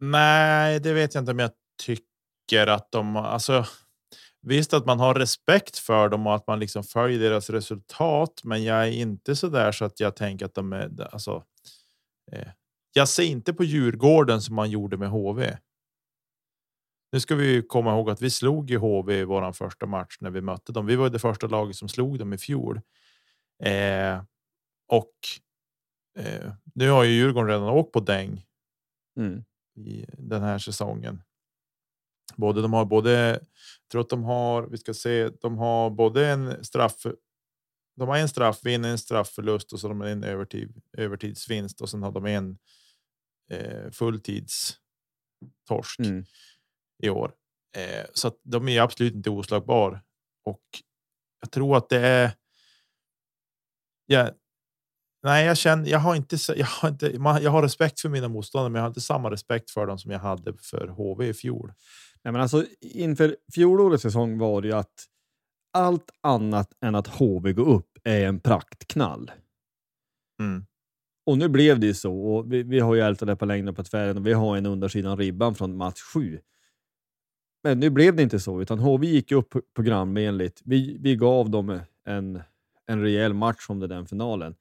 Nej, 0.00 0.80
det 0.80 0.92
vet 0.92 1.14
jag 1.14 1.22
inte 1.22 1.32
om 1.32 1.38
jag 1.38 1.50
tycker 1.82 2.66
att 2.66 2.92
de 2.92 3.16
alltså. 3.16 3.64
Visst 4.42 4.74
att 4.74 4.86
man 4.86 5.00
har 5.00 5.14
respekt 5.14 5.78
för 5.78 6.08
dem 6.08 6.26
och 6.26 6.34
att 6.34 6.46
man 6.46 6.60
liksom 6.60 6.84
följer 6.84 7.18
deras 7.18 7.50
resultat, 7.50 8.40
men 8.44 8.64
jag 8.64 8.88
är 8.88 8.92
inte 8.92 9.36
så 9.36 9.48
där 9.48 9.72
så 9.72 9.84
att 9.84 10.00
jag 10.00 10.16
tänker 10.16 10.46
att 10.46 10.54
de 10.54 10.72
är 10.72 11.08
alltså. 11.12 11.44
Eh, 12.32 12.48
jag 12.92 13.08
ser 13.08 13.22
inte 13.22 13.52
på 13.52 13.64
Djurgården 13.64 14.42
som 14.42 14.54
man 14.54 14.70
gjorde 14.70 14.96
med 14.96 15.10
HV. 15.10 15.56
Nu 17.12 17.20
ska 17.20 17.34
vi 17.34 17.62
komma 17.62 17.90
ihåg 17.90 18.10
att 18.10 18.22
vi 18.22 18.30
slog 18.30 18.70
ju 18.70 18.76
HV 18.78 19.20
i 19.20 19.24
våran 19.24 19.54
första 19.54 19.86
match 19.86 20.16
när 20.20 20.30
vi 20.30 20.40
mötte 20.40 20.72
dem. 20.72 20.86
Vi 20.86 20.96
var 20.96 21.10
det 21.10 21.18
första 21.18 21.46
laget 21.46 21.76
som 21.76 21.88
slog 21.88 22.18
dem 22.18 22.32
i 22.32 22.38
fjol. 22.38 22.80
Eh, 23.62 24.22
och 24.88 25.14
eh, 26.18 26.52
nu 26.74 26.90
har 26.90 27.04
ju 27.04 27.10
Djurgården 27.10 27.48
redan 27.50 27.68
åkt 27.68 27.92
på 27.92 28.00
däng 28.00 28.44
Mm. 29.16 29.44
i 29.76 30.06
den 30.18 30.42
här 30.42 30.58
säsongen. 30.58 31.22
Både 32.36 32.62
de 32.62 32.72
har 32.72 32.84
både, 32.84 33.40
tror 33.92 34.00
att 34.00 34.08
de 34.08 34.24
har, 34.24 34.62
vi 34.66 34.78
ska 34.78 34.94
se, 34.94 35.28
de 35.28 35.58
har 35.58 35.90
både 35.90 36.28
en 36.28 36.64
straff. 36.64 37.06
De 37.96 38.08
har 38.08 38.16
en 38.16 38.28
straffvinn, 38.28 38.84
en 38.84 38.98
straffförlust 38.98 39.72
och 39.72 39.80
så 39.80 39.88
har 39.88 39.94
de 39.94 40.02
en 40.02 40.24
övertid, 40.24 40.82
övertidsvinst 40.92 41.80
och 41.80 41.90
sen 41.90 42.02
har 42.02 42.12
de 42.12 42.26
en 42.26 42.58
eh, 43.50 43.90
fulltids 43.90 44.76
torsk 45.68 46.00
Mm. 46.00 46.24
I 47.02 47.08
år. 47.08 47.32
Eh, 47.76 48.06
så 48.14 48.32
de 48.44 48.68
är 48.68 48.80
absolut 48.80 49.14
inte 49.14 49.30
oslagbar 49.30 50.00
och 50.44 50.62
jag 51.40 51.50
tror 51.50 51.76
att 51.76 51.88
det 51.88 51.98
är. 51.98 52.30
Ja, 54.06 54.30
nej, 55.22 55.46
jag 55.46 55.56
känner. 55.56 55.90
Jag 55.90 55.98
har 55.98 56.14
inte. 56.14 56.36
Jag 56.56 56.66
har 56.66 56.88
inte. 56.88 57.06
Jag 57.42 57.50
har 57.50 57.62
respekt 57.62 58.00
för 58.00 58.08
mina 58.08 58.28
motståndare, 58.28 58.70
men 58.70 58.78
jag 58.78 58.84
har 58.84 58.88
inte 58.88 59.00
samma 59.00 59.30
respekt 59.30 59.70
för 59.70 59.86
dem 59.86 59.98
som 59.98 60.10
jag 60.10 60.18
hade 60.18 60.52
för 60.58 60.88
HV 60.88 61.28
i 61.28 61.34
fjol. 61.34 61.72
Nej, 62.24 62.32
men 62.32 62.40
alltså, 62.40 62.64
inför 62.80 63.36
fjolårets 63.54 64.02
säsong 64.02 64.38
var 64.38 64.62
det 64.62 64.68
ju 64.68 64.74
att 64.74 65.06
allt 65.72 66.10
annat 66.20 66.72
än 66.84 66.94
att 66.94 67.06
HV 67.06 67.52
går 67.52 67.68
upp 67.68 67.98
är 68.04 68.26
en 68.26 68.40
praktknall. 68.40 69.30
Mm. 70.40 70.66
Och 71.26 71.38
nu 71.38 71.48
blev 71.48 71.80
det 71.80 71.86
ju 71.86 71.94
så. 71.94 72.14
Och 72.14 72.52
vi, 72.52 72.62
vi 72.62 72.80
har 72.80 72.94
ju 72.94 73.00
ältat 73.00 73.28
det 73.28 73.36
på 73.36 73.44
längden 73.44 73.74
på 73.74 73.84
tvären 73.84 74.16
och 74.16 74.26
vi 74.26 74.32
har 74.32 74.56
en 74.56 74.66
undersidan 74.66 75.16
ribban 75.16 75.54
från 75.54 75.76
match 75.76 76.00
7. 76.00 76.40
Men 77.62 77.80
nu 77.80 77.90
blev 77.90 78.16
det 78.16 78.22
inte 78.22 78.40
så, 78.40 78.62
utan 78.62 78.78
HV 78.78 79.06
gick 79.06 79.32
upp 79.32 79.54
programenligt. 79.74 80.62
Vi, 80.64 80.96
vi 81.00 81.16
gav 81.16 81.50
dem 81.50 81.80
en, 82.04 82.42
en 82.86 83.02
rejäl 83.02 83.34
match 83.34 83.66
om 83.68 83.80
det 83.80 83.86
den 83.86 84.06
finalen. 84.06 84.54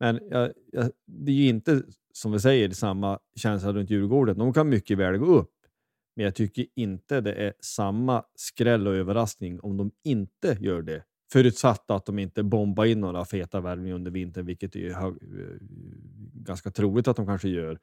Men 0.00 0.20
jag, 0.30 0.52
jag, 0.72 0.90
det 1.06 1.32
är 1.32 1.36
ju 1.36 1.48
inte, 1.48 1.82
som 2.12 2.32
vi 2.32 2.40
säger, 2.40 2.70
samma 2.70 3.18
känsla 3.36 3.72
runt 3.72 3.90
Djurgården. 3.90 4.38
De 4.38 4.52
kan 4.52 4.68
mycket 4.68 4.98
väl 4.98 5.18
gå 5.18 5.26
upp. 5.26 5.52
Men 6.16 6.24
jag 6.24 6.34
tycker 6.34 6.66
inte 6.76 7.20
det 7.20 7.34
är 7.34 7.52
samma 7.60 8.24
skräll 8.34 8.86
och 8.86 8.94
överraskning 8.94 9.60
om 9.60 9.76
de 9.76 9.90
inte 10.04 10.56
gör 10.60 10.82
det. 10.82 11.04
Förutsatt 11.32 11.90
att 11.90 12.06
de 12.06 12.18
inte 12.18 12.42
bombar 12.42 12.84
in 12.84 13.00
några 13.00 13.24
feta 13.24 13.60
värvningar 13.60 13.94
under 13.94 14.10
vintern, 14.10 14.46
vilket 14.46 14.76
är 14.76 14.94
hög, 14.94 15.14
ganska 16.34 16.70
troligt 16.70 17.08
att 17.08 17.16
de 17.16 17.26
kanske 17.26 17.48
gör. 17.48 17.78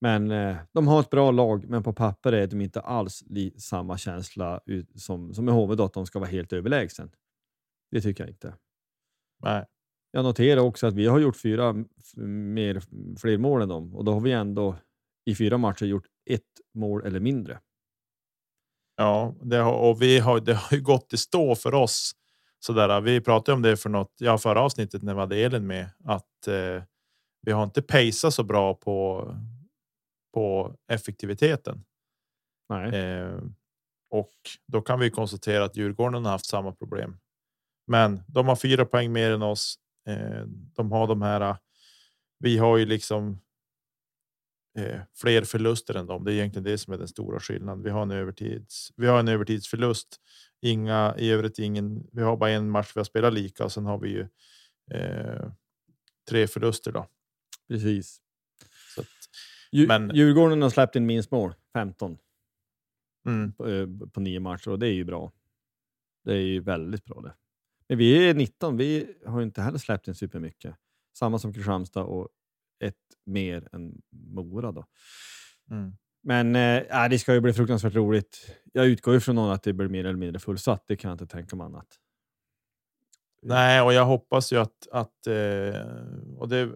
Men 0.00 0.30
eh, 0.30 0.56
de 0.72 0.88
har 0.88 1.00
ett 1.00 1.10
bra 1.10 1.30
lag, 1.30 1.68
men 1.68 1.82
på 1.82 1.92
papper 1.92 2.32
är 2.32 2.46
de 2.46 2.60
inte 2.60 2.80
alls 2.80 3.24
samma 3.58 3.98
känsla 3.98 4.60
som, 4.94 5.34
som 5.34 5.48
i 5.48 5.52
HV, 5.52 5.82
att 5.84 5.92
de 5.92 6.06
ska 6.06 6.18
vara 6.18 6.30
helt 6.30 6.52
överlägsen. 6.52 7.10
Det 7.90 8.00
tycker 8.00 8.24
jag 8.24 8.30
inte. 8.30 8.54
Nej, 9.44 9.64
Jag 10.12 10.24
noterar 10.24 10.60
också 10.60 10.86
att 10.86 10.94
vi 10.94 11.06
har 11.06 11.18
gjort 11.18 11.36
fyra 11.36 11.74
mer, 12.54 12.82
fler 13.18 13.38
mål 13.38 13.62
än 13.62 13.68
dem 13.68 13.94
och 13.96 14.04
då 14.04 14.12
har 14.12 14.20
vi 14.20 14.32
ändå 14.32 14.76
i 15.26 15.34
fyra 15.34 15.58
matcher 15.58 15.86
gjort 15.86 16.06
ett 16.30 16.42
mål 16.74 17.06
eller 17.06 17.20
mindre. 17.20 17.60
ja, 18.96 19.34
det 19.42 19.56
har, 19.56 19.72
och 19.72 20.02
vi 20.02 20.18
har. 20.18 20.40
Det 20.40 20.54
har 20.54 20.76
ju 20.76 20.82
gått 20.82 21.12
i 21.12 21.16
stå 21.16 21.54
för 21.54 21.74
oss. 21.74 22.12
Så 22.60 22.72
där, 22.72 23.00
vi 23.00 23.20
pratade 23.20 23.56
om 23.56 23.62
det 23.62 23.76
för 23.76 23.90
något. 23.90 24.14
Ja, 24.18 24.38
förra 24.38 24.60
avsnittet 24.60 25.02
när 25.02 25.14
vi 25.14 25.20
hade 25.20 25.36
Elin 25.36 25.66
med 25.66 25.90
att 26.04 26.48
eh, 26.48 26.82
vi 27.42 27.52
har 27.52 27.64
inte 27.64 27.82
pejsat 27.82 28.34
så 28.34 28.42
bra 28.44 28.74
på. 28.74 29.24
På 30.34 30.76
effektiviteten. 30.88 31.84
Eh, 32.92 33.42
och 34.10 34.32
då 34.66 34.82
kan 34.82 35.00
vi 35.00 35.10
konstatera 35.10 35.64
att 35.64 35.76
Djurgården 35.76 36.24
har 36.24 36.32
haft 36.32 36.46
samma 36.46 36.72
problem. 36.72 37.18
Men 37.86 38.22
de 38.26 38.48
har 38.48 38.56
fyra 38.56 38.84
poäng 38.84 39.12
mer 39.12 39.30
än 39.30 39.42
oss. 39.42 39.78
Eh, 40.08 40.44
de 40.74 40.92
har 40.92 41.06
de 41.06 41.22
här. 41.22 41.56
Vi 42.38 42.58
har 42.58 42.76
ju 42.76 42.86
liksom. 42.86 43.40
Eh, 44.78 45.00
fler 45.14 45.44
förluster 45.44 45.94
än 45.94 46.06
dem. 46.06 46.24
Det 46.24 46.32
är 46.32 46.34
egentligen 46.34 46.64
det 46.64 46.78
som 46.78 46.92
är 46.92 46.98
den 46.98 47.08
stora 47.08 47.40
skillnaden. 47.40 47.82
Vi 47.82 47.90
har 47.90 48.02
en 48.02 48.10
övertids. 48.10 48.92
Vi 48.96 49.06
har 49.06 49.20
en 49.20 49.28
övertidsförlust. 49.28 50.20
Inga 50.62 51.14
i 51.18 51.30
övrigt 51.30 51.58
ingen. 51.58 52.08
Vi 52.12 52.22
har 52.22 52.36
bara 52.36 52.50
en 52.50 52.70
match 52.70 52.92
vi 52.94 52.98
har 52.98 53.04
spelat 53.04 53.32
lika 53.32 53.64
och 53.64 53.72
sen 53.72 53.86
har 53.86 53.98
vi 53.98 54.08
ju. 54.08 54.28
Eh, 54.90 55.52
tre 56.28 56.46
förluster 56.46 56.92
då. 56.92 57.06
Precis. 57.68 58.20
Men- 59.72 60.10
Djurgården 60.14 60.62
har 60.62 60.70
släppt 60.70 60.96
in 60.96 61.06
minst 61.06 61.30
mål, 61.30 61.54
15 61.72 62.18
mm, 63.26 63.52
på, 63.52 63.68
eh, 63.68 63.88
på 64.12 64.20
nio 64.20 64.40
matcher 64.40 64.68
och 64.68 64.78
det 64.78 64.86
är 64.86 64.92
ju 64.92 65.04
bra. 65.04 65.32
Det 66.24 66.32
är 66.32 66.36
ju 66.40 66.60
väldigt 66.60 67.04
bra 67.04 67.20
det. 67.20 67.34
Men 67.88 67.98
vi 67.98 68.28
är 68.28 68.34
19, 68.34 68.76
vi 68.76 69.14
har 69.26 69.42
inte 69.42 69.62
heller 69.62 69.78
släppt 69.78 70.08
in 70.08 70.14
supermycket. 70.14 70.74
Samma 71.18 71.38
som 71.38 71.52
Kristianstad 71.52 72.02
och 72.04 72.28
ett 72.84 72.94
mer 73.26 73.68
än 73.72 74.02
Mora 74.10 74.72
då. 74.72 74.86
mm. 75.70 75.92
Men 76.22 76.56
eh, 76.56 77.02
äh, 77.04 77.08
det 77.10 77.18
ska 77.18 77.34
ju 77.34 77.40
bli 77.40 77.52
fruktansvärt 77.52 77.94
roligt. 77.94 78.56
Jag 78.72 78.86
utgår 78.86 79.16
ifrån 79.16 79.38
att 79.38 79.62
det 79.62 79.72
blir 79.72 79.88
mer 79.88 80.04
eller 80.04 80.18
mindre 80.18 80.40
fullsatt. 80.40 80.84
Det 80.86 80.96
kan 80.96 81.08
jag 81.08 81.14
inte 81.14 81.26
tänka 81.26 81.56
mig 81.56 81.64
annat. 81.64 81.86
Nej, 83.42 83.80
och 83.82 83.92
jag 83.92 84.04
hoppas 84.04 84.52
ju 84.52 84.56
att 84.56 84.88
att 84.92 85.26
eh, 85.26 85.86
och 86.38 86.48
det 86.48 86.70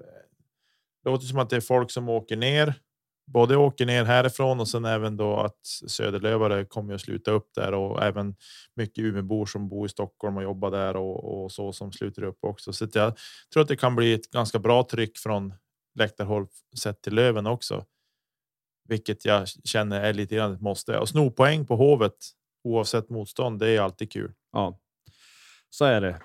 låter 1.05 1.27
som 1.27 1.39
att 1.39 1.51
det 1.51 1.57
är 1.57 1.61
folk 1.61 1.91
som 1.91 2.09
åker 2.09 2.37
ner. 2.37 2.75
Både 3.27 3.57
åker 3.57 3.87
ner 3.87 4.05
härifrån 4.05 4.61
och 4.61 4.69
sen 4.69 4.85
även 4.85 5.17
då 5.17 5.37
att 5.37 5.67
Söderlövare 5.87 6.65
kommer 6.65 6.95
att 6.95 7.01
sluta 7.01 7.31
upp 7.31 7.55
där 7.55 7.75
och 7.75 8.03
även 8.03 8.37
mycket 8.75 9.05
Umeåbor 9.05 9.47
som 9.47 9.69
bor 9.69 9.87
i 9.87 9.89
Stockholm 9.89 10.37
och 10.37 10.43
jobbar 10.43 10.71
där 10.71 10.97
och, 10.97 11.45
och 11.45 11.53
så 11.53 11.73
som 11.73 11.93
sluter 11.93 12.23
upp 12.23 12.39
också. 12.41 12.73
Så 12.73 12.87
jag 12.93 13.19
tror 13.53 13.63
att 13.63 13.69
det 13.69 13.77
kan 13.77 13.97
bli 13.97 14.13
ett 14.13 14.31
ganska 14.31 14.59
bra 14.59 14.83
tryck 14.83 15.19
från 15.19 15.55
läktarhåll 15.99 16.47
sett 16.79 17.03
till 17.03 17.15
Löven 17.15 17.47
också. 17.47 17.85
Vilket 18.89 19.25
jag 19.25 19.49
känner 19.49 20.01
är 20.01 20.13
lite 20.13 20.35
grann 20.35 20.55
ett 20.55 20.61
måste. 20.61 20.99
Och 20.99 21.09
sno 21.09 21.31
poäng 21.31 21.67
på 21.67 21.77
Hovet 21.77 22.17
oavsett 22.65 23.11
motstånd. 23.11 23.59
Det 23.59 23.69
är 23.69 23.81
alltid 23.81 24.13
kul. 24.13 24.33
Ja, 24.53 24.81
så 25.71 25.85
är 25.85 26.01
det. 26.01 26.21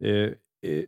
Eh, 0.00 0.32
eh, 0.70 0.84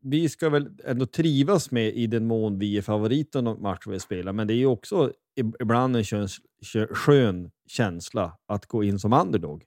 vi 0.00 0.28
ska 0.28 0.48
väl 0.48 0.68
ändå 0.84 1.06
trivas 1.06 1.70
med 1.70 1.96
i 1.96 2.06
den 2.06 2.26
mån 2.26 2.58
vi 2.58 2.78
är 2.78 2.82
favoriten 2.82 3.46
av 3.46 3.60
matcher 3.60 3.90
vi 3.90 4.00
spelar, 4.00 4.32
men 4.32 4.46
det 4.46 4.54
är 4.54 4.58
ju 4.58 4.66
också 4.66 5.12
ibland 5.60 5.96
en 5.96 6.04
köns, 6.04 6.40
kö, 6.72 6.86
skön 6.86 7.50
känsla 7.66 8.38
att 8.46 8.66
gå 8.66 8.84
in 8.84 8.98
som 8.98 9.12
underdog. 9.12 9.64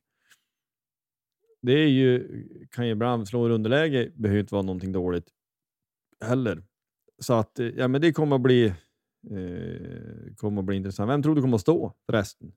Det 1.61 1.74
är 1.74 1.88
ju, 1.88 2.28
kan 2.72 2.86
ju 2.86 2.91
ibland 2.91 3.28
slå 3.28 3.49
i 3.49 3.51
underläge, 3.51 4.11
behöver 4.16 4.39
inte 4.39 4.55
vara 4.55 4.61
någonting 4.61 4.91
dåligt 4.91 5.28
heller. 6.26 6.64
Så 7.20 7.34
att 7.34 7.59
eh, 7.59 7.68
ja, 7.68 7.88
men 7.88 8.01
det 8.01 8.14
kommer 8.14 8.36
att 8.36 8.41
bli, 8.41 8.66
eh, 8.66 10.36
kommer 10.36 10.61
att 10.61 10.66
bli 10.66 10.76
intressant. 10.76 11.09
Vem 11.09 11.24
tror 11.24 11.36
du 11.36 11.41
kommer 11.41 11.55
att 11.55 11.61
stå 11.61 11.93
förresten? 12.05 12.53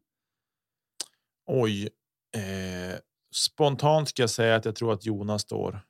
Oj, 1.47 1.89
eh, 2.35 2.99
spontant 3.35 4.09
ska 4.09 4.23
jag 4.23 4.31
säga 4.31 4.57
att 4.57 4.65
jag 4.65 4.77
tror 4.77 4.93
att 4.93 5.07
Jonas 5.07 5.43
står. 5.43 5.81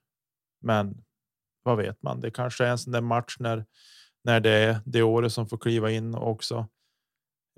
Men 0.61 1.05
vad 1.67 1.77
vet 1.77 2.03
man? 2.03 2.21
Det 2.21 2.31
kanske 2.31 2.65
är 2.65 2.71
en 2.71 2.79
sån 2.79 2.93
där 2.93 3.01
match 3.01 3.37
när 3.39 3.65
när 4.25 4.41
det 4.41 4.51
är 4.51 4.81
det 4.85 5.03
året 5.03 5.33
som 5.33 5.49
får 5.49 5.59
kliva 5.59 5.91
in 5.91 6.15
också. 6.15 6.69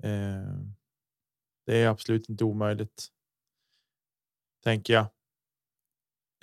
Eh, 0.03 0.59
det 1.65 1.77
är 1.77 1.87
absolut 1.87 2.29
inte 2.29 2.43
omöjligt. 2.43 3.07
Tänker 4.63 4.93
jag. 4.93 5.05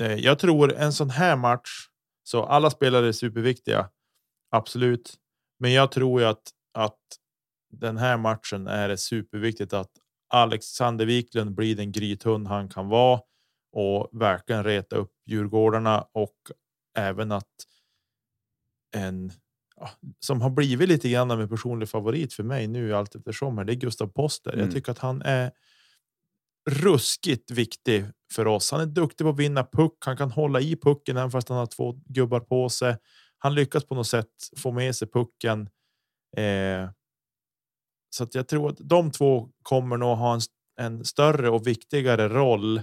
Eh, 0.03 0.15
jag 0.15 0.39
tror 0.39 0.75
en 0.75 0.93
sån 0.93 1.11
här 1.11 1.37
match 1.37 1.71
så 2.23 2.45
alla 2.45 2.71
spelare 2.71 3.09
är 3.09 3.13
superviktiga. 3.13 3.91
Absolut, 4.51 5.15
men 5.59 5.73
jag 5.73 5.93
tror 5.93 6.21
ju 6.21 6.27
att 6.27 6.43
att 6.75 7.01
den 7.73 7.97
här 7.97 8.17
matchen 8.17 8.67
är 8.67 8.89
det 8.89 8.97
superviktigt 8.97 9.73
att 9.73 9.91
Alexander 10.29 11.07
Wiklund 11.07 11.55
blir 11.55 11.77
den 11.77 11.93
grythund 11.93 12.49
han 12.49 12.69
kan 12.69 12.89
vara 12.89 13.21
och 13.73 14.09
verkligen 14.13 14.65
reta 14.65 14.97
upp 14.97 15.13
Djurgårdarna 15.27 16.09
och 16.13 16.37
även 16.97 17.33
att 17.33 17.67
en 18.95 19.33
ja, 19.77 19.91
som 20.21 20.41
har 20.41 20.51
blivit 20.51 20.89
lite 20.89 21.09
grann 21.09 21.31
av 21.31 21.41
en 21.41 21.49
personlig 21.49 21.89
favorit 21.89 22.33
för 22.33 22.43
mig 22.43 22.67
nu 22.67 22.95
allt 22.95 23.15
eftersom 23.15 23.59
här. 23.59 23.65
Det 23.65 23.73
är 23.73 23.75
Gustav 23.75 24.07
Poster. 24.07 24.53
Mm. 24.53 24.65
Jag 24.65 24.75
tycker 24.75 24.93
att 24.93 24.99
han 24.99 25.23
är 25.23 25.51
ruskigt 26.71 27.51
viktig 27.51 28.05
för 28.33 28.47
oss. 28.47 28.71
Han 28.71 28.81
är 28.81 28.87
duktig 28.87 29.25
på 29.25 29.31
att 29.31 29.39
vinna 29.39 29.65
puck. 29.65 29.97
Han 30.01 30.17
kan 30.17 30.31
hålla 30.31 30.61
i 30.61 30.77
pucken 30.77 31.17
även 31.17 31.31
fast 31.31 31.49
han 31.49 31.59
har 31.59 31.67
två 31.67 31.93
gubbar 32.07 32.41
på 32.41 32.69
sig. 32.69 32.97
Han 33.39 33.55
lyckas 33.55 33.85
på 33.85 33.95
något 33.95 34.07
sätt 34.07 34.33
få 34.57 34.73
med 34.73 34.97
sig 34.97 35.09
pucken. 35.09 35.69
Eh, 36.37 36.91
så 38.11 38.25
att 38.25 38.35
jag 38.35 38.49
tror 38.49 38.71
att 38.71 38.79
de 38.79 39.11
två 39.11 39.51
kommer 39.63 39.97
nog 39.97 40.17
ha 40.17 40.35
en, 40.35 40.41
en 40.81 41.05
större 41.05 41.51
och 41.51 41.67
viktigare 41.67 42.29
roll 42.29 42.83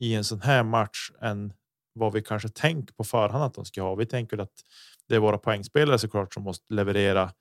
i 0.00 0.14
en 0.14 0.24
sån 0.24 0.40
här 0.40 0.62
match 0.62 1.10
än 1.20 1.52
vad 1.98 2.12
vi 2.12 2.22
kanske 2.22 2.48
tänker 2.48 2.94
på 2.94 3.04
förhand 3.04 3.44
att 3.44 3.54
de 3.54 3.64
ska 3.64 3.82
ha. 3.82 3.94
Vi 3.94 4.06
tänker 4.06 4.38
att 4.38 4.52
det 5.08 5.14
är 5.14 5.18
våra 5.18 5.38
poängspelare 5.38 5.98
såklart 5.98 6.34
som 6.34 6.42
måste 6.42 6.74
leverera 6.74 7.32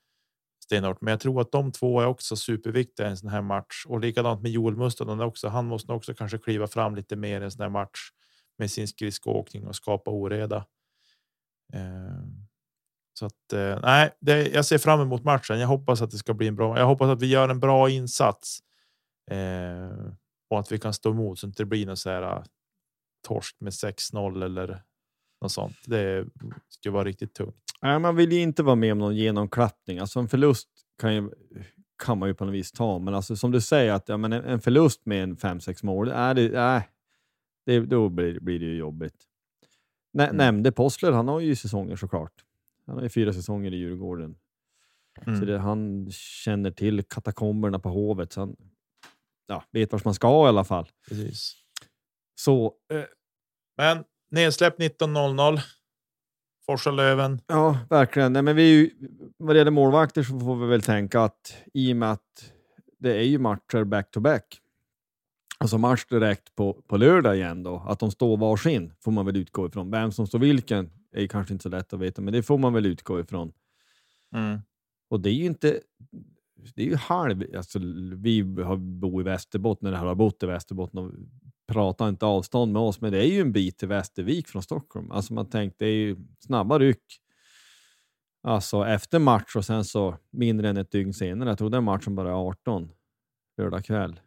stenhårt. 0.63 1.01
Men 1.01 1.11
jag 1.11 1.19
tror 1.19 1.41
att 1.41 1.51
de 1.51 1.71
två 1.71 2.01
är 2.01 2.05
också 2.05 2.35
superviktiga 2.35 3.07
i 3.07 3.09
en 3.09 3.17
sån 3.17 3.29
här 3.29 3.41
match 3.41 3.85
och 3.87 3.99
likadant 3.99 4.41
med 4.41 4.51
Joel 4.51 4.75
Mustonen 4.75 5.19
också. 5.19 5.47
Han 5.47 5.65
måste 5.65 5.91
också 5.91 6.13
kanske 6.13 6.37
kliva 6.37 6.67
fram 6.67 6.95
lite 6.95 7.15
mer 7.15 7.41
i 7.41 7.43
en 7.43 7.51
sån 7.51 7.61
här 7.61 7.69
match 7.69 7.99
med 8.57 8.71
sin 8.71 8.87
skridskoåkning 8.87 9.67
och 9.67 9.75
skapa 9.75 10.11
oreda. 10.11 10.65
Eh, 11.73 12.23
så 13.19 13.25
att 13.25 13.53
eh, 13.53 13.79
nej, 13.81 14.11
det, 14.19 14.47
jag 14.47 14.65
ser 14.65 14.77
fram 14.77 15.01
emot 15.01 15.23
matchen. 15.23 15.59
Jag 15.59 15.67
hoppas 15.67 16.01
att 16.01 16.11
det 16.11 16.17
ska 16.17 16.33
bli 16.33 16.47
en 16.47 16.55
bra. 16.55 16.79
Jag 16.79 16.85
hoppas 16.85 17.09
att 17.09 17.21
vi 17.21 17.27
gör 17.27 17.49
en 17.49 17.59
bra 17.59 17.89
insats 17.89 18.59
eh, 19.31 20.11
och 20.49 20.59
att 20.59 20.71
vi 20.71 20.79
kan 20.79 20.93
stå 20.93 21.11
emot 21.11 21.39
så 21.39 21.45
att 21.45 21.49
det 21.49 21.51
inte 21.51 21.65
blir 21.65 21.85
något. 21.85 21.99
så 21.99 22.09
här 22.09 22.43
torsk 23.21 23.55
med 23.59 23.71
6-0 23.71 24.45
eller 24.45 24.83
något 25.41 25.51
sånt. 25.51 25.77
Det 25.85 26.25
skulle 26.69 26.93
vara 26.93 27.03
riktigt 27.03 27.33
tungt. 27.33 27.55
Nej, 27.81 27.99
man 27.99 28.15
vill 28.15 28.31
ju 28.31 28.39
inte 28.39 28.63
vara 28.63 28.75
med 28.75 28.91
om 28.91 28.97
någon 28.97 29.15
genomklappning. 29.15 29.99
Alltså 29.99 30.19
en 30.19 30.27
förlust 30.27 30.69
kan, 31.01 31.15
ju, 31.15 31.29
kan 32.03 32.17
man 32.17 32.29
ju 32.29 32.35
på 32.35 32.45
något 32.45 32.53
vis 32.53 32.71
ta, 32.71 32.99
men 32.99 33.13
alltså 33.13 33.35
som 33.35 33.51
du 33.51 33.61
säger 33.61 33.93
att 33.93 34.09
ja, 34.09 34.17
men 34.17 34.33
en 34.33 34.61
förlust 34.61 35.05
med 35.05 35.23
en 35.23 35.37
5-6 35.37 35.85
mål, 35.85 36.09
är 36.09 36.33
det, 36.33 36.53
äh, 36.53 36.81
det, 37.65 37.79
då 37.79 38.09
blir, 38.09 38.39
blir 38.39 38.59
det 38.59 38.65
ju 38.65 38.75
jobbigt. 38.75 39.23
Nä, 40.13 40.23
mm. 40.23 40.37
Nämnde 40.37 40.71
Possler, 40.71 41.11
han 41.11 41.27
har 41.27 41.39
ju 41.39 41.55
säsonger 41.55 41.95
såklart. 41.95 42.43
Han 42.85 42.95
har 42.95 43.03
ju 43.03 43.09
fyra 43.09 43.33
säsonger 43.33 43.73
i 43.73 43.77
Djurgården. 43.77 44.35
Mm. 45.21 45.39
Så 45.39 45.45
det, 45.45 45.57
han 45.57 46.11
känner 46.11 46.71
till 46.71 47.03
katakomberna 47.03 47.79
på 47.79 47.89
Hovet, 47.89 48.33
så 48.33 48.41
han 48.41 48.55
ja, 49.47 49.63
vet 49.71 49.91
vart 49.91 50.05
man 50.05 50.13
ska 50.13 50.45
i 50.45 50.47
alla 50.47 50.63
fall. 50.63 50.87
Precis. 51.09 51.55
Så, 52.39 52.73
eh, 52.93 53.03
Men 53.77 54.03
nedsläpp 54.31 54.79
19.00. 54.79 55.59
Forsa 56.65 56.91
Löven. 56.91 57.41
Ja, 57.47 57.79
verkligen. 57.89 58.33
Nej, 58.33 58.41
men 58.41 58.55
vi 58.55 58.63
ju, 58.63 58.91
vad 59.37 59.55
det 59.55 59.57
gäller 59.57 59.71
målvakter 59.71 60.23
så 60.23 60.39
får 60.39 60.55
vi 60.55 60.67
väl 60.67 60.81
tänka 60.81 61.21
att 61.21 61.57
i 61.73 61.93
och 61.93 61.97
med 61.97 62.11
att 62.11 62.53
det 62.99 63.17
är 63.17 63.23
ju 63.23 63.39
matcher 63.39 63.83
back 63.83 64.11
to 64.11 64.19
back, 64.19 64.61
alltså 65.57 65.77
match 65.77 66.05
direkt 66.09 66.55
på, 66.55 66.73
på 66.73 66.97
lördag 66.97 67.35
igen 67.35 67.63
då, 67.63 67.83
att 67.87 67.99
de 67.99 68.11
står 68.11 68.37
varsin 68.37 68.93
får 69.03 69.11
man 69.11 69.25
väl 69.25 69.37
utgå 69.37 69.67
ifrån. 69.67 69.91
Vem 69.91 70.11
som 70.11 70.27
står 70.27 70.39
vilken 70.39 70.91
är 71.11 71.27
kanske 71.27 71.53
inte 71.53 71.63
så 71.63 71.69
lätt 71.69 71.93
att 71.93 71.99
veta, 71.99 72.21
men 72.21 72.33
det 72.33 72.43
får 72.43 72.57
man 72.57 72.73
väl 72.73 72.85
utgå 72.85 73.19
ifrån. 73.19 73.51
Mm. 74.33 74.59
Och 75.09 75.19
det 75.19 75.29
är 75.29 75.33
ju 75.33 75.45
inte, 75.45 75.79
det 76.75 76.81
är 76.81 76.87
ju 76.87 76.95
halv, 76.95 77.43
alltså 77.57 77.79
vi 78.15 78.41
har 78.63 78.75
bor 78.75 79.21
i 79.21 79.23
Västerbotten, 79.23 79.87
eller 79.87 79.97
har 79.97 80.15
bott 80.15 80.43
i 80.43 80.45
Västerbotten 80.45 80.99
och 80.99 81.11
pratar 81.67 82.09
inte 82.09 82.25
avstånd 82.25 82.73
med 82.73 82.81
oss, 82.81 83.01
men 83.01 83.11
det 83.11 83.19
är 83.19 83.27
ju 83.27 83.41
en 83.41 83.51
bit 83.51 83.77
till 83.77 83.87
Västervik 83.87 84.47
från 84.47 84.63
Stockholm. 84.63 85.11
Alltså 85.11 85.33
man 85.33 85.49
tänkte, 85.49 85.85
det 85.85 85.91
är 85.91 85.95
ju 85.95 86.15
snabba 86.39 86.79
ryck. 86.79 87.21
Alltså 88.43 88.85
efter 88.85 89.19
match 89.19 89.55
och 89.55 89.65
sen 89.65 89.85
så 89.85 90.17
mindre 90.29 90.69
än 90.69 90.77
ett 90.77 90.91
dygn 90.91 91.13
senare. 91.13 91.49
Jag 91.49 91.57
tror 91.57 91.69
den 91.69 91.83
matchen 91.83 92.15
bara 92.15 92.29
är 92.29 92.47
18 92.47 92.91
lördag 93.57 93.85
kväll. 93.85 94.19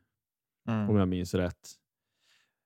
Mm. 0.69 0.91
Om 0.91 0.97
jag 0.97 1.09
minns 1.09 1.35
rätt. 1.35 1.71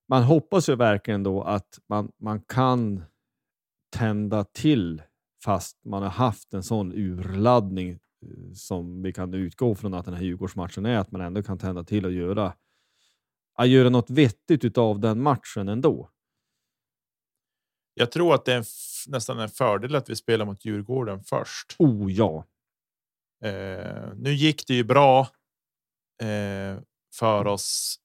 Man 0.09 0.23
hoppas 0.23 0.69
ju 0.69 0.77
verkligen 0.77 1.23
då 1.23 1.43
att 1.43 1.79
man, 1.89 2.13
man 2.21 2.41
kan 2.41 3.05
tända 3.97 4.45
till 4.45 5.03
fast 5.45 5.85
man 5.85 6.03
har 6.03 6.11
haft 6.11 6.55
en 6.55 6.63
sån 6.63 6.93
urladdning 6.93 7.91
eh, 7.91 8.53
som 8.55 9.03
vi 9.03 9.13
kan 9.13 9.35
utgå 9.35 9.75
från 9.75 9.95
att 9.95 10.05
den 10.05 10.15
här 10.15 10.23
Djurgårdsmatchen 10.23 10.87
är, 10.87 10.99
att 10.99 11.11
man 11.11 11.21
ändå 11.21 11.43
kan 11.43 11.59
tända 11.59 11.85
till 11.85 12.05
och 12.05 12.13
göra 12.13 12.53
att 13.55 13.69
göra 13.69 13.89
något 13.89 14.11
vettigt 14.11 14.79
av 14.79 15.01
den 15.01 15.23
matchen 15.23 15.69
ändå. 15.69 16.11
Jag 17.95 18.13
tror 18.13 18.35
att 18.35 18.45
det 18.45 18.53
är 18.53 18.57
en 18.57 18.65
nästan 19.07 19.39
en 19.39 19.49
fördel 19.49 19.95
att 19.95 20.11
vi 20.11 20.17
spelar 20.17 20.45
mot 20.45 20.65
Djurgården 20.65 21.25
först. 21.25 21.77
Oh 21.79 22.13
ja. 22.13 22.45
Eh, 23.45 24.13
nu 24.15 24.33
gick 24.33 24.67
det 24.67 24.75
ju 24.75 24.85
bra 24.85 25.21
eh, 26.23 26.79
för 27.15 27.47
oss 27.47 28.01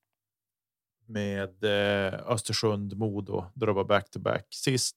med 1.05 1.63
eh, 1.63 2.19
Östersund, 2.27 2.97
Modo, 2.97 3.45
det 3.55 3.71
var 3.71 3.83
back 3.83 4.09
to 4.09 4.19
back 4.19 4.47
sist. 4.49 4.95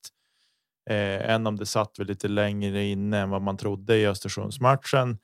Eh, 0.91 1.31
än 1.31 1.47
om 1.47 1.57
det 1.57 1.67
satt 1.67 1.99
väl 1.99 2.07
lite 2.07 2.29
längre 2.29 2.85
inne 2.85 3.19
än 3.19 3.31
vad 3.31 3.43
man 3.43 3.57
trodde 3.57 3.97
i 3.97 4.07
Östersundsmatchen. 4.07 5.19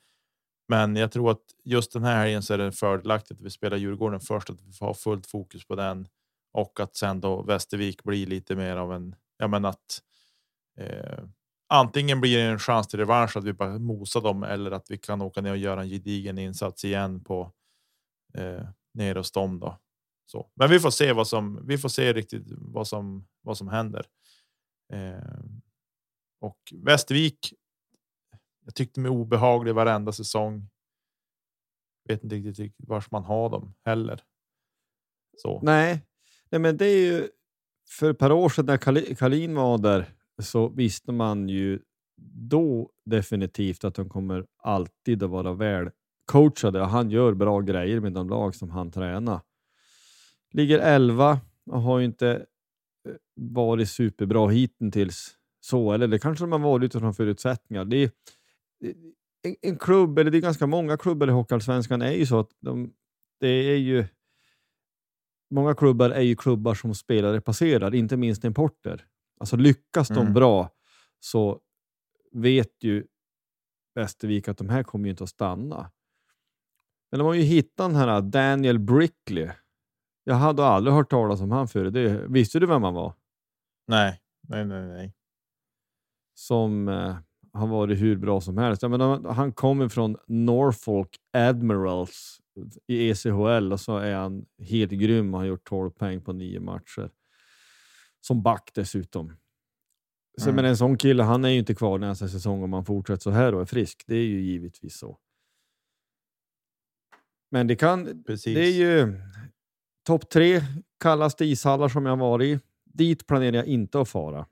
Men 0.68 0.96
jag 0.96 1.12
tror 1.12 1.30
att 1.30 1.42
just 1.64 1.92
den 1.92 2.04
här 2.04 2.20
helgen 2.20 2.42
så 2.42 2.54
är 2.54 2.58
det 2.58 2.72
fördelaktigt 2.72 3.40
att 3.40 3.46
vi 3.46 3.50
spelar 3.50 3.76
Djurgården 3.76 4.20
först, 4.20 4.50
att 4.50 4.60
vi 4.60 4.72
får 4.72 4.86
ha 4.86 4.94
fullt 4.94 5.26
fokus 5.26 5.66
på 5.66 5.74
den 5.74 6.08
och 6.52 6.80
att 6.80 6.96
sen 6.96 7.20
då 7.20 7.42
Västervik 7.42 8.02
blir 8.02 8.26
lite 8.26 8.56
mer 8.56 8.76
av 8.76 8.92
en, 8.92 9.14
ja 9.38 9.48
men 9.48 9.64
att 9.64 10.02
eh, 10.78 11.24
antingen 11.68 12.20
blir 12.20 12.38
det 12.38 12.42
en 12.42 12.58
chans 12.58 12.88
till 12.88 12.98
revansch 12.98 13.36
att 13.36 13.44
vi 13.44 13.52
bara 13.52 13.78
mosar 13.78 14.20
dem 14.20 14.42
eller 14.42 14.70
att 14.70 14.90
vi 14.90 14.98
kan 14.98 15.22
åka 15.22 15.40
ner 15.40 15.50
och 15.50 15.56
göra 15.56 15.82
en 15.82 15.88
gedigen 15.88 16.38
insats 16.38 16.84
igen 16.84 17.24
på 17.24 17.52
eh, 18.34 18.68
nere 18.94 19.18
hos 19.18 19.32
dem 19.32 19.60
då. 19.60 19.78
Så, 20.26 20.50
men 20.54 20.70
vi 20.70 20.80
får 20.80 20.90
se 20.90 21.12
vad 21.12 21.28
som 21.28 21.66
vi 21.66 21.78
får 21.78 21.88
se 21.88 22.12
riktigt 22.12 22.44
vad 22.48 22.88
som 22.88 23.26
vad 23.42 23.58
som 23.58 23.68
händer. 23.68 24.06
Eh, 24.92 25.40
och 26.40 26.58
Västervik 26.72 27.54
jag 28.68 28.74
tyckte 28.74 29.00
mig 29.00 29.10
obehaglig 29.10 29.74
varenda 29.74 30.12
säsong. 30.12 30.68
Vet 32.08 32.24
inte 32.24 32.36
riktigt 32.36 32.74
vars 32.88 33.10
man 33.10 33.24
har 33.24 33.50
dem 33.50 33.74
heller. 33.84 34.22
Så. 35.36 35.60
Nej, 35.62 36.06
nej, 36.50 36.60
men 36.60 36.76
det 36.76 36.86
är 36.86 36.98
ju 36.98 37.28
för 37.88 38.10
ett 38.10 38.18
par 38.18 38.32
år 38.32 38.48
sedan 38.48 38.66
när 38.66 39.14
Kalin 39.14 39.54
var 39.54 39.78
där 39.78 40.06
så 40.38 40.68
visste 40.68 41.12
man 41.12 41.48
ju 41.48 41.80
då 42.50 42.90
definitivt 43.04 43.84
att 43.84 43.94
de 43.94 44.08
kommer 44.08 44.46
alltid 44.56 45.22
att 45.22 45.30
vara 45.30 45.52
väl 45.52 45.90
coachade 46.24 46.80
och 46.80 46.88
han 46.88 47.10
gör 47.10 47.34
bra 47.34 47.60
grejer 47.60 48.00
med 48.00 48.12
de 48.12 48.28
lag 48.28 48.54
som 48.54 48.70
han 48.70 48.90
tränar. 48.90 49.40
Ligger 50.52 50.78
11 50.78 51.40
och 51.70 51.82
har 51.82 51.98
ju 51.98 52.04
inte 52.04 52.30
eh, 53.08 53.14
varit 53.34 53.88
superbra 53.88 54.48
hittills. 54.48 55.34
Så, 55.60 55.92
eller 55.92 56.08
det 56.08 56.18
kanske 56.18 56.44
de 56.44 56.52
har 56.52 56.58
varit 56.58 56.84
utifrån 56.84 57.14
förutsättningar. 57.14 57.84
Det 57.84 57.96
är, 57.96 58.10
en, 59.42 59.56
en 59.62 59.78
klubb, 59.78 60.18
eller 60.18 60.30
det 60.30 60.38
är 60.38 60.42
ganska 60.42 60.66
många 60.66 60.96
klubbar 60.96 61.28
i 61.28 61.30
Hockeyallsvenskan, 61.30 62.02
är 62.02 62.12
ju 62.12 62.26
så 62.26 62.40
att 62.40 62.50
de, 62.60 62.92
det 63.40 63.48
är 63.48 63.76
ju 63.76 64.06
Många 65.50 65.74
klubbar 65.74 66.10
är 66.10 66.20
ju 66.20 66.36
klubbar 66.36 66.74
som 66.74 66.94
spelare 66.94 67.40
passerar, 67.40 67.94
inte 67.94 68.16
minst 68.16 68.44
importer. 68.44 69.06
Alltså 69.40 69.56
lyckas 69.56 70.08
de 70.08 70.18
mm. 70.18 70.32
bra 70.32 70.70
så 71.20 71.60
vet 72.32 72.84
ju 72.84 73.06
Västervik 73.94 74.48
att 74.48 74.58
de 74.58 74.68
här 74.68 74.82
kommer 74.82 75.04
ju 75.04 75.10
inte 75.10 75.24
att 75.24 75.30
stanna. 75.30 75.90
Men 77.10 77.18
de 77.18 77.26
har 77.26 77.34
ju 77.34 77.42
hittat 77.42 77.90
den 77.90 77.96
här 77.96 78.20
Daniel 78.20 78.78
Brickley. 78.78 79.50
Jag 80.24 80.34
hade 80.34 80.64
aldrig 80.64 80.94
hört 80.94 81.10
talas 81.10 81.40
om 81.40 81.50
han 81.50 81.68
förut. 81.68 81.94
Det, 81.94 82.26
visste 82.28 82.58
du 82.58 82.66
vem 82.66 82.82
han 82.82 82.94
var? 82.94 83.14
Nej, 83.86 84.20
nej, 84.48 84.64
nej, 84.64 84.88
nej. 84.88 85.14
Som 86.34 86.88
har 87.52 87.66
varit 87.66 87.98
hur 87.98 88.16
bra 88.16 88.40
som 88.40 88.58
helst. 88.58 88.82
Jag 88.82 88.90
menar, 88.90 89.32
han 89.32 89.52
kommer 89.52 89.88
från 89.88 90.16
Norfolk 90.26 91.16
Admirals 91.32 92.40
i 92.86 93.10
ECHL 93.10 93.72
och 93.72 93.80
så 93.80 93.96
är 93.96 94.14
han 94.14 94.46
helt 94.58 94.90
grym 94.90 95.34
och 95.34 95.40
har 95.40 95.46
gjort 95.46 95.68
12 95.68 95.90
poäng 95.90 96.20
på 96.20 96.32
nio 96.32 96.60
matcher. 96.60 97.10
Som 98.20 98.42
back 98.42 98.70
dessutom. 98.74 99.32
Så, 100.38 100.44
mm. 100.44 100.56
Men 100.56 100.64
en 100.64 100.76
sån 100.76 100.98
kille, 100.98 101.22
han 101.22 101.44
är 101.44 101.48
ju 101.48 101.58
inte 101.58 101.74
kvar 101.74 101.98
nästa 101.98 102.28
säsong 102.28 102.62
om 102.62 102.72
han 102.72 102.84
fortsätter 102.84 103.22
så 103.22 103.30
här 103.30 103.54
och 103.54 103.60
är 103.60 103.64
frisk. 103.64 104.04
Det 104.06 104.14
är 104.14 104.26
ju 104.26 104.40
givetvis 104.40 104.98
så. 104.98 105.18
Men 107.50 107.66
det 107.66 107.76
kan. 107.76 108.24
Precis. 108.26 108.54
Det 108.54 108.66
är 108.66 108.72
ju 108.72 109.20
topp 110.06 110.30
tre 110.30 110.60
kallaste 111.00 111.44
ishallar 111.44 111.88
som 111.88 112.06
jag 112.06 112.16
varit 112.16 112.46
i. 112.46 112.60
Dit 112.84 113.26
planerar 113.26 113.56
jag 113.56 113.66
inte 113.66 114.00
att 114.00 114.08
fara 114.08 114.46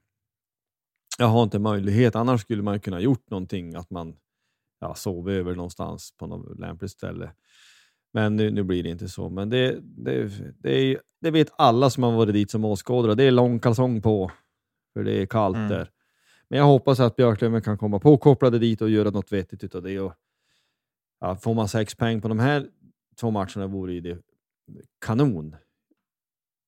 jag 1.19 1.27
har 1.27 1.43
inte 1.43 1.59
möjlighet. 1.59 2.17
Annars 2.17 2.41
skulle 2.41 2.63
man 2.63 2.81
kunna 2.81 3.01
gjort 3.01 3.31
någonting, 3.31 3.75
att 3.75 3.91
man 3.91 4.17
ja, 4.81 4.95
sov 4.95 5.31
över 5.31 5.55
någonstans 5.55 6.15
på 6.17 6.27
något 6.27 6.59
lämpligt 6.59 6.91
ställe. 6.91 7.33
Men 8.13 8.37
nu, 8.37 8.51
nu 8.51 8.63
blir 8.63 8.83
det 8.83 8.89
inte 8.89 9.09
så. 9.09 9.29
Men 9.29 9.51
det, 9.51 9.81
det, 9.83 10.31
det, 10.59 10.79
är, 10.79 11.01
det 11.21 11.31
vet 11.31 11.49
alla 11.59 11.91
som 11.91 12.03
har 12.03 12.13
varit 12.13 12.33
dit 12.33 12.51
som 12.51 12.65
åskådare. 12.65 13.15
Det 13.15 13.25
är 13.25 13.31
lång 13.31 13.59
kalsong 13.59 14.03
på, 14.03 14.31
för 14.93 15.05
det 15.05 15.23
är 15.23 15.27
kallt 15.27 15.57
mm. 15.57 15.69
där. 15.69 15.91
Men 16.49 16.59
jag 16.59 16.67
hoppas 16.67 17.01
att 17.01 17.17
Björklöven 17.17 17.63
kan 17.63 17.79
komma 17.79 17.99
påkopplade 17.99 18.59
dit 18.59 18.81
och 18.81 18.91
göra 18.91 19.11
något 19.11 19.33
vettigt 19.33 19.75
av 19.75 19.83
det. 19.83 20.01
Och, 20.01 20.13
ja, 21.21 21.37
får 21.37 21.55
man 21.55 21.69
sex 21.69 21.95
poäng 21.95 22.21
på 22.21 22.29
de 22.29 22.39
här 22.39 22.67
två 23.21 23.31
matcherna 23.31 23.67
vore 23.67 24.01
det 24.01 24.19
kanon. 25.01 25.57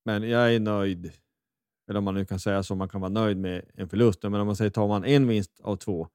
Men 0.04 0.28
jag 0.28 0.54
är 0.54 0.60
nöjd 0.60 1.12
eller 1.88 1.98
om 1.98 2.04
man 2.04 2.14
nu 2.14 2.24
kan 2.24 2.40
säga 2.40 2.62
så, 2.62 2.74
man 2.74 2.88
kan 2.88 3.00
vara 3.00 3.12
nöjd 3.12 3.36
med 3.36 3.64
en 3.74 3.88
förlust. 3.88 4.22
Men 4.22 4.34
om 4.34 4.46
man 4.46 4.56
säger 4.56 4.70
tar 4.70 4.88
man 4.88 5.04
en 5.04 5.28
vinst 5.28 5.60
av 5.62 5.76
två 5.76 6.08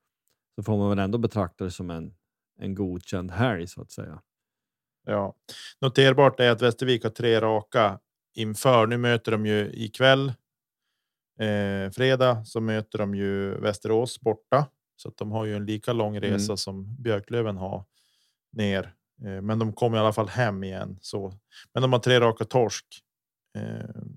så 0.56 0.64
får 0.64 0.78
man 0.78 0.90
väl 0.90 1.00
ändå 1.00 1.18
betrakta 1.18 1.64
det 1.64 1.72
som 1.72 1.90
en, 1.90 2.14
en 2.60 2.76
godkänd 2.76 3.32
helg 3.32 3.68
så 3.68 3.82
att 3.82 3.92
säga. 3.92 4.22
Ja, 5.06 5.36
noterbart 5.82 6.40
är 6.40 6.52
att 6.52 6.62
Västervik 6.62 7.04
har 7.04 7.10
tre 7.10 7.42
raka 7.42 8.00
inför. 8.34 8.88
Nu 8.88 8.98
möter 8.98 9.32
de 9.32 9.46
ju 9.46 9.72
ikväll. 9.74 10.34
Eh, 11.40 11.92
fredag 11.92 12.46
så 12.46 12.62
möter 12.62 13.00
de 13.00 13.16
ju 13.16 13.60
Västerås 13.60 14.20
borta 14.22 14.66
så 14.96 15.10
att 15.10 15.18
de 15.18 15.32
har 15.32 15.46
ju 15.46 15.56
en 15.56 15.66
lika 15.66 15.94
lång 15.94 16.16
mm. 16.16 16.30
resa 16.30 16.52
mm. 16.52 16.58
som 16.58 16.96
Björklöven 16.96 17.58
har. 17.58 17.86
ner, 18.52 18.94
eh, 19.24 19.42
men 19.42 19.60
de 19.60 19.74
kommer 19.74 19.98
i 19.98 20.00
alla 20.00 20.14
fall 20.14 20.28
hem 20.28 20.64
igen. 20.64 20.98
Så, 21.02 21.34
men 21.74 21.82
de 21.82 21.94
har 21.94 22.00
tre 22.00 22.20
raka 22.20 22.46
torsk 22.46 23.03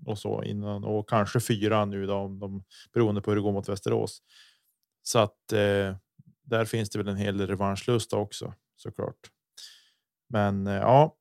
och 0.07 0.19
så 0.19 0.43
innan 0.43 0.85
och 0.85 1.09
kanske 1.09 1.41
fyra 1.41 1.85
nu 1.85 2.07
då, 2.07 2.15
om 2.15 2.39
de 2.39 2.65
beroende 2.93 3.21
på 3.21 3.31
hur 3.31 3.37
det 3.37 3.43
går 3.43 3.53
mot 3.53 3.69
Västerås. 3.69 4.23
Så 5.03 5.19
att 5.19 5.53
eh, 5.53 5.97
där 6.43 6.65
finns 6.65 6.91
det 6.91 6.99
väl 6.99 7.09
en 7.09 7.17
hel 7.17 7.39
del 7.39 7.47
revanschlust 7.47 8.13
också 8.13 8.55
såklart. 8.77 9.31
Men 10.29 10.67
eh, 10.67 10.75
ja, 10.75 11.17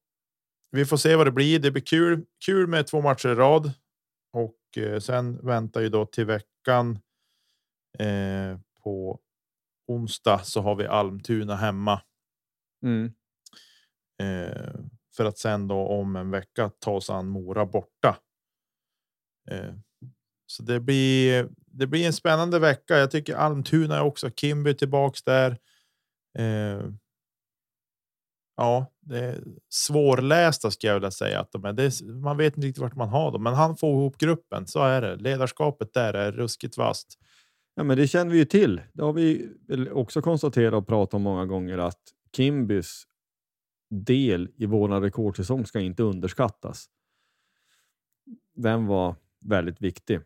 vi 0.72 0.86
får 0.86 0.98
se 0.98 1.16
vad 1.16 1.28
det 1.28 1.32
blir. 1.32 1.60
Det 1.60 1.72
blir 1.72 1.86
kul, 1.86 2.26
kul 2.46 2.68
med 2.68 2.88
två 2.88 3.02
matcher 3.02 3.30
i 3.30 3.36
rad 3.36 3.72
och 4.34 4.78
eh, 4.78 5.00
sen 5.00 5.46
väntar 5.46 5.82
ju 5.82 5.90
då 5.90 6.06
till 6.06 6.26
veckan. 6.26 7.00
Eh, 8.00 8.60
på 8.84 9.20
onsdag 9.88 10.40
så 10.44 10.62
har 10.62 10.76
vi 10.76 10.88
Almtuna 10.88 11.56
hemma. 11.56 12.02
Mm. 12.84 13.14
Eh, 14.22 14.76
för 15.16 15.26
att 15.26 15.38
sen 15.38 15.68
då 15.68 15.88
om 15.88 16.16
en 16.16 16.32
vecka 16.32 16.72
ta 16.80 16.92
oss 16.92 17.10
an 17.10 17.28
Mora 17.28 17.66
borta. 17.66 18.18
Eh, 19.52 19.74
så 20.48 20.64
det 20.64 20.80
blir. 20.80 21.50
Det 21.66 21.88
blir 21.88 22.06
en 22.06 22.14
spännande 22.14 22.60
vecka. 22.60 22.98
Jag 22.98 23.12
tycker 23.12 23.36
Almtuna 23.36 23.96
är 23.98 24.02
också 24.02 24.30
Kimby 24.30 24.74
tillbaks 24.74 25.24
där. 25.24 25.58
Eh, 26.38 26.82
ja, 28.58 28.92
det 29.02 29.20
är 29.20 29.44
svårlästa 29.70 30.72
ska 30.72 30.88
jag 30.88 30.94
vilja 30.94 31.12
säga 31.12 31.40
att 31.40 31.52
de 31.52 31.66
är. 31.66 31.74
Det 31.74 31.84
är, 31.84 32.14
man 32.14 32.38
vet 32.38 32.58
inte 32.58 32.68
riktigt 32.68 32.82
vart 32.82 32.96
man 32.96 33.10
har 33.10 33.32
dem, 33.32 33.44
men 33.44 33.54
han 33.54 33.78
får 33.78 33.90
ihop 33.90 34.18
gruppen. 34.18 34.68
Så 34.68 34.80
är 34.80 35.02
det. 35.02 35.16
Ledarskapet 35.16 35.94
där 35.94 36.14
är 36.14 36.32
ruskigt 36.32 36.78
vasst. 36.78 37.20
Ja, 37.76 37.84
men 37.84 37.98
det 37.98 38.08
känner 38.08 38.32
vi 38.32 38.38
ju 38.38 38.46
till. 38.46 38.82
Det 38.94 39.04
har 39.04 39.14
vi 39.14 39.50
också 39.92 40.22
konstaterat 40.22 40.74
och 40.74 40.88
pratat 40.88 41.14
om 41.14 41.22
många 41.22 41.46
gånger 41.46 41.78
att 41.78 42.02
Kimbys 42.36 43.04
del 43.90 44.50
i 44.56 44.66
vår 44.66 45.02
rekordsäsong 45.02 45.66
ska 45.66 45.80
inte 45.80 46.04
underskattas. 46.04 46.86
Den 48.56 48.86
var 48.88 49.16
väldigt 49.46 49.82
viktig. 49.82 50.20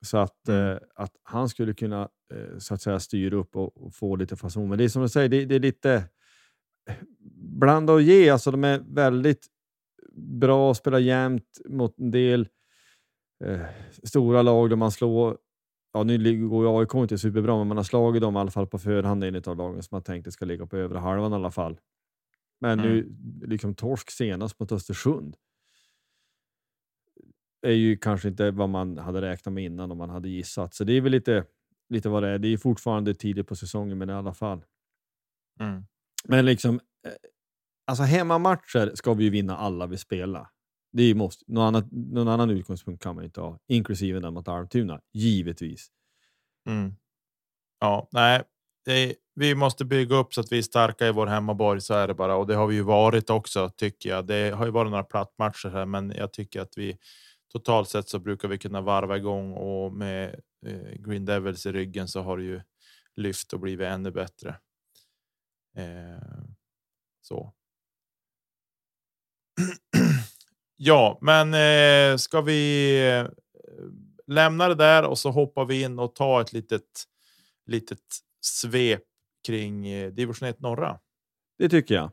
Så 0.00 0.18
att, 0.18 0.48
Mm. 0.48 0.72
eh, 0.72 0.78
att 0.94 1.12
han 1.22 1.48
skulle 1.48 1.74
kunna 1.74 2.08
eh, 2.34 2.58
så 2.58 2.74
att 2.74 2.82
säga 2.82 3.00
styra 3.00 3.36
upp 3.36 3.56
och, 3.56 3.76
och 3.86 3.94
få 3.94 4.16
lite 4.16 4.36
fason. 4.36 4.68
Men 4.68 4.78
det 4.78 4.84
är 4.84 4.88
som 4.88 5.02
du 5.02 5.08
säger, 5.08 5.28
det, 5.28 5.44
det 5.44 5.54
är 5.54 5.60
lite 5.60 6.04
blanda 7.60 7.92
och 7.92 8.02
ge. 8.02 8.30
Alltså 8.30 8.50
de 8.50 8.64
är 8.64 8.78
väldigt 8.78 9.46
bra, 10.16 10.74
spelar 10.74 10.98
jämnt 10.98 11.60
mot 11.68 11.98
en 11.98 12.10
del 12.10 12.48
eh, 13.44 13.60
stora 14.04 14.42
lag 14.42 14.70
där 14.70 14.76
man 14.76 14.90
slår 14.92 15.38
Ja, 15.92 16.02
nu 16.02 16.48
går 16.48 16.64
ju 16.64 16.78
AIK 16.80 16.94
inte 16.94 17.18
superbra, 17.18 17.58
men 17.58 17.68
man 17.68 17.76
har 17.76 17.84
slagit 17.84 18.22
dem 18.22 18.36
i 18.36 18.38
alla 18.38 18.50
fall 18.50 18.66
på 18.66 18.78
förhand 18.78 19.24
enligt 19.24 19.48
av 19.48 19.56
lagen 19.56 19.82
som 19.82 19.94
man 19.94 20.02
tänkte 20.02 20.32
ska 20.32 20.44
ligga 20.44 20.66
på 20.66 20.76
övre 20.76 20.98
halvan 20.98 21.32
i 21.32 21.34
alla 21.34 21.50
fall. 21.50 21.78
Men 22.60 22.78
nu 22.78 23.16
liksom 23.46 23.74
torsk 23.74 24.10
senast 24.10 24.60
mot 24.60 24.72
Östersund. 24.72 25.36
Är 27.62 27.72
ju 27.72 27.96
kanske 27.96 28.28
inte 28.28 28.50
vad 28.50 28.68
man 28.68 28.98
hade 28.98 29.20
räknat 29.20 29.52
med 29.52 29.64
innan 29.64 29.92
om 29.92 29.98
man 29.98 30.10
hade 30.10 30.28
gissat. 30.28 30.74
Så 30.74 30.84
det 30.84 30.92
är 30.92 31.00
väl 31.00 31.12
lite, 31.12 31.44
lite 31.88 32.08
vad 32.08 32.22
det 32.22 32.28
är. 32.28 32.38
Det 32.38 32.48
är 32.48 32.56
fortfarande 32.56 33.14
tidigt 33.14 33.46
på 33.46 33.56
säsongen, 33.56 33.98
men 33.98 34.10
i 34.10 34.12
alla 34.12 34.34
fall. 34.34 34.64
Mm. 35.60 35.84
Men 36.24 36.44
liksom, 36.44 36.74
eh, 37.06 37.12
alltså 37.86 38.02
hemmamatcher 38.02 38.94
ska 38.94 39.14
vi 39.14 39.24
ju 39.24 39.30
vinna 39.30 39.56
alla 39.56 39.86
vi 39.86 39.96
spelar. 39.96 40.48
Det 40.92 41.02
är 41.02 41.06
ju 41.06 41.14
måste, 41.14 41.44
någon, 41.48 41.66
annat, 41.66 41.86
någon 41.90 42.28
annan 42.28 42.50
utgångspunkt 42.50 43.02
kan 43.02 43.14
man 43.14 43.24
ju 43.24 43.26
inte 43.26 43.40
ha, 43.40 43.58
inklusive 43.66 44.20
den 44.20 44.34
mot 44.34 44.48
Almtuna, 44.48 45.00
givetvis. 45.12 45.88
Mm. 46.68 46.94
Ja, 47.80 48.08
nej, 48.12 48.42
det, 48.84 49.14
vi 49.34 49.54
måste 49.54 49.84
bygga 49.84 50.16
upp 50.16 50.34
så 50.34 50.40
att 50.40 50.52
vi 50.52 50.58
är 50.58 50.62
starka 50.62 51.06
i 51.06 51.12
vår 51.12 51.26
hemmaborg. 51.26 51.80
Så 51.80 51.94
är 51.94 52.08
det 52.08 52.14
bara 52.14 52.36
och 52.36 52.46
det 52.46 52.54
har 52.54 52.66
vi 52.66 52.74
ju 52.74 52.82
varit 52.82 53.30
också 53.30 53.70
tycker 53.70 54.10
jag. 54.10 54.26
Det 54.26 54.50
har 54.50 54.64
ju 54.64 54.70
varit 54.70 54.90
några 54.90 55.04
plattmatcher 55.04 55.68
här, 55.68 55.86
men 55.86 56.12
jag 56.16 56.32
tycker 56.32 56.60
att 56.60 56.78
vi 56.78 56.98
totalt 57.52 57.88
sett 57.88 58.08
så 58.08 58.18
brukar 58.18 58.48
vi 58.48 58.58
kunna 58.58 58.80
varva 58.80 59.16
igång 59.16 59.52
och 59.52 59.92
med 59.92 60.40
eh, 60.66 60.92
Green 60.98 61.24
Devils 61.24 61.66
i 61.66 61.72
ryggen 61.72 62.08
så 62.08 62.22
har 62.22 62.36
det 62.36 62.42
ju 62.42 62.60
lyft 63.16 63.52
och 63.52 63.60
blivit 63.60 63.86
ännu 63.86 64.10
bättre. 64.10 64.56
Eh, 65.76 66.44
så. 67.20 67.52
ja, 70.76 71.18
men 71.20 71.54
eh, 71.54 72.16
ska 72.16 72.40
vi 72.40 72.92
eh, 73.08 73.26
lämna 74.26 74.68
det 74.68 74.74
där 74.74 75.02
och 75.02 75.18
så 75.18 75.30
hoppar 75.30 75.64
vi 75.64 75.82
in 75.82 75.98
och 75.98 76.14
tar 76.14 76.40
ett 76.40 76.52
litet 76.52 77.04
litet 77.66 78.18
svep 78.40 79.02
kring 79.46 79.88
eh, 79.88 80.12
division 80.12 80.48
1 80.48 80.60
norra. 80.60 80.98
Det 81.58 81.68
tycker 81.68 81.94
jag. 81.94 82.10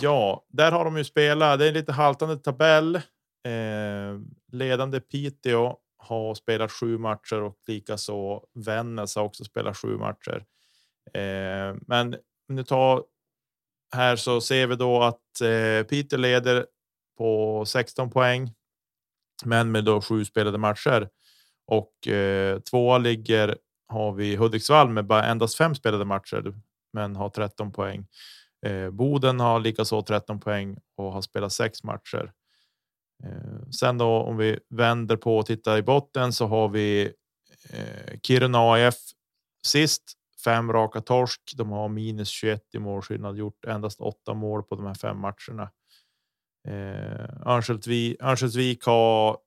Ja, 0.00 0.44
där 0.48 0.72
har 0.72 0.84
de 0.84 0.96
ju 0.96 1.04
spelat. 1.04 1.58
Det 1.58 1.64
är 1.64 1.68
en 1.68 1.74
lite 1.74 1.92
haltande 1.92 2.36
tabell. 2.36 2.96
Eh, 2.96 4.20
ledande 4.52 5.00
Piteå 5.00 5.76
har 5.98 6.34
spelat 6.34 6.72
sju 6.72 6.98
matcher 6.98 7.42
och 7.42 7.58
likaså 7.66 8.44
Vännäs 8.54 9.16
har 9.16 9.22
också 9.22 9.44
spelat 9.44 9.76
sju 9.76 9.96
matcher. 9.96 10.44
Eh, 11.14 11.76
men 11.86 12.16
du 12.48 12.64
tar 12.64 13.04
här 13.94 14.16
så 14.16 14.40
ser 14.40 14.66
vi 14.66 14.76
då 14.76 15.02
att 15.02 15.40
eh, 15.40 15.86
Piteå 15.86 16.18
leder 16.18 16.66
på 17.18 17.64
16 17.66 18.10
poäng, 18.10 18.52
men 19.44 19.72
med 19.72 19.84
då 19.84 20.00
sju 20.00 20.24
spelade 20.24 20.58
matcher 20.58 21.08
och 21.66 22.08
eh, 22.08 22.60
tvåa 22.60 22.98
ligger 22.98 23.56
har 23.88 24.12
vi 24.12 24.36
Hudiksvall 24.36 24.88
med 24.88 25.06
bara 25.06 25.24
endast 25.24 25.56
fem 25.56 25.74
spelade 25.74 26.04
matcher, 26.04 26.54
men 26.92 27.16
har 27.16 27.28
13 27.28 27.72
poäng. 27.72 28.06
Eh, 28.66 28.90
Boden 28.90 29.40
har 29.40 29.60
likaså 29.60 30.02
13 30.02 30.40
poäng 30.40 30.78
och 30.96 31.12
har 31.12 31.22
spelat 31.22 31.52
sex 31.52 31.82
matcher. 31.84 32.32
Eh, 33.24 33.68
sen 33.80 33.98
då 33.98 34.06
om 34.06 34.36
vi 34.36 34.58
vänder 34.70 35.16
på 35.16 35.38
och 35.38 35.46
tittar 35.46 35.78
i 35.78 35.82
botten 35.82 36.32
så 36.32 36.46
har 36.46 36.68
vi 36.68 37.12
eh, 37.70 38.18
Kiruna 38.22 38.58
AF 38.58 38.94
sist. 39.66 40.02
Fem 40.44 40.72
raka 40.72 41.00
torsk. 41.00 41.40
De 41.56 41.70
har 41.70 41.88
minus 41.88 42.28
21 42.28 42.62
i 42.74 42.78
målskillnad, 42.78 43.36
gjort 43.36 43.64
endast 43.64 44.00
åtta 44.00 44.34
mål 44.34 44.62
på 44.62 44.74
de 44.74 44.86
här 44.86 44.94
fem 44.94 45.18
matcherna. 45.18 45.70
Eh, 46.68 47.46
Örnsköldsvik, 47.46 48.22
Örnsköldsvik 48.22 48.84
har 48.84 49.38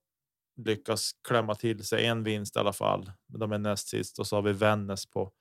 lyckats 0.58 1.12
klämma 1.28 1.56
till 1.56 1.84
sig 1.84 2.06
en 2.06 2.24
vinst 2.24 2.56
i 2.56 2.60
alla 2.60 2.74
fall. 2.74 3.12
Men 3.28 3.40
de 3.40 3.52
är 3.52 3.58
näst 3.58 3.88
sist 3.88 4.20
och 4.20 4.28
så 4.28 4.36
har 4.36 4.42
vi 4.42 4.54
Vännäs 4.54 5.06
på 5.06 5.32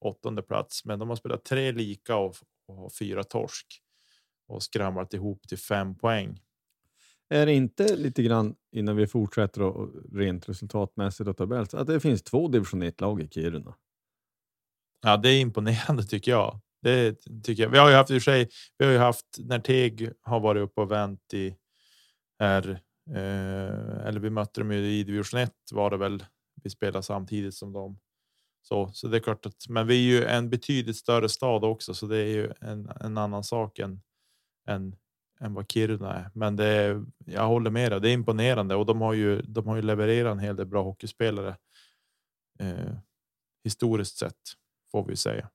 åttonde 0.00 0.42
plats. 0.42 0.84
Men 0.84 0.98
de 0.98 1.08
har 1.08 1.16
spelat 1.16 1.44
tre 1.44 1.72
lika 1.72 2.16
och, 2.16 2.36
och 2.68 2.92
fyra 2.92 3.24
torsk 3.24 3.66
och 4.48 4.62
skramlat 4.62 5.14
ihop 5.14 5.48
till 5.48 5.58
fem 5.58 5.94
poäng. 5.94 6.40
Är 7.28 7.46
det 7.46 7.52
inte 7.52 7.96
lite 7.96 8.22
grann 8.22 8.54
innan 8.72 8.96
vi 8.96 9.06
fortsätter 9.06 9.62
och, 9.62 9.90
rent 10.12 10.48
resultatmässigt 10.48 11.28
och 11.28 11.36
tabell, 11.36 11.68
så 11.68 11.76
att 11.78 11.86
det 11.86 12.00
finns 12.00 12.22
två 12.22 12.48
division 12.48 12.82
1-lag 12.82 13.20
i 13.20 13.28
Kiruna? 13.28 13.74
Ja, 15.02 15.16
det 15.16 15.28
är 15.28 15.40
imponerande 15.40 16.04
tycker 16.04 16.30
jag. 16.30 16.60
Det 16.82 17.14
tycker 17.44 17.62
jag. 17.62 17.70
Vi 17.70 17.78
har 17.78 17.90
ju 17.90 17.96
haft 17.96 18.10
i 18.10 18.18
och 18.18 18.22
för 18.22 18.32
sig. 18.32 18.48
Vi 18.78 18.84
har 18.84 18.92
ju 18.92 18.98
haft 18.98 19.26
när 19.38 19.58
Teg 19.58 20.10
har 20.20 20.40
varit 20.40 20.62
uppe 20.62 20.80
och 20.80 20.90
vänt 20.90 21.34
i 21.34 21.56
här. 22.38 22.80
Eh, 23.10 24.06
eller 24.06 24.20
vi 24.20 24.30
mötte 24.30 24.60
dem 24.60 24.72
ju 24.72 24.78
i 24.78 25.04
division 25.04 25.40
1 25.40 25.52
var 25.72 25.90
det 25.90 25.96
väl. 25.96 26.24
Vi 26.62 26.70
spelade 26.70 27.02
samtidigt 27.02 27.54
som 27.54 27.72
dem. 27.72 27.98
Så, 28.62 28.88
så 28.92 29.08
det 29.08 29.16
är 29.16 29.20
klart 29.20 29.46
att, 29.46 29.68
men 29.68 29.86
vi 29.86 29.94
är 29.94 30.18
ju 30.18 30.24
en 30.24 30.50
betydligt 30.50 30.96
större 30.96 31.28
stad 31.28 31.64
också, 31.64 31.94
så 31.94 32.06
det 32.06 32.18
är 32.18 32.26
ju 32.26 32.52
en, 32.60 32.90
en 33.00 33.18
annan 33.18 33.44
sak 33.44 33.78
än, 33.78 34.02
än, 34.68 34.96
än 35.40 35.54
vad 35.54 35.72
Kiruna 35.72 36.14
är. 36.14 36.30
Men 36.34 36.56
det 36.56 36.64
är, 36.64 37.04
jag 37.26 37.46
håller 37.46 37.70
med 37.70 37.92
dig, 37.92 38.00
det 38.00 38.10
är 38.10 38.12
imponerande 38.12 38.74
och 38.74 38.86
de 38.86 39.00
har 39.00 39.12
ju, 39.12 39.42
de 39.42 39.66
har 39.66 39.76
ju 39.76 39.82
levererat 39.82 40.32
en 40.32 40.38
hel 40.38 40.56
del 40.56 40.66
bra 40.66 40.82
hockeyspelare. 40.82 41.56
Eh, 42.58 42.98
historiskt 43.64 44.18
sett 44.18 44.40
får 44.92 45.04
vi 45.04 45.16
säga. 45.16 45.50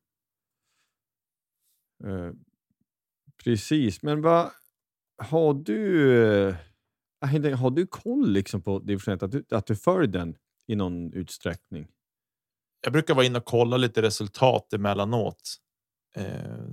Eh, 2.04 2.32
precis, 3.43 4.04
men 4.04 4.22
vad 4.22 4.52
har 5.18 5.54
du? 5.54 6.24
Eh, 6.47 6.56
Ah, 7.22 7.28
tänkte, 7.28 7.55
Har 7.55 7.69
du 7.69 7.88
koll 7.88 8.32
liksom 8.32 8.61
på 8.61 8.80
division 8.80 9.13
1? 9.13 9.24
Att 9.24 9.32
du, 9.32 9.45
att 9.51 9.65
du 9.65 9.76
följer 9.76 10.07
den 10.07 10.36
i 10.67 10.76
någon 10.76 11.13
utsträckning? 11.13 11.88
Jag 12.84 12.93
brukar 12.93 13.13
vara 13.13 13.26
inne 13.26 13.38
och 13.38 13.45
kolla 13.45 13.78
lite 13.78 14.01
resultat 14.01 14.74
emellanåt. 14.74 15.57
Eh, 16.15 16.65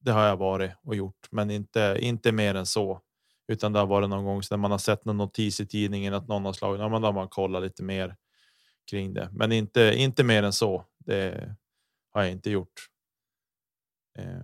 det 0.00 0.12
har 0.12 0.24
jag 0.24 0.36
varit 0.36 0.72
och 0.82 0.94
gjort, 0.96 1.28
men 1.30 1.50
inte 1.50 1.96
inte 2.00 2.32
mer 2.32 2.54
än 2.54 2.66
så, 2.66 3.00
utan 3.48 3.72
det 3.72 3.78
har 3.78 3.86
varit 3.86 4.10
någon 4.10 4.24
gång 4.24 4.42
när 4.50 4.56
man 4.56 4.70
har 4.70 4.78
sett 4.78 5.04
någon 5.04 5.16
notis 5.16 5.60
i 5.60 5.66
tidningen 5.66 6.14
att 6.14 6.28
någon 6.28 6.44
har 6.44 6.52
slagit. 6.52 6.80
Ja, 6.80 6.88
men 6.88 7.02
då 7.02 7.08
har 7.08 7.12
man 7.12 7.28
kollat 7.28 7.62
lite 7.62 7.82
mer 7.82 8.16
kring 8.90 9.14
det, 9.14 9.28
men 9.32 9.52
inte 9.52 9.94
inte 9.96 10.24
mer 10.24 10.42
än 10.42 10.52
så. 10.52 10.84
Det 10.98 11.56
har 12.12 12.22
jag 12.22 12.32
inte 12.32 12.50
gjort. 12.50 12.86
Eh, 14.18 14.42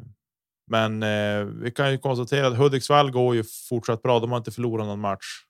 men 0.67 1.03
eh, 1.03 1.45
vi 1.45 1.71
kan 1.71 1.93
ju 1.93 1.99
konstatera 1.99 2.47
att 2.47 2.57
Hudiksvall 2.57 3.11
går 3.11 3.35
ju 3.35 3.45
fortsatt 3.69 4.03
bra. 4.03 4.21
De 4.21 4.31
har 4.31 4.39
inte 4.39 4.51
förlorat 4.53 4.87
någon 4.87 5.01
match. 5.01 5.45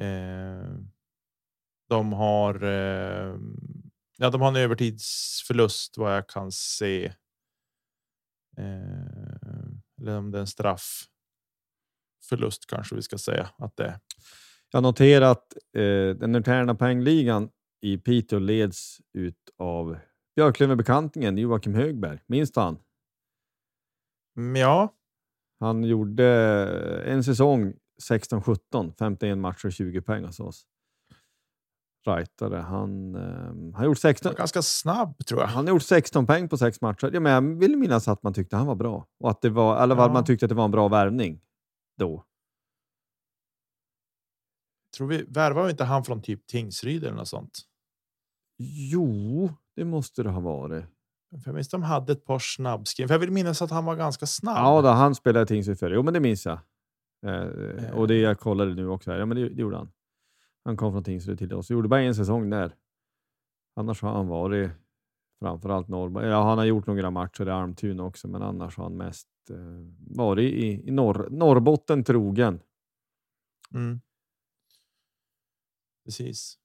Eh, 0.00 0.78
de 1.88 2.12
har. 2.12 2.64
Eh, 2.64 3.36
ja, 4.16 4.30
de 4.30 4.40
har 4.40 4.48
en 4.48 4.56
övertidsförlust 4.56 5.98
vad 5.98 6.16
jag 6.16 6.28
kan 6.28 6.52
se. 6.52 7.04
Eh, 8.56 9.06
eller 10.00 10.18
om 10.18 10.30
det 10.30 10.38
är 10.38 10.40
en 10.40 10.46
straffförlust 10.46 12.66
kanske 12.66 12.94
vi 12.94 13.02
ska 13.02 13.18
säga 13.18 13.50
att 13.58 13.76
det 13.76 13.84
är. 13.84 13.98
Jag 14.70 14.82
noterar 14.82 15.30
att 15.30 15.52
eh, 15.76 16.08
den 16.16 16.36
interna 16.36 16.74
poängligan 16.74 17.50
i 17.80 17.98
Piteå 17.98 18.38
leds 18.38 19.00
ut 19.12 19.50
av 19.58 19.98
Björklövenbekantingen 20.36 21.38
Joakim 21.38 21.74
Högberg. 21.74 22.18
Minns 22.26 22.52
du 22.52 22.60
han? 22.60 22.78
Mm, 24.36 24.56
ja, 24.56 24.94
Han 25.60 25.84
gjorde 25.84 26.26
en 27.06 27.24
säsong 27.24 27.74
16-17, 28.02 28.92
51 28.98 29.38
matcher 29.38 29.66
och 29.66 29.72
20 29.72 30.02
poäng 30.02 30.24
hos 30.24 30.40
oss. 30.40 30.66
Rightare. 32.06 32.56
Han 32.56 33.14
eh, 33.14 33.76
har 33.78 33.84
gjort 33.84 33.98
16, 33.98 34.32
var 34.32 34.36
ganska 34.38 34.62
snabb 34.62 35.26
tror 35.26 35.40
jag. 35.40 35.48
han 35.48 35.66
har 35.66 35.74
gjort 35.74 35.82
16 35.82 36.26
poäng 36.26 36.48
på 36.48 36.56
sex 36.58 36.80
matcher. 36.80 37.10
Ja, 37.12 37.20
men 37.20 37.32
jag 37.32 37.58
vill 37.58 37.76
minnas 37.76 38.08
att 38.08 38.22
man 38.22 38.34
tyckte 38.34 38.56
han 38.56 38.66
var 38.66 38.74
bra. 38.74 39.06
Och 39.20 39.30
att 39.30 39.40
det 39.40 39.50
var, 39.50 39.82
eller 39.82 39.96
Ja. 39.96 40.12
man 40.12 40.24
tyckte 40.24 40.46
att 40.46 40.50
det 40.50 40.54
var 40.54 40.64
en 40.64 40.70
bra 40.70 40.88
värvning 40.88 41.40
då. 41.98 42.24
Tror 44.96 45.08
vi 45.08 45.24
värvar 45.28 45.70
inte 45.70 45.84
han 45.84 46.04
från 46.04 46.22
typ 46.22 46.46
Tingsryd 46.46 47.04
eller 47.04 47.16
något 47.16 47.28
sånt? 47.28 47.58
Jo, 48.90 49.50
det 49.76 49.84
måste 49.84 50.22
det 50.22 50.30
ha 50.30 50.40
varit. 50.40 50.84
För 51.30 51.42
jag 51.50 51.54
minns 51.54 51.68
de 51.68 51.82
hade 51.82 52.12
ett 52.12 52.24
par 52.24 52.38
snabbskriv. 52.38 53.06
För 53.06 53.14
jag 53.14 53.18
vill 53.18 53.30
minnas 53.30 53.62
att 53.62 53.70
han 53.70 53.84
var 53.84 53.96
ganska 53.96 54.26
snabb. 54.26 54.56
Ja, 54.56 54.82
då, 54.82 54.88
han 54.88 55.14
spelade 55.14 55.46
Tingsryd 55.46 55.78
förr. 55.78 55.90
Jo, 55.90 56.02
men 56.02 56.14
det 56.14 56.20
minns 56.20 56.46
jag. 56.46 56.58
Eh, 57.22 57.98
och 57.98 58.08
det 58.08 58.18
jag 58.18 58.38
kollade 58.38 58.74
nu 58.74 58.88
också. 58.88 59.10
Här. 59.10 59.18
Ja, 59.18 59.26
men 59.26 59.36
det, 59.36 59.48
det 59.48 59.62
gjorde 59.62 59.76
han. 59.76 59.92
Han 60.64 60.76
kom 60.76 60.92
från 60.92 61.04
Tingsryd 61.04 61.38
till 61.38 61.54
oss. 61.54 61.70
Gjorde 61.70 61.88
bara 61.88 62.00
en 62.00 62.14
säsong 62.14 62.50
där. 62.50 62.74
Annars 63.76 64.02
har 64.02 64.12
han 64.12 64.28
varit 64.28 64.70
framförallt 65.40 65.88
Norrbotten. 65.88 66.28
Ja, 66.30 66.42
han 66.42 66.58
har 66.58 66.64
gjort 66.64 66.86
några 66.86 67.10
matcher 67.10 67.48
i 67.48 67.50
Almtuna 67.50 68.04
också, 68.04 68.28
men 68.28 68.42
annars 68.42 68.76
har 68.76 68.84
han 68.84 68.96
mest 68.96 69.28
eh, 69.50 69.56
varit 70.16 70.54
i, 70.54 70.88
i 70.88 70.90
norr, 70.90 71.28
Norrbotten 71.30 72.04
trogen. 72.04 72.60
Mm. 73.74 74.00
Precis. 76.04 76.58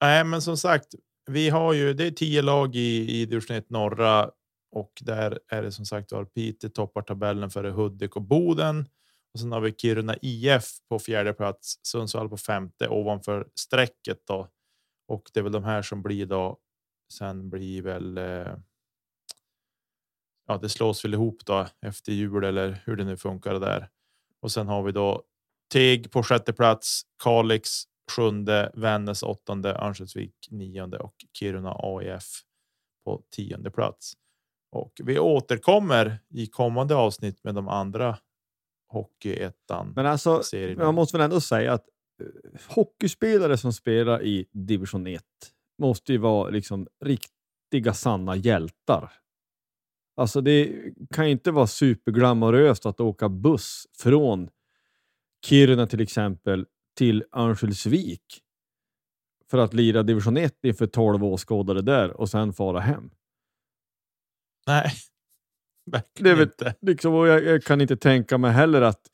Nej, 0.00 0.24
men 0.24 0.42
som 0.42 0.56
sagt, 0.56 0.94
vi 1.26 1.48
har 1.48 1.72
ju. 1.72 1.94
Det 1.94 2.06
är 2.06 2.10
tio 2.10 2.42
lag 2.42 2.76
i 2.76 3.20
i 3.20 3.26
division 3.26 3.56
1 3.56 3.70
norra 3.70 4.30
och 4.70 4.92
där 5.00 5.38
är 5.48 5.62
det 5.62 5.72
som 5.72 5.86
sagt 5.86 6.12
var 6.12 6.24
Piteå 6.24 6.70
toppar 6.70 7.02
tabellen 7.02 7.50
före 7.50 7.70
Hudik 7.70 8.16
och 8.16 8.22
Boden. 8.22 8.88
Och 9.34 9.40
sen 9.40 9.52
har 9.52 9.60
vi 9.60 9.72
Kiruna 9.72 10.16
IF 10.22 10.64
på 10.88 10.98
fjärde 10.98 11.32
plats, 11.32 11.80
Sundsvall 11.82 12.28
på 12.28 12.36
femte 12.36 12.88
ovanför 12.88 13.48
strecket 13.54 14.26
då. 14.26 14.48
Och 15.08 15.30
det 15.32 15.40
är 15.40 15.44
väl 15.44 15.52
de 15.52 15.64
här 15.64 15.82
som 15.82 16.02
blir 16.02 16.26
då. 16.26 16.58
Sen 17.12 17.50
blir 17.50 17.82
väl. 17.82 18.18
Eh, 18.18 18.56
ja, 20.46 20.58
det 20.62 20.68
slås 20.68 21.04
väl 21.04 21.14
ihop 21.14 21.46
då 21.46 21.66
efter 21.80 22.12
jul 22.12 22.44
eller 22.44 22.82
hur 22.84 22.96
det 22.96 23.04
nu 23.04 23.16
funkar 23.16 23.60
där. 23.60 23.88
Och 24.40 24.52
sen 24.52 24.68
har 24.68 24.82
vi 24.82 24.92
då 24.92 25.22
Teg 25.72 26.10
på 26.10 26.22
sjätte 26.22 26.52
plats, 26.52 27.02
Kalix 27.22 27.70
sjunde, 28.10 28.72
Vännäs 28.74 29.22
åttonde, 29.22 29.74
Örnsköldsvik 29.74 30.48
nionde 30.50 30.98
och 30.98 31.14
Kiruna 31.38 31.76
AIF 31.78 32.42
på 33.04 33.22
tionde 33.30 33.70
plats. 33.70 34.12
Och 34.72 34.92
vi 35.04 35.18
återkommer 35.18 36.18
i 36.30 36.46
kommande 36.46 36.94
avsnitt 36.94 37.44
med 37.44 37.54
de 37.54 37.68
andra 37.68 38.18
hockeyettan. 38.94 39.92
Men 39.96 40.06
alltså, 40.06 40.42
serierna. 40.42 40.84
man 40.84 40.94
måste 40.94 41.16
väl 41.16 41.24
ändå 41.24 41.40
säga 41.40 41.72
att 41.72 41.84
eh, 42.22 42.60
hockeyspelare 42.68 43.56
som 43.56 43.72
spelar 43.72 44.22
i 44.22 44.46
division 44.52 45.06
1 45.06 45.22
måste 45.78 46.12
ju 46.12 46.18
vara 46.18 46.50
liksom 46.50 46.86
riktiga 47.04 47.94
sanna 47.94 48.36
hjältar. 48.36 49.12
Alltså 50.16 50.40
det 50.40 50.72
kan 51.10 51.26
ju 51.26 51.32
inte 51.32 51.50
vara 51.50 51.66
superglamoröst 51.66 52.86
att 52.86 53.00
åka 53.00 53.28
buss 53.28 53.86
från 53.98 54.48
Kiruna 55.46 55.86
till 55.86 56.00
exempel 56.00 56.66
till 56.96 57.24
Örnsköldsvik 57.36 58.40
för 59.50 59.58
att 59.58 59.74
lira 59.74 60.02
division 60.02 60.36
1 60.36 60.64
inför 60.64 60.86
12 60.86 61.24
åskådare 61.24 61.82
där 61.82 62.20
och 62.20 62.28
sen 62.28 62.52
fara 62.52 62.80
hem. 62.80 63.10
Nej, 64.66 64.92
Det 65.86 65.90
verkligen 65.96 66.32
är 66.32 66.36
väl- 66.36 66.48
inte. 66.48 66.74
Liksom, 66.80 67.14
och 67.14 67.28
jag, 67.28 67.44
jag 67.44 67.62
kan 67.62 67.80
inte 67.80 67.96
tänka 67.96 68.38
mig 68.38 68.52
heller 68.52 68.82
att 68.82 69.10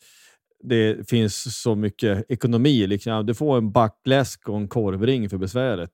det 0.62 1.08
finns 1.08 1.62
så 1.62 1.74
mycket 1.74 2.24
ekonomi. 2.28 2.86
Liksom. 2.86 3.26
Du 3.26 3.34
får 3.34 3.58
en 3.58 3.72
back 3.72 4.00
läsk 4.04 4.48
och 4.48 4.56
en 4.56 4.68
korvring 4.68 5.30
för 5.30 5.38
besväret. 5.38 5.92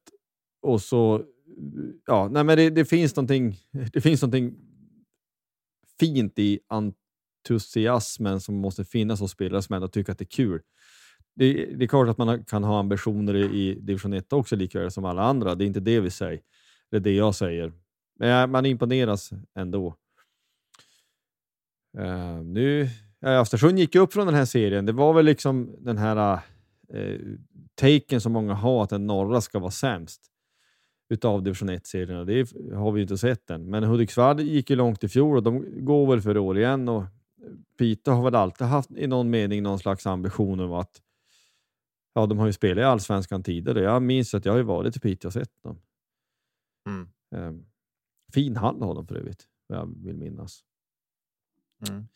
Och 0.63 0.83
så, 0.83 1.23
ja, 2.07 2.29
nej 2.33 2.45
men 2.45 2.57
det, 2.57 2.71
det, 2.71 2.85
finns 2.85 3.17
någonting, 3.17 3.57
det 3.93 4.01
finns 4.01 4.23
någonting 4.23 4.55
fint 6.01 6.39
i 6.39 6.61
entusiasmen 6.69 8.41
som 8.41 8.55
måste 8.55 8.85
finnas 8.85 9.21
hos 9.21 9.31
spelare 9.31 9.63
som 9.63 9.75
ändå 9.75 9.89
tycker 9.89 10.13
att 10.13 10.19
det 10.19 10.25
är 10.25 10.37
kul. 10.37 10.61
Det, 11.37 11.53
det 11.53 11.85
är 11.85 11.89
klart 11.89 12.09
att 12.09 12.19
man 12.19 12.45
kan 12.45 12.65
ha 12.65 12.79
ambitioner 12.79 13.35
i, 13.35 13.75
division 13.75 14.13
1 14.13 14.33
också, 14.33 14.57
lika 14.57 14.81
väl 14.81 14.91
som 14.91 15.05
alla 15.05 15.23
andra. 15.23 15.55
Det 15.55 15.65
är 15.65 15.67
inte 15.67 15.81
det 15.81 16.01
vi 16.01 16.11
säger. 16.11 16.41
Det 16.91 16.97
är 16.97 17.01
det 17.01 17.13
jag 17.13 17.35
säger. 17.35 17.73
Men 18.19 18.51
man 18.51 18.67
imponeras 18.67 19.31
ändå. 19.59 19.97
Uh, 21.99 22.43
nu, 22.43 22.89
ja, 23.21 23.29
Östersund 23.29 23.79
gick 23.79 23.95
upp 23.95 24.13
från 24.13 24.27
den 24.27 24.35
här 24.35 24.45
serien. 24.45 24.87
Det 24.87 24.93
var 24.93 25.13
väl 25.13 25.25
liksom 25.25 25.77
den 25.79 25.99
här 25.99 26.41
uh, 26.95 27.37
taken 27.75 28.21
som 28.21 28.33
många 28.33 28.55
har 28.55 28.83
att 28.83 28.91
den 28.91 29.07
norra 29.07 29.41
ska 29.41 29.59
vara 29.59 29.71
sämst 29.71 30.31
utav 31.09 31.43
division 31.43 31.71
1-serierna. 31.71 32.25
Det 32.25 32.53
har 32.75 32.93
vi 32.93 32.99
ju 32.99 33.03
inte 33.03 33.19
sett 33.19 33.51
än. 33.51 33.71
Men 33.71 33.85
Hudiksvall 33.85 34.41
gick 34.41 34.71
ju 34.71 34.77
långt 34.77 35.05
i 35.05 35.09
fjol 35.09 35.37
och 35.37 35.43
de 35.43 35.85
går 35.85 36.07
väl 36.07 36.21
för 36.21 36.39
år 36.39 36.59
igen. 36.59 36.89
Och 36.89 37.05
Piteå 37.79 38.15
har 38.15 38.25
väl 38.25 38.35
alltid 38.35 38.67
haft 38.67 38.91
i 38.91 39.07
någon 39.07 39.31
mening 39.31 39.63
någon 39.63 39.79
slags 39.79 40.07
ambition 40.07 40.61
om 40.61 40.73
att 40.73 41.03
ja, 42.15 42.27
de 42.27 42.39
har 42.39 42.47
ju 42.47 42.53
spelat 42.53 42.83
i 42.83 42.85
allsvenskan 42.85 43.43
tidigare. 43.43 43.81
Jag 43.81 44.03
minns 44.03 44.35
att 44.35 44.45
jag 44.45 44.53
har 44.53 44.59
ju 44.59 44.65
varit 44.65 44.97
i 44.97 45.01
Piteå 45.01 45.29
och 45.29 45.33
sett 45.33 45.63
dem. 45.63 45.81
Mm. 46.89 47.09
Um, 47.31 47.67
fin 48.33 48.57
hall 48.57 48.83
har 48.83 48.95
de 48.95 49.07
för 49.07 49.15
övrigt, 49.15 49.45
vad 49.67 49.79
jag 49.79 49.95
vill 50.05 50.17
minnas. 50.17 50.65
Mm. 51.89 52.09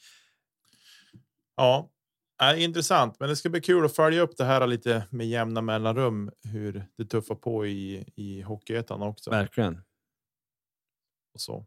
Ja, 1.56 1.90
är 2.42 2.54
intressant, 2.54 3.20
men 3.20 3.28
det 3.28 3.36
ska 3.36 3.48
bli 3.48 3.60
kul 3.60 3.84
att 3.84 3.96
följa 3.96 4.22
upp 4.22 4.36
det 4.36 4.44
här 4.44 4.66
lite 4.66 5.06
med 5.10 5.28
jämna 5.28 5.60
mellanrum. 5.62 6.30
Hur 6.42 6.86
det 6.96 7.04
tuffar 7.04 7.34
på 7.34 7.66
i 7.66 8.04
i 8.16 8.40
hockeyettan 8.40 9.02
också. 9.02 9.30
Verkligen. 9.30 9.74
Och 11.34 11.40
så. 11.40 11.66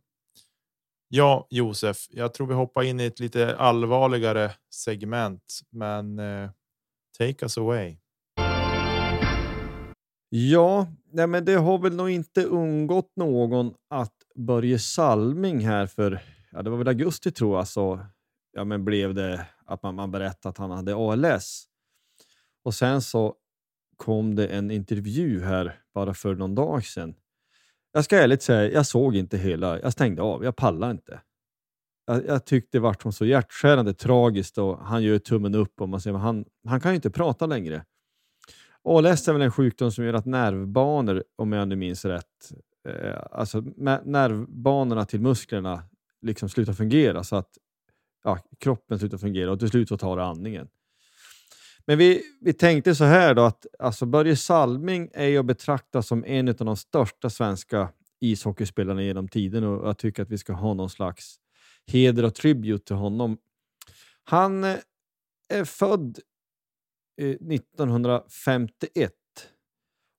Ja, 1.07 1.47
Josef, 1.49 1.97
jag 2.09 2.33
tror 2.33 2.47
vi 2.47 2.53
hoppar 2.53 2.83
in 2.83 2.99
i 2.99 3.05
ett 3.05 3.19
lite 3.19 3.57
allvarligare 3.57 4.51
segment, 4.75 5.59
men 5.69 6.19
eh, 6.19 6.49
take 7.17 7.45
us 7.45 7.57
away. 7.57 7.97
Ja, 10.29 10.87
nej 11.11 11.27
men 11.27 11.45
det 11.45 11.53
har 11.53 11.77
väl 11.77 11.95
nog 11.95 12.09
inte 12.09 12.43
undgått 12.45 13.11
någon 13.15 13.73
att 13.89 14.13
Börje 14.35 14.79
Salming 14.79 15.59
här 15.59 15.87
för, 15.87 16.21
ja 16.53 16.61
det 16.61 16.69
var 16.69 16.77
väl 16.77 16.87
augusti 16.87 17.31
tror 17.31 17.57
jag, 17.57 17.67
så 17.67 17.99
ja 18.51 18.63
men 18.63 18.85
blev 18.85 19.13
det 19.13 19.47
att 19.65 19.83
man, 19.83 19.95
man 19.95 20.11
berättade 20.11 20.49
att 20.49 20.57
han 20.57 20.71
hade 20.71 20.95
ALS. 20.95 21.65
Och 22.63 22.73
sen 22.73 23.01
så 23.01 23.35
kom 23.97 24.35
det 24.35 24.47
en 24.47 24.71
intervju 24.71 25.43
här 25.43 25.79
bara 25.93 26.13
för 26.13 26.35
någon 26.35 26.55
dag 26.55 26.85
sedan. 26.85 27.15
Jag 27.91 28.05
ska 28.05 28.17
ärligt 28.17 28.41
säga, 28.41 28.71
jag 28.71 28.85
såg 28.85 29.15
inte 29.15 29.37
hela, 29.37 29.79
jag 29.79 29.93
stängde 29.93 30.21
av, 30.21 30.43
jag 30.43 30.55
pallade 30.55 30.91
inte. 30.91 31.21
Jag, 32.05 32.25
jag 32.25 32.45
tyckte 32.45 32.77
det 32.77 32.81
var 32.81 33.11
så 33.11 33.25
hjärtskärande 33.25 33.93
tragiskt 33.93 34.57
och 34.57 34.79
han 34.79 35.03
gör 35.03 35.19
tummen 35.19 35.55
upp 35.55 35.81
och 35.81 35.89
man 35.89 36.01
säger, 36.01 36.15
att 36.15 36.21
han, 36.21 36.45
han 36.67 36.81
kan 36.81 36.91
ju 36.91 36.95
inte 36.95 37.09
prata 37.09 37.45
längre. 37.45 37.85
ALS 38.83 39.27
är 39.27 39.33
väl 39.33 39.41
en 39.41 39.51
sjukdom 39.51 39.91
som 39.91 40.05
gör 40.05 40.13
att 40.13 40.25
nervbanor, 40.25 41.23
om 41.35 41.51
jag 41.51 41.67
nu 41.67 41.75
minns 41.75 42.05
rätt, 42.05 42.51
eh, 42.87 43.19
alltså 43.31 43.61
nervbanorna 44.03 45.05
till 45.05 45.21
musklerna 45.21 45.83
liksom 46.23 46.49
slutar 46.49 46.73
fungera 46.73 47.23
så 47.23 47.35
att 47.35 47.57
ja, 48.23 48.39
kroppen 48.59 48.99
slutar 48.99 49.17
fungera 49.17 49.51
och 49.51 49.59
till 49.59 49.69
slut 49.69 49.89
så 49.89 49.97
tar 49.97 50.17
det 50.17 50.23
andningen. 50.23 50.67
Men 51.85 51.97
vi, 51.97 52.21
vi 52.41 52.53
tänkte 52.53 52.95
så 52.95 53.03
här 53.03 53.33
då 53.33 53.41
att 53.41 53.65
alltså 53.79 54.05
Börje 54.05 54.35
Salming 54.35 55.09
är 55.13 55.27
ju 55.27 55.37
att 55.37 55.45
betrakta 55.45 56.01
som 56.01 56.25
en 56.25 56.49
av 56.49 56.55
de 56.55 56.77
största 56.77 57.29
svenska 57.29 57.89
ishockeyspelarna 58.21 59.03
genom 59.03 59.27
tiden 59.27 59.63
och 59.63 59.87
jag 59.87 59.97
tycker 59.97 60.23
att 60.23 60.29
vi 60.29 60.37
ska 60.37 60.53
ha 60.53 60.73
någon 60.73 60.89
slags 60.89 61.35
heder 61.87 62.25
och 62.25 62.35
tribute 62.35 62.85
till 62.85 62.95
honom. 62.95 63.37
Han 64.23 64.63
eh, 64.63 64.75
är 65.49 65.65
född 65.65 66.19
eh, 67.21 67.29
1951 67.29 69.11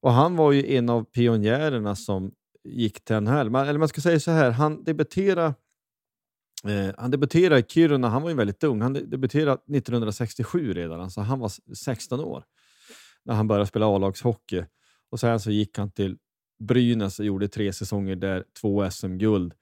och 0.03 0.13
han 0.13 0.37
var 0.37 0.53
ju 0.53 0.77
en 0.77 0.89
av 0.89 1.05
pionjärerna 1.05 1.97
som 1.97 2.33
gick 2.65 3.05
till 3.05 3.21
NHL. 3.21 3.55
Eller 3.55 3.79
man 3.79 3.89
ska 3.89 4.01
säga 4.01 4.21
så 4.21 4.31
här, 4.31 4.51
han 4.51 4.85
debuterade 4.85 5.55
Eh, 6.67 6.95
han 6.99 7.11
debuterade 7.11 7.61
i 7.61 7.65
Kiruna, 7.69 8.09
han 8.09 8.23
var 8.23 8.31
ju 8.31 8.37
väldigt 8.37 8.65
ung. 8.65 8.81
Han 8.81 8.93
debuterade 8.93 9.53
1967 9.53 10.75
redan, 10.75 11.01
alltså 11.01 11.21
han 11.21 11.39
var 11.39 11.53
16 11.75 12.21
år 12.21 12.45
när 13.25 13.35
han 13.35 13.49
började 13.49 13.67
spela 13.67 13.87
A-lagshockey. 13.87 14.65
Och 15.11 15.21
sen 15.21 15.41
så 15.41 15.51
gick 15.51 15.79
han 15.79 15.91
till 15.91 16.19
Brynäs 16.59 17.19
och 17.19 17.25
gjorde 17.25 17.49
tre 17.49 17.73
säsonger 17.73 18.17
där, 18.17 18.45
två 18.61 18.91
SM-guld. 18.91 19.55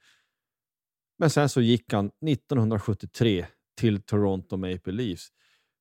Men 1.19 1.31
sen 1.31 1.49
så 1.49 1.61
gick 1.61 1.93
han 1.93 2.07
1973 2.07 3.47
till 3.77 4.03
Toronto 4.03 4.57
Maple 4.57 4.93
Leafs. 4.93 5.29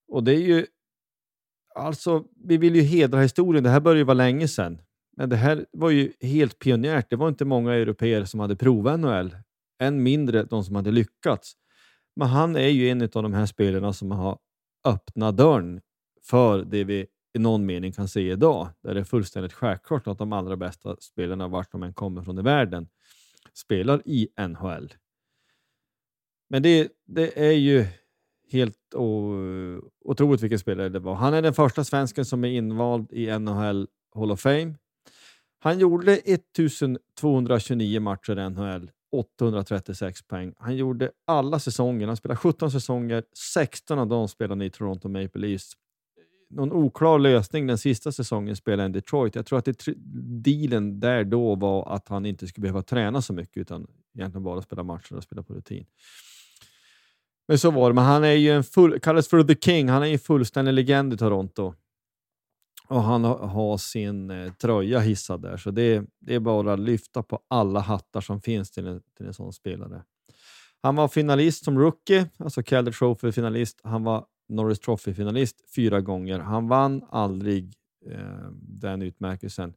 Och 0.08 0.24
det 0.24 0.32
är 0.32 0.42
ju... 0.42 0.66
Alltså, 1.76 2.26
vi 2.44 2.58
vill 2.58 2.76
ju 2.76 2.82
hedra 2.82 3.22
historien. 3.22 3.64
Det 3.64 3.70
här 3.70 3.80
började 3.80 4.00
ju 4.00 4.06
vara 4.06 4.14
länge 4.14 4.48
sedan. 4.48 4.82
Men 5.18 5.30
det 5.30 5.36
här 5.36 5.66
var 5.72 5.90
ju 5.90 6.14
helt 6.22 6.60
pionjärt. 6.60 7.10
Det 7.10 7.16
var 7.16 7.30
inte 7.30 7.46
många 7.46 7.74
europeer 7.74 8.26
som 8.26 8.40
hade 8.40 8.56
provat 8.56 9.00
NHL. 9.00 9.36
Än 9.82 10.04
mindre 10.04 10.44
de 10.44 10.64
som 10.64 10.76
hade 10.76 10.92
lyckats. 10.92 11.54
Men 12.16 12.28
han 12.28 12.56
är 12.56 12.68
ju 12.68 12.90
en 12.90 13.02
av 13.02 13.10
de 13.10 13.34
här 13.34 13.46
spelarna 13.46 13.94
som 13.94 14.12
har 14.12 14.38
öppnat 14.86 15.38
dörren 15.38 15.82
för 16.24 16.64
det 16.64 16.84
vi 16.84 17.08
i 17.34 17.40
någon 17.40 17.66
mening 17.66 17.92
kan 17.92 18.08
se 18.08 18.32
idag. 18.32 18.70
Där 18.84 18.94
det 18.94 19.00
är 19.00 19.04
fullständigt 19.04 19.54
självklart 19.54 20.08
att 20.08 20.18
de 20.18 20.34
allra 20.34 20.58
bästa 20.58 20.96
spelarna, 21.00 21.48
vart 21.48 21.72
de 21.72 21.84
än 21.84 21.94
kommer 21.94 22.22
från 22.22 22.40
i 22.40 22.42
världen, 22.42 22.88
spelar 23.54 24.02
i 24.06 24.28
NHL. 24.48 24.94
Men 26.50 26.64
det, 26.64 26.92
det 27.06 27.48
är 27.48 27.52
ju 27.52 27.86
helt 28.52 28.96
otroligt 30.06 30.42
vilken 30.42 30.60
spelare 30.60 30.90
det 30.90 31.00
var. 31.00 31.16
Han 31.16 31.34
är 31.34 31.42
den 31.42 31.54
första 31.54 31.84
svensken 31.84 32.26
som 32.26 32.44
är 32.44 32.50
invald 32.50 33.14
i 33.14 33.40
NHL 33.40 33.88
Hall 34.16 34.32
of 34.32 34.40
Fame. 34.40 34.76
Han 35.60 35.80
gjorde 35.80 36.14
1229 36.14 38.00
matcher 38.00 38.40
i 38.40 38.50
NHL, 38.50 38.92
836 39.12 40.28
poäng. 40.28 40.54
Han 40.58 40.76
gjorde 40.76 41.12
alla 41.28 41.60
säsonger. 41.60 42.08
Han 42.08 42.18
spelade 42.18 42.38
17 42.38 42.72
säsonger, 42.72 43.24
16 43.54 44.00
av 44.00 44.08
dem 44.08 44.28
spelade 44.28 44.66
i 44.66 44.70
Toronto 44.70 45.10
Maple 45.10 45.42
Leafs. 45.42 45.72
Någon 46.50 46.72
oklar 46.72 47.20
lösning 47.20 47.68
den 47.68 47.78
sista 47.78 48.12
säsongen 48.12 48.56
spelade 48.56 48.84
han 48.84 48.92
i 48.92 48.94
Detroit. 48.94 49.36
Jag 49.36 49.46
tror 49.46 49.60
att 49.60 49.66
det, 49.66 49.86
dealen 50.44 51.00
där 51.00 51.24
då 51.24 51.56
var 51.56 51.96
att 51.96 52.08
han 52.08 52.26
inte 52.26 52.48
skulle 52.48 52.62
behöva 52.62 52.82
träna 52.82 53.22
så 53.22 53.34
mycket 53.34 53.58
utan 53.58 53.88
egentligen 54.18 54.44
bara 54.44 54.62
spela 54.62 54.84
matcher 54.84 55.16
och 55.16 55.24
spela 55.24 55.44
på 55.44 55.54
rutin. 55.54 55.86
Men 57.48 57.60
så 57.60 57.72
var 57.72 57.90
det. 57.90 57.94
Men 57.94 58.04
han 58.04 58.24
är 58.24 58.32
ju 58.32 58.52
en 58.52 58.64
full, 58.64 59.00
kallas 59.00 59.28
för 59.28 59.44
The 59.44 59.56
King. 59.56 59.90
Han 59.90 60.04
är 60.04 60.08
en 60.08 60.20
fullständig 60.20 60.74
legend 60.74 61.14
i 61.14 61.18
Toronto. 61.18 61.74
Och 62.92 63.04
han 63.04 63.24
har 63.24 63.78
sin 63.78 64.32
eh, 64.32 64.52
tröja 64.54 65.00
hissad 65.00 65.42
där, 65.42 65.58
så 65.58 65.72
det, 65.72 66.06
det 66.20 66.36
är 66.36 66.40
bara 66.40 66.74
att 66.74 66.80
lyfta 66.80 67.24
på 67.24 67.40
alla 67.48 67.80
hattar 67.80 68.22
som 68.22 68.42
finns 68.42 68.72
till 68.72 68.88
en, 68.88 69.02
till 69.18 69.26
en 69.26 69.34
sån 69.34 69.54
spelare. 69.54 70.04
Han 70.82 70.96
var 70.96 71.08
finalist 71.08 71.66
som 71.66 71.80
rookie, 71.80 72.30
alltså 72.38 72.64
Calder 72.64 72.92
Trophy-finalist. 72.92 73.80
Han 73.84 74.04
var 74.04 74.26
Norris 74.50 74.80
Trophy-finalist 74.80 75.56
fyra 75.76 76.02
gånger. 76.02 76.40
Han 76.40 76.68
vann 76.68 77.04
aldrig 77.10 77.74
eh, 78.10 78.52
den 78.54 79.02
utmärkelsen. 79.02 79.74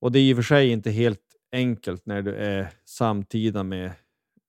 Och 0.00 0.12
det 0.12 0.18
är 0.18 0.22
i 0.22 0.32
och 0.32 0.36
för 0.36 0.42
sig 0.42 0.70
inte 0.70 0.90
helt 0.90 1.22
enkelt 1.52 2.06
när 2.06 2.22
du 2.22 2.34
är 2.34 2.70
samtida 2.84 3.62
med 3.62 3.92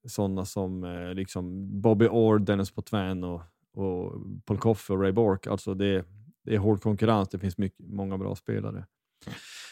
sådana 0.08 0.46
som 0.46 0.84
eh, 0.84 1.14
liksom 1.14 1.68
Bobby 1.82 2.08
Orr, 2.08 2.40
Dennis 2.40 2.72
Potvin 2.72 3.24
och, 3.24 3.42
och 3.74 4.14
Paul 4.46 4.58
Coffey 4.58 4.96
och 4.96 5.02
Ray 5.02 5.12
Bork. 5.12 5.48
Alltså 5.48 5.74
det, 5.74 6.06
det 6.46 6.56
är 6.56 6.58
hård 6.58 6.82
konkurrens. 6.82 7.30
Det 7.30 7.40
finns 7.40 7.58
mycket, 7.58 7.88
många 7.88 8.18
bra 8.18 8.36
spelare. 8.36 8.86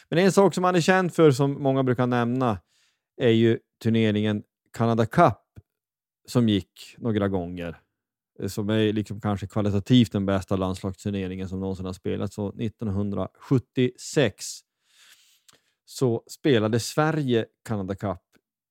Men 0.09 0.19
en 0.19 0.31
sak 0.31 0.53
som 0.53 0.63
han 0.63 0.75
är 0.75 0.81
känd 0.81 1.13
för, 1.13 1.31
som 1.31 1.63
många 1.63 1.83
brukar 1.83 2.07
nämna, 2.07 2.59
är 3.17 3.29
ju 3.29 3.59
turneringen 3.83 4.43
Canada 4.73 5.05
Cup 5.05 5.33
som 6.27 6.49
gick 6.49 6.95
några 6.97 7.27
gånger. 7.27 7.81
Eh, 8.39 8.47
som 8.47 8.69
är 8.69 8.93
liksom 8.93 9.21
kanske 9.21 9.47
kvalitativt 9.47 10.11
den 10.11 10.25
bästa 10.25 10.55
landslagsturneringen 10.55 11.49
som 11.49 11.59
någonsin 11.59 11.85
har 11.85 11.93
spelats. 11.93 12.35
Så 12.35 12.49
1976 12.49 14.59
så 15.85 16.23
spelade 16.27 16.79
Sverige 16.79 17.45
Canada 17.65 17.95
Cup 17.95 18.21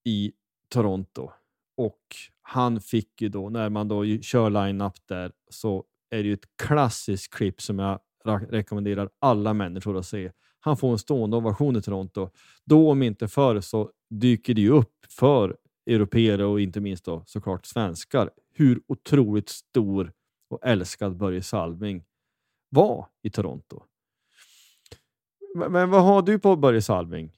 i 0.04 0.32
Toronto 0.68 1.30
och 1.76 2.16
han 2.42 2.80
fick 2.80 3.22
ju 3.22 3.28
då, 3.28 3.48
när 3.48 3.68
man 3.68 3.88
då 3.88 4.04
kör 4.22 4.50
line-up 4.50 4.94
där, 5.06 5.32
så 5.50 5.84
är 6.10 6.22
det 6.22 6.28
ju 6.28 6.32
ett 6.32 6.56
klassiskt 6.62 7.34
klipp 7.34 7.62
som 7.62 7.78
jag 7.78 8.00
rekommenderar 8.50 9.10
alla 9.18 9.54
människor 9.54 9.98
att 9.98 10.06
se. 10.06 10.32
Han 10.60 10.76
får 10.76 10.92
en 10.92 10.98
stående 10.98 11.36
ovation 11.36 11.76
i 11.76 11.82
Toronto. 11.82 12.30
Då 12.64 12.90
om 12.90 13.02
inte 13.02 13.28
förr 13.28 13.60
så 13.60 13.90
dyker 14.10 14.54
det 14.54 14.60
ju 14.60 14.70
upp 14.70 14.94
för 15.08 15.56
europeer 15.86 16.42
och 16.42 16.60
inte 16.60 16.80
minst 16.80 17.04
då 17.04 17.22
såklart 17.26 17.66
svenskar 17.66 18.30
hur 18.54 18.82
otroligt 18.88 19.48
stor 19.48 20.12
och 20.50 20.66
älskad 20.66 21.16
Börje 21.16 21.42
Salming 21.42 22.04
var 22.68 23.08
i 23.22 23.30
Toronto. 23.30 23.82
Men 25.54 25.90
vad 25.90 26.04
har 26.04 26.22
du 26.22 26.38
på 26.38 26.56
Börje 26.56 26.82
Salming? 26.82 27.32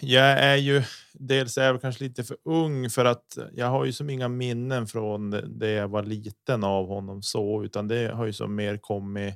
Jag 0.00 0.38
är 0.44 0.56
ju 0.56 0.82
dels 1.18 1.58
är 1.58 1.64
jag 1.64 1.80
kanske 1.80 2.04
lite 2.04 2.24
för 2.24 2.36
ung 2.44 2.90
för 2.90 3.04
att 3.04 3.38
jag 3.52 3.66
har 3.66 3.84
ju 3.84 3.92
som 3.92 4.10
inga 4.10 4.28
minnen 4.28 4.86
från 4.86 5.30
det 5.30 5.70
jag 5.70 5.88
var 5.88 6.02
liten 6.02 6.64
av 6.64 6.86
honom 6.86 7.22
så, 7.22 7.64
utan 7.64 7.88
det 7.88 8.14
har 8.14 8.26
ju 8.26 8.32
som 8.32 8.54
mer 8.54 8.76
kommit 8.76 9.34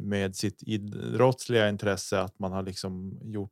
med 0.00 0.36
sitt 0.36 0.62
idrottsliga 0.62 1.68
intresse 1.68 2.20
att 2.20 2.38
man 2.38 2.52
har 2.52 2.62
liksom 2.62 3.18
gjort. 3.22 3.50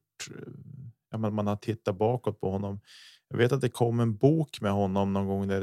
Ja, 1.11 1.18
men 1.18 1.34
man 1.34 1.46
har 1.46 1.56
tittat 1.56 1.98
bakåt 1.98 2.40
på 2.40 2.50
honom. 2.50 2.80
Jag 3.28 3.38
vet 3.38 3.52
att 3.52 3.61
det 3.61 3.68
kom 3.68 4.00
en 4.00 4.16
bok 4.16 4.61
med 4.61 4.72
honom 4.72 5.12
någon 5.12 5.26
gång 5.26 5.48
där 5.48 5.61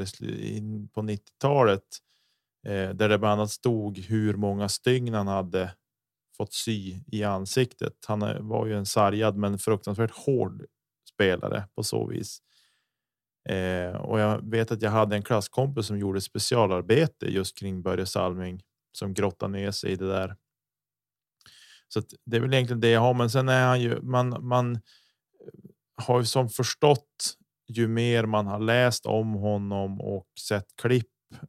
på 0.92 1.02
90-talet 1.02 1.82
eh, 2.66 2.90
där 2.90 3.08
det 3.08 3.18
bland 3.18 3.40
annat 3.40 3.50
stod 3.50 3.98
hur 3.98 4.34
många 4.34 4.68
stygn 4.68 5.14
han 5.14 5.26
hade 5.26 5.72
fått 6.36 6.52
sy 6.52 7.00
i 7.06 7.24
ansiktet. 7.24 7.92
Han 8.06 8.22
eh, 8.22 8.40
var 8.40 8.66
ju 8.66 8.74
en 8.76 8.86
sargad 8.86 9.36
men 9.36 9.58
fruktansvärt 9.58 10.10
hård 10.10 10.64
spelare 11.16 11.68
på 11.74 11.82
så 11.82 12.06
vis. 12.06 12.38
Eh, 13.48 13.96
och 13.96 14.20
jag 14.20 14.50
vet 14.50 14.70
att 14.70 14.82
jag 14.82 14.90
hade 14.90 15.16
en 15.16 15.22
klasskompis 15.22 15.86
som 15.86 15.98
gjorde 15.98 16.20
specialarbete 16.20 17.26
just 17.26 17.58
kring 17.58 17.82
Börje 17.82 18.06
Salming 18.06 18.62
som 18.92 19.14
grottade 19.14 19.52
ner 19.52 19.70
sig 19.70 19.92
i 19.92 19.96
det 19.96 20.08
där. 20.08 20.36
Så 21.88 22.02
det 22.24 22.36
är 22.36 22.40
väl 22.40 22.54
egentligen 22.54 22.80
det 22.80 22.90
jag 22.90 23.00
har. 23.00 23.14
Men 23.14 23.30
sen 23.30 23.48
är 23.48 23.66
han 23.66 23.80
ju 23.80 24.00
man. 24.02 24.46
Man 24.46 24.80
har 26.02 26.18
ju 26.18 26.24
som 26.24 26.48
förstått 26.48 27.36
ju 27.68 27.88
mer 27.88 28.26
man 28.26 28.46
har 28.46 28.58
läst 28.58 29.06
om 29.06 29.34
honom 29.34 30.00
och 30.00 30.26
sett 30.48 30.66
klipp 30.76 31.06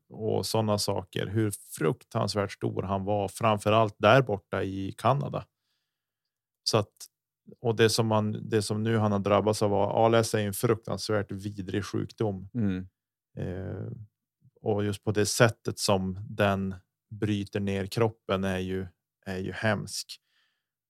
och 0.09 0.45
sådana 0.45 0.77
saker. 0.77 1.27
Hur 1.27 1.51
fruktansvärt 1.77 2.51
stor 2.51 2.83
han 2.83 3.05
var, 3.05 3.27
framför 3.27 3.71
allt 3.71 3.95
där 3.97 4.21
borta 4.21 4.63
i 4.63 4.93
Kanada. 4.97 5.45
Så 6.63 6.77
att 6.77 6.93
och 7.59 7.75
det 7.75 7.89
som 7.89 8.07
man 8.07 8.49
det 8.49 8.61
som 8.61 8.83
nu 8.83 8.97
han 8.97 9.11
har 9.11 9.19
drabbats 9.19 9.61
av 9.61 9.73
ALS 9.73 10.33
är 10.33 10.39
en 10.39 10.53
fruktansvärt 10.53 11.31
vidrig 11.31 11.85
sjukdom. 11.85 12.49
Mm. 12.53 12.87
Eh, 13.37 13.91
och 14.61 14.83
just 14.83 15.03
på 15.03 15.11
det 15.11 15.25
sättet 15.25 15.79
som 15.79 16.19
den 16.29 16.75
bryter 17.09 17.59
ner 17.59 17.85
kroppen 17.85 18.43
är 18.43 18.59
ju 18.59 18.87
är 19.25 19.37
ju 19.37 19.51
hemsk. 19.51 20.19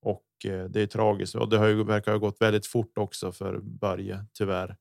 Och 0.02 0.46
eh, 0.46 0.66
det 0.66 0.82
är 0.82 0.88
tragiskt 0.88 1.36
och 1.36 1.50
det 1.50 1.58
har 1.58 1.68
ju 1.68 1.84
verkar 1.84 2.12
ha 2.12 2.20
gått 2.20 2.42
väldigt 2.42 2.68
fort 2.68 2.98
också 2.98 3.32
för 3.32 3.60
Börje 3.60 4.26
tyvärr. 4.34 4.78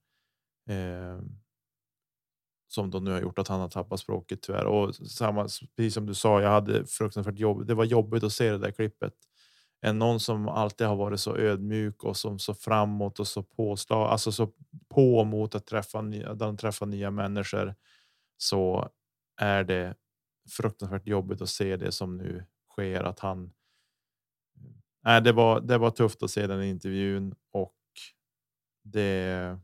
Eh, 0.70 1.20
som 2.68 2.90
då 2.90 2.98
nu 2.98 3.10
har 3.10 3.20
gjort 3.20 3.38
att 3.38 3.48
han 3.48 3.60
har 3.60 3.68
tappat 3.68 4.00
språket 4.00 4.42
tyvärr. 4.42 4.64
Och 4.64 4.94
samma 4.94 5.48
precis 5.76 5.94
som 5.94 6.06
du 6.06 6.14
sa, 6.14 6.40
jag 6.40 6.50
hade 6.50 6.86
fruktansvärt 6.86 7.38
jobb. 7.38 7.66
Det 7.66 7.74
var 7.74 7.84
jobbigt 7.84 8.24
att 8.24 8.32
se 8.32 8.50
det 8.50 8.58
där 8.58 8.70
klippet 8.70 9.12
än 9.86 9.98
någon 9.98 10.20
som 10.20 10.48
alltid 10.48 10.86
har 10.86 10.96
varit 10.96 11.20
så 11.20 11.36
ödmjuk 11.36 12.04
och 12.04 12.16
som 12.16 12.38
så 12.38 12.54
framåt 12.54 13.20
och 13.20 13.26
så 13.28 13.42
påslag, 13.42 14.10
alltså 14.10 14.32
så 14.32 14.52
på 14.88 15.24
mot 15.24 15.54
att 15.54 15.66
träffa 15.66 16.02
nya, 16.02 16.34
de 16.34 16.56
träffar 16.56 16.86
nya 16.86 17.10
människor 17.10 17.74
så 18.36 18.90
är 19.40 19.64
det 19.64 19.94
fruktansvärt 20.50 21.06
jobbigt 21.06 21.40
att 21.42 21.48
se 21.48 21.76
det 21.76 21.92
som 21.92 22.16
nu 22.16 22.44
sker 22.70 23.02
att 23.04 23.20
han. 23.20 23.52
Nej, 25.04 25.22
det 25.22 25.32
var. 25.32 25.60
Det 25.60 25.78
var 25.78 25.90
tufft 25.90 26.22
att 26.22 26.30
se 26.30 26.46
den 26.46 26.62
intervjun 26.62 27.34
och 27.52 27.76
det. 28.84 29.58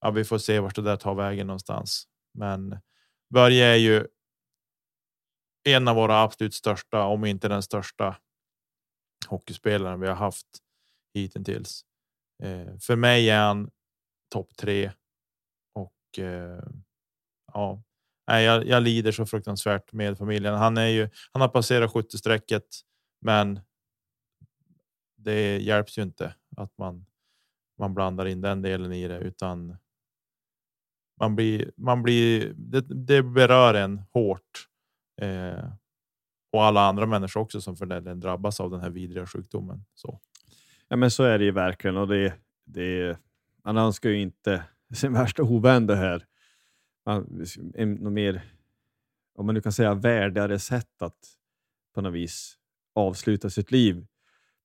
Ja, 0.00 0.10
vi 0.10 0.24
får 0.24 0.38
se 0.38 0.60
vart 0.60 0.74
det 0.74 0.82
där 0.82 0.96
tar 0.96 1.14
vägen 1.14 1.46
någonstans, 1.46 2.08
men 2.34 2.78
Börje 3.34 3.64
är 3.66 3.76
ju. 3.76 4.06
En 5.64 5.88
av 5.88 5.96
våra 5.96 6.22
absolut 6.22 6.54
största, 6.54 7.04
om 7.04 7.24
inte 7.24 7.48
den 7.48 7.62
största 7.62 8.16
hockeyspelaren 9.26 10.00
vi 10.00 10.08
har 10.08 10.14
haft 10.14 10.46
hittills. 11.14 11.84
Eh, 12.42 12.78
för 12.78 12.96
mig 12.96 13.30
är 13.30 13.40
han 13.40 13.70
topp 14.32 14.56
tre 14.56 14.92
och 15.74 16.18
eh, 16.18 16.62
ja, 17.52 17.82
nej, 18.28 18.44
jag, 18.44 18.66
jag 18.66 18.82
lider 18.82 19.12
så 19.12 19.26
fruktansvärt 19.26 19.92
med 19.92 20.18
familjen. 20.18 20.54
Han 20.54 20.76
är 20.76 20.86
ju. 20.86 21.08
Han 21.32 21.42
har 21.42 21.48
passerat 21.48 21.92
70 21.92 22.18
strecket, 22.18 22.66
men. 23.20 23.60
Det 25.18 25.58
hjälps 25.58 25.98
ju 25.98 26.02
inte 26.02 26.34
att 26.56 26.78
man 26.78 27.06
man 27.78 27.94
blandar 27.94 28.26
in 28.26 28.40
den 28.40 28.62
delen 28.62 28.92
i 28.92 29.08
det 29.08 29.18
utan. 29.18 29.76
Man 31.20 31.36
blir 31.36 31.70
man 31.76 32.02
blir 32.02 32.54
det, 32.56 32.80
det 32.80 33.22
berör 33.22 33.74
en 33.74 34.02
hårt. 34.12 34.68
Eh, 35.22 35.64
och 36.56 36.64
alla 36.64 36.80
andra 36.88 37.06
människor 37.06 37.40
också 37.40 37.60
som 37.60 37.76
för 37.76 37.86
den 37.86 38.20
drabbas 38.20 38.60
av 38.60 38.70
den 38.70 38.80
här 38.80 38.90
vidriga 38.90 39.26
sjukdomen. 39.26 39.84
Så. 39.94 40.20
Ja, 40.88 40.96
men 40.96 41.10
så 41.10 41.24
är 41.24 41.38
det 41.38 41.44
ju 41.44 41.50
verkligen 41.50 41.96
och 41.96 42.08
det, 42.08 42.34
det 42.64 43.18
man 43.64 43.76
önskar 43.76 44.10
ju 44.10 44.20
inte 44.20 44.62
sin 44.94 45.12
värsta 45.12 45.42
ovän 45.42 45.86
det 45.86 45.96
här. 45.96 46.24
Man, 47.06 47.44
något 47.76 48.12
mer, 48.12 48.42
om 49.34 49.46
man 49.46 49.54
nu 49.54 49.60
kan 49.60 49.72
säga 49.72 49.94
värdigare 49.94 50.58
sätt 50.58 51.02
att 51.02 51.18
på 51.94 52.00
något 52.00 52.12
vis 52.14 52.58
avsluta 52.94 53.50
sitt 53.50 53.70
liv 53.70 54.06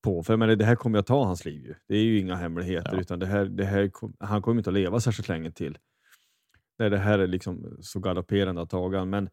på. 0.02 0.24
För 0.24 0.38
menar, 0.38 0.56
det 0.56 0.66
här 0.66 0.76
kommer 0.76 1.00
att 1.00 1.08
ta 1.08 1.26
hans 1.26 1.46
liv. 1.46 1.66
Ju. 1.66 1.76
Det 1.88 1.96
är 1.96 2.04
ju 2.04 2.20
inga 2.20 2.36
hemligheter, 2.36 2.94
Ja. 2.94 3.02
utan 3.02 3.20
det 3.20 3.26
här, 3.26 3.46
det 3.46 3.66
här, 3.66 3.92
han 4.20 4.42
kommer 4.42 4.60
inte 4.60 4.70
att 4.70 4.74
leva 4.74 5.00
särskilt 5.00 5.28
länge 5.28 5.52
till. 5.52 5.78
Det 6.78 6.98
här 6.98 7.20
är 7.20 7.28
liksom 7.28 7.78
så 7.82 8.00
galopperande 8.00 8.62
att 8.62 8.70
taga. 8.70 9.06
Men 9.06 9.30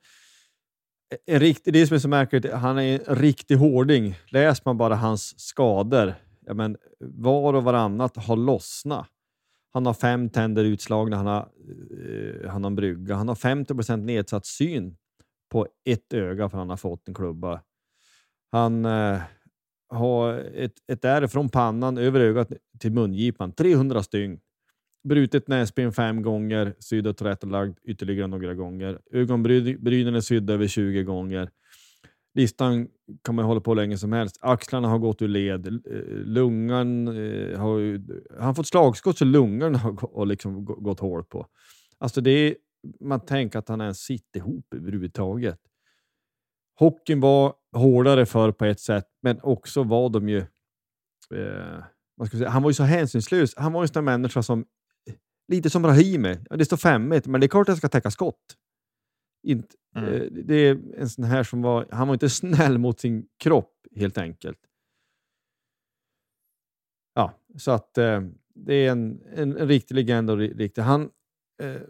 en 1.26 1.40
riktig, 1.40 1.72
det 1.72 1.86
som 1.86 1.94
är 1.94 1.98
så 1.98 2.08
märkligt, 2.08 2.52
han 2.52 2.78
är 2.78 3.08
en 3.08 3.16
riktig 3.16 3.56
hårding. 3.56 4.14
Läser 4.26 4.62
man 4.64 4.76
bara 4.76 4.94
hans 4.94 5.40
skador, 5.40 6.14
ja, 6.46 6.54
men 6.54 6.76
var 7.00 7.54
och 7.54 7.64
varannat 7.64 8.16
har 8.16 8.36
lossnat. 8.36 9.08
Han 9.72 9.86
har 9.86 9.94
fem 9.94 10.30
tänder 10.30 10.64
utslagna, 10.64 11.16
han 11.16 11.26
har, 11.26 11.48
eh, 12.40 12.50
han 12.50 12.64
har 12.64 12.70
en 12.70 12.76
brygga, 12.76 13.14
han 13.14 13.28
har 13.28 13.34
50 13.34 13.96
nedsatt 13.96 14.46
syn 14.46 14.96
på 15.52 15.66
ett 15.84 16.12
öga 16.12 16.48
för 16.48 16.58
han 16.58 16.70
har 16.70 16.76
fått 16.76 17.08
en 17.08 17.14
klubba. 17.14 17.60
Han 18.52 18.84
eh, 18.84 19.20
har 19.88 20.34
ett, 20.34 20.74
ett 20.92 21.04
ärr 21.04 21.26
från 21.26 21.48
pannan 21.48 21.98
över 21.98 22.20
ögat 22.20 22.52
till 22.78 22.92
mungipan, 22.92 23.52
300 23.52 24.02
stygn. 24.02 24.40
Brutet 25.04 25.48
näsben 25.48 25.92
fem 25.92 26.22
gånger, 26.22 26.74
sydd 26.78 27.06
och 27.06 27.16
tillrättalagd 27.16 27.78
ytterligare 27.84 28.26
några 28.26 28.54
gånger. 28.54 29.00
Ögonbrynen 29.10 30.14
är 30.14 30.20
sydda 30.20 30.52
över 30.54 30.66
20 30.66 31.02
gånger. 31.02 31.50
Listan 32.34 32.88
kan 33.24 33.34
man 33.34 33.44
hålla 33.44 33.60
på 33.60 33.74
länge 33.74 33.98
som 33.98 34.12
helst. 34.12 34.38
Axlarna 34.40 34.88
har 34.88 34.98
gått 34.98 35.22
ur 35.22 35.28
led. 35.28 35.66
Eh, 35.66 35.72
lungan 36.08 37.08
eh, 37.08 37.58
har... 37.58 37.80
Han 38.36 38.46
har 38.46 38.54
fått 38.54 38.66
slagskott 38.66 39.18
så 39.18 39.24
lungan 39.24 39.74
har 39.74 40.26
liksom 40.26 40.64
gått 40.64 41.00
hål 41.00 41.24
på. 41.24 41.46
Alltså 41.98 42.20
det 42.20 42.30
är, 42.30 42.56
man 43.00 43.20
tänker 43.20 43.58
att 43.58 43.68
han 43.68 43.80
ens 43.80 43.98
sitter 43.98 44.40
ihop 44.40 44.74
överhuvudtaget. 44.74 45.58
Hockeyn 46.78 47.20
var 47.20 47.54
hårdare 47.72 48.26
för 48.26 48.52
på 48.52 48.64
ett 48.64 48.80
sätt, 48.80 49.04
men 49.22 49.40
också 49.42 49.82
var 49.82 50.10
de 50.10 50.28
ju... 50.28 50.38
Eh, 50.38 51.84
vad 52.14 52.28
ska 52.28 52.36
jag 52.36 52.40
säga, 52.40 52.50
han 52.50 52.62
var 52.62 52.70
ju 52.70 52.74
så 52.74 52.82
hänsynslös. 52.82 53.54
Han 53.56 53.72
var 53.72 53.80
ju 53.80 53.84
en 53.84 53.88
sån 53.88 54.04
där 54.04 54.12
människa 54.12 54.42
som... 54.42 54.64
Lite 55.48 55.70
som 55.70 55.86
Rahimi. 55.86 56.36
Det 56.50 56.64
står 56.64 56.76
5 56.76 57.08
men 57.08 57.40
det 57.40 57.46
är 57.46 57.48
klart 57.48 57.64
att 57.68 57.72
jag 57.72 57.78
ska 57.78 57.88
täcka 57.88 58.10
skott. 58.10 58.56
Inte, 59.46 59.76
Mm. 59.96 60.14
eh, 60.14 60.20
det 60.44 60.54
är 60.54 60.78
en 60.96 61.08
sån 61.08 61.24
här 61.24 61.42
som 61.42 61.62
var... 61.62 61.86
Han 61.92 62.08
var 62.08 62.14
inte 62.14 62.30
snäll 62.30 62.78
mot 62.78 63.00
sin 63.00 63.28
kropp, 63.38 63.74
helt 63.96 64.18
enkelt. 64.18 64.58
Ja, 67.14 67.38
så 67.58 67.70
att 67.70 67.98
eh, 67.98 68.20
det 68.54 68.74
är 68.74 68.90
en, 68.90 69.22
en, 69.34 69.56
en 69.56 69.68
riktig 69.68 69.94
legend. 69.94 70.30
Och 70.30 70.36
ri- 70.38 70.54
riktig. 70.58 70.82
Han, 70.82 71.10
eh, 71.62 71.80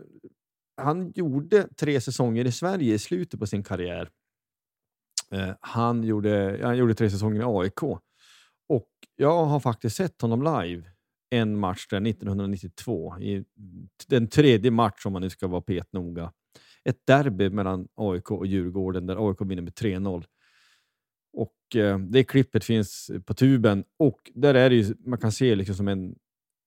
han 0.77 1.13
gjorde 1.15 1.69
tre 1.69 2.01
säsonger 2.01 2.45
i 2.45 2.53
Sverige 2.53 2.95
i 2.95 2.99
slutet 2.99 3.41
på 3.41 3.47
sin 3.47 3.63
karriär. 3.65 4.11
Eh, 5.31 5.55
han, 5.61 6.05
gjorde, 6.05 6.61
han 6.63 6.77
gjorde 6.77 6.95
tre 6.95 7.11
säsonger 7.11 7.41
i 7.41 7.45
AIK. 7.45 7.83
Och 8.69 8.91
jag 9.17 9.45
har 9.45 9.61
faktiskt 9.61 9.97
sett 9.97 10.23
honom 10.23 10.43
live 10.43 10.91
en 11.31 11.59
match 11.59 11.87
där 11.91 12.07
1992. 12.07 13.19
I 13.21 13.45
den 14.07 14.29
tredje 14.29 14.71
match 14.71 15.07
om 15.07 15.13
man 15.13 15.23
nu 15.23 15.31
ska 15.31 15.47
vara 15.47 15.61
petnoga. 15.61 16.33
Ett 16.85 17.07
derby 17.07 17.51
mellan 17.51 17.89
AIK 17.95 18.31
och 18.31 18.47
Djurgården 18.47 19.07
där 19.07 19.29
AIK 19.29 19.41
vinner 19.41 19.63
med 19.63 19.73
3-0. 19.73 20.25
Och 21.33 21.77
eh, 21.77 21.99
det 21.99 22.25
klippet 22.25 22.65
finns 22.65 23.11
på 23.27 23.35
tuben 23.35 23.85
och 23.97 24.31
där 24.35 24.55
är 24.55 24.71
det 24.71 24.77
ju, 24.77 24.95
man 24.99 25.19
kan 25.19 25.33
se 25.33 25.55
liksom 25.55 25.75
som 25.75 25.89
en, 25.89 26.15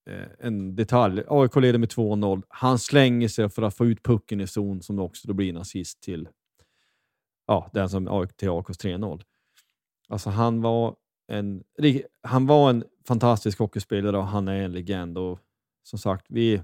eh, 0.10 0.28
en 0.40 0.76
detalj. 0.76 1.24
AIK 1.28 1.56
leder 1.56 1.80
med 1.80 1.90
2-0. 1.90 2.44
Han 2.48 2.80
slänger 2.80 3.28
sig 3.28 3.50
för 3.50 3.62
att 3.62 3.78
få 3.78 3.86
ut 3.86 4.04
pucken 4.04 4.42
i 4.42 4.48
zon 4.48 4.82
som 4.82 5.00
också 5.00 5.28
då 5.28 5.34
blir 5.34 5.50
en 5.50 5.58
assist 5.58 6.02
till 6.02 6.28
ja, 7.48 7.70
den 7.74 7.90
som 7.90 8.08
AIK 8.08 8.38
till 8.38 8.50
AIKs 8.50 8.80
3-0. 8.80 9.22
Alltså 10.10 10.30
han 10.30 10.62
var 10.62 10.96
en, 11.32 11.64
han 12.24 12.48
var 12.48 12.70
en 12.70 12.84
fantastisk 13.08 13.60
hockeyspelare 13.60 14.18
och 14.18 14.28
han 14.28 14.48
är 14.48 14.62
en 14.62 14.72
legend. 14.72 15.18
Och 15.18 15.40
som 15.84 16.00
sagt, 16.00 16.26
vi, 16.30 16.62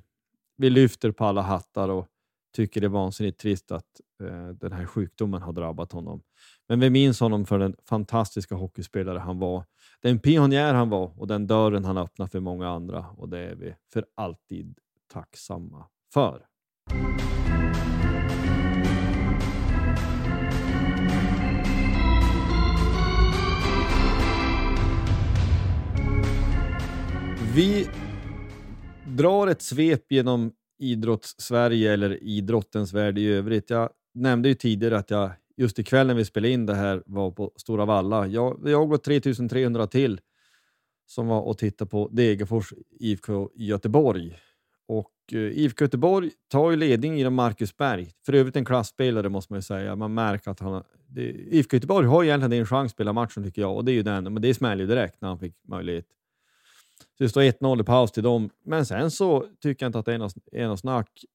vi 0.58 0.70
lyfter 0.70 1.12
på 1.12 1.26
alla 1.26 1.42
hattar 1.42 1.90
och 1.90 2.08
tycker 2.56 2.82
det 2.82 2.88
är 2.88 2.90
vansinnigt 2.90 3.40
trist 3.40 3.72
att 3.72 4.02
eh, 4.24 4.48
den 4.48 4.72
här 4.72 4.86
sjukdomen 4.86 5.42
har 5.42 5.54
drabbat 5.54 5.92
honom. 5.92 6.22
Men 6.68 6.80
vi 6.80 6.90
minns 6.90 7.20
honom 7.20 7.46
för 7.46 7.60
den 7.60 7.76
fantastiska 7.86 8.56
hockeyspelare 8.56 9.20
han 9.20 9.40
var. 9.40 9.64
Den 10.02 10.20
pionjär 10.20 10.74
han 10.74 10.90
var 10.90 11.20
och 11.20 11.28
den 11.28 11.48
dörren 11.48 11.86
han 11.86 11.98
öppnade 11.98 12.32
för 12.32 12.40
många 12.40 12.70
andra. 12.70 13.06
Och 13.18 13.30
det 13.30 13.40
är 13.40 13.56
vi 13.56 13.76
för 13.94 14.06
alltid 14.16 14.78
tacksamma 15.14 15.86
för. 16.14 16.46
Vi 27.58 27.88
drar 29.08 29.48
ett 29.48 29.62
svep 29.62 30.12
genom 30.12 30.52
idrotts-Sverige 30.80 31.94
eller 31.94 32.24
idrottens 32.24 32.94
värld 32.94 33.18
i 33.18 33.28
övrigt. 33.28 33.70
Jag 33.70 33.90
nämnde 34.14 34.50
ju 34.50 34.56
tidigare 34.56 34.98
att 34.98 35.10
jag 35.10 35.32
just 35.56 35.80
ikväll 35.80 36.08
när 36.08 36.14
vi 36.14 36.26
spelade 36.26 36.54
in 36.54 36.66
det 36.66 36.76
här 36.76 37.04
var 37.06 37.32
på 37.32 37.52
Stora 37.56 37.86
Valla. 37.86 38.28
Jag, 38.28 38.62
jag 38.66 38.92
och 38.92 39.04
3300 39.04 39.88
till 39.88 40.20
som 41.06 41.28
var 41.28 41.42
och 41.42 41.58
tittade 41.58 41.90
på 41.90 42.10
Degerfors 42.12 42.74
IFK 43.00 43.50
Göteborg. 43.56 44.38
Och 44.88 45.14
eh, 45.32 45.40
IFK 45.40 45.84
Göteborg 45.84 46.32
tar 46.48 46.72
ju 46.72 46.78
ledning 46.78 47.18
genom 47.18 47.34
Marcus 47.34 47.78
Berg. 47.78 48.12
För 48.26 48.34
övrigt 48.34 48.56
en 48.56 48.66
klassspelare 48.66 49.30
måste 49.30 49.54
man 49.54 49.58
ju 49.58 49.64
säga. 49.64 49.96
Man 49.96 50.14
märker 50.14 50.52
att 50.52 50.60
han... 50.60 50.84
Det, 51.08 51.22
IFK 51.32 51.76
Göteborg 51.76 52.08
har 52.08 52.24
egentligen 52.24 52.60
en 52.62 52.66
chans 52.66 52.86
att 52.86 52.92
spela 52.92 53.14
matchen 53.14 53.44
tycker 53.44 53.62
jag 53.62 53.76
och 53.76 53.86
det 53.86 53.92
är 53.92 53.96
ju 53.96 54.04
den. 54.04 54.24
Men 54.24 54.42
det 54.42 54.54
smäller 54.54 54.84
ju 54.84 54.88
direkt 54.88 55.22
när 55.22 55.30
han 55.30 55.40
fick 55.40 55.56
möjlighet. 55.68 56.06
Så 57.18 57.24
det 57.24 57.30
står 57.30 57.42
1-0 57.42 57.82
i 57.82 57.84
paus 57.84 58.12
till 58.12 58.24
dem. 58.24 58.50
Men 58.64 58.86
sen 58.86 59.12
så 59.12 59.48
tycker 59.62 59.86
jag 59.86 59.90
inte 59.90 60.00
att 60.00 60.06
det 60.06 60.14
är 60.14 60.18
något, 60.18 60.34
är 60.52 60.68
något 60.68 60.80
snack. 60.80 61.26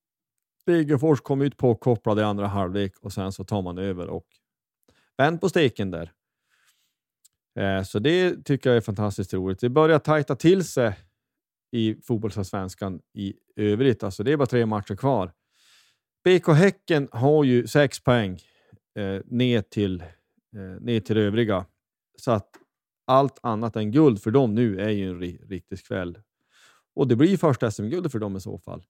Degerfors 0.67 1.21
kom 1.21 1.43
ut 1.43 1.57
påkopplade 1.57 2.21
i 2.21 2.25
andra 2.25 2.47
halvlek 2.47 2.93
och 3.01 3.13
sen 3.13 3.33
så 3.33 3.45
tar 3.45 3.63
man 3.63 3.79
över 3.79 4.07
och 4.07 4.27
vänd 5.17 5.41
på 5.41 5.49
steken 5.49 5.91
där. 5.91 6.13
Eh, 7.59 7.83
så 7.83 7.99
det 7.99 8.45
tycker 8.45 8.71
jag 8.71 8.77
är 8.77 8.81
fantastiskt 8.81 9.35
roligt. 9.35 9.61
Det 9.61 9.69
börjar 9.69 9.99
tajta 9.99 10.37
till 10.37 10.65
sig 10.65 10.99
i 11.71 11.95
fotbollsallsvenskan 12.03 13.01
i 13.15 13.35
övrigt. 13.57 14.03
Alltså 14.03 14.23
det 14.23 14.33
är 14.33 14.37
bara 14.37 14.47
tre 14.47 14.67
matcher 14.67 14.97
kvar. 14.97 15.33
BK 16.25 16.49
Häcken 16.49 17.09
har 17.13 17.45
ju 17.45 17.67
sex 17.67 18.01
poäng 18.01 18.39
eh, 18.99 19.21
ner, 19.27 19.63
till, 19.63 20.01
eh, 20.57 20.81
ner 20.81 21.01
till 21.01 21.17
övriga. 21.17 21.67
Så 22.17 22.31
att 22.31 22.49
allt 23.05 23.39
annat 23.43 23.77
än 23.77 23.91
guld 23.91 24.23
för 24.23 24.31
dem 24.31 24.55
nu 24.55 24.81
är 24.81 24.91
ju 24.91 25.09
en 25.11 25.21
ri- 25.21 25.49
riktig 25.49 25.85
kväll. 25.85 26.19
Och 26.95 27.09
det 27.09 27.17
blir 27.17 27.29
ju 27.29 27.37
första 27.37 27.71
SM-guldet 27.71 28.13
för 28.13 28.19
dem 28.19 28.37
i 28.37 28.41
så 28.41 28.59
fall. 28.59 28.83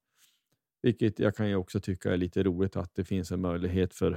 Vilket 0.82 1.18
jag 1.18 1.36
kan 1.36 1.48
ju 1.48 1.56
också 1.56 1.80
tycka 1.80 2.12
är 2.12 2.16
lite 2.16 2.42
roligt 2.42 2.76
att 2.76 2.94
det 2.94 3.04
finns 3.04 3.32
en 3.32 3.40
möjlighet 3.40 3.94
för 3.94 4.12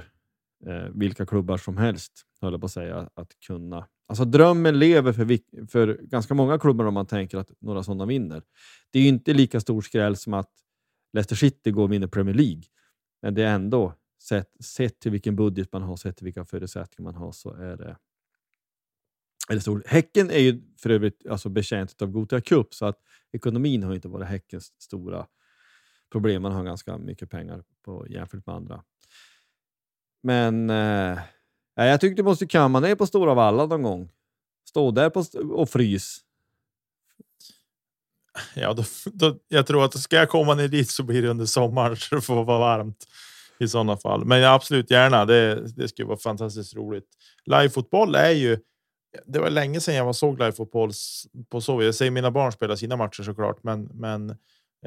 eh, 0.66 0.88
vilka 0.94 1.26
klubbar 1.26 1.56
som 1.56 1.76
helst, 1.76 2.12
höll 2.40 2.52
jag 2.52 2.60
på 2.60 2.64
att 2.64 2.72
säga, 2.72 3.10
att 3.14 3.40
kunna. 3.46 3.86
Alltså 4.08 4.24
drömmen 4.24 4.78
lever 4.78 5.12
för, 5.12 5.66
för 5.66 6.00
ganska 6.02 6.34
många 6.34 6.58
klubbar 6.58 6.84
om 6.84 6.94
man 6.94 7.06
tänker 7.06 7.38
att 7.38 7.50
några 7.58 7.82
sådana 7.82 8.06
vinner. 8.06 8.42
Det 8.90 8.98
är 8.98 9.02
ju 9.02 9.08
inte 9.08 9.32
lika 9.34 9.60
stor 9.60 9.80
skräll 9.80 10.16
som 10.16 10.34
att 10.34 10.50
Leicester 11.12 11.36
City 11.36 11.70
går 11.70 11.82
och 11.82 11.92
vinner 11.92 12.06
Premier 12.06 12.34
League. 12.34 12.62
Men 13.22 13.34
det 13.34 13.42
är 13.42 13.54
ändå, 13.54 13.94
sett, 14.22 14.64
sett 14.64 15.00
till 15.00 15.10
vilken 15.10 15.36
budget 15.36 15.72
man 15.72 15.82
har, 15.82 15.96
sett 15.96 16.16
till 16.16 16.24
vilka 16.24 16.44
förutsättningar 16.44 17.12
man 17.12 17.22
har, 17.22 17.32
så 17.32 17.52
är 17.54 17.76
det 17.76 17.96
eller 19.50 19.60
stor. 19.60 19.82
Häcken 19.86 20.30
är 20.30 20.38
ju 20.38 20.62
för 20.78 20.90
övrigt 20.90 21.26
alltså 21.26 21.48
betjänt 21.48 22.02
av 22.02 22.10
Gothia 22.10 22.40
Cup, 22.40 22.74
så 22.74 22.86
att 22.86 22.98
ekonomin 23.32 23.82
har 23.82 23.94
inte 23.94 24.08
varit 24.08 24.28
Häckens 24.28 24.72
stora 24.78 25.26
problem. 26.12 26.42
Man 26.42 26.52
har 26.52 26.64
ganska 26.64 26.98
mycket 26.98 27.30
pengar 27.30 27.64
på, 27.84 28.06
jämfört 28.08 28.46
med 28.46 28.54
andra. 28.54 28.82
Men 30.22 30.70
eh, 30.70 31.18
jag 31.74 32.00
tyckte 32.00 32.22
du 32.22 32.24
måste 32.24 32.46
kamma 32.46 32.80
ner 32.80 32.94
på 32.94 33.06
Stora 33.06 33.34
Valla 33.34 33.66
någon 33.66 33.82
gång. 33.82 34.10
Stå 34.68 34.90
där 34.90 35.10
på 35.10 35.20
st- 35.20 35.38
och 35.38 35.70
frys. 35.70 36.18
Ja, 38.54 38.72
då, 38.72 38.84
då, 39.04 39.38
jag 39.48 39.66
tror 39.66 39.84
att 39.84 39.98
ska 40.00 40.16
jag 40.16 40.28
komma 40.28 40.54
ner 40.54 40.68
dit 40.68 40.90
så 40.90 41.02
blir 41.02 41.22
det 41.22 41.28
under 41.28 41.46
sommaren 41.46 41.96
så 41.96 42.14
det 42.14 42.20
får 42.20 42.44
vara 42.44 42.58
varmt 42.58 43.06
i 43.58 43.68
sådana 43.68 43.96
fall. 43.96 44.24
Men 44.24 44.40
ja, 44.40 44.54
absolut 44.54 44.90
gärna. 44.90 45.24
Det, 45.24 45.66
det 45.76 45.88
skulle 45.88 46.08
vara 46.08 46.18
fantastiskt 46.18 46.76
roligt. 46.76 47.08
Live-fotboll 47.44 48.14
är 48.14 48.30
ju. 48.30 48.58
Det 49.26 49.38
var 49.38 49.50
länge 49.50 49.80
sedan 49.80 49.94
jag 49.94 50.04
var 50.04 50.12
såg 50.12 50.38
live-fotboll 50.38 50.90
på 51.48 51.60
så. 51.60 51.82
Jag 51.82 51.94
säger 51.94 52.10
mina 52.10 52.30
barn 52.30 52.52
spelar 52.52 52.76
sina 52.76 52.96
matcher 52.96 53.22
såklart, 53.22 53.62
men 53.62 53.84
men 53.94 54.30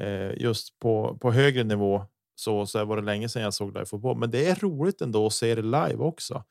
eh, 0.00 0.32
just 0.36 0.78
på 0.78 1.18
på 1.20 1.32
högre 1.32 1.64
nivå 1.64 2.04
så 2.34 2.66
så 2.66 2.84
var 2.84 2.96
det 2.96 3.02
länge 3.02 3.28
sedan 3.28 3.42
jag 3.42 3.54
såg 3.54 3.74
live-fotboll. 3.74 4.18
Men 4.18 4.30
det 4.30 4.46
är 4.46 4.54
roligt 4.54 5.00
ändå 5.00 5.26
att 5.26 5.32
se 5.32 5.54
det 5.54 5.62
live 5.62 5.96
också. 5.96 6.44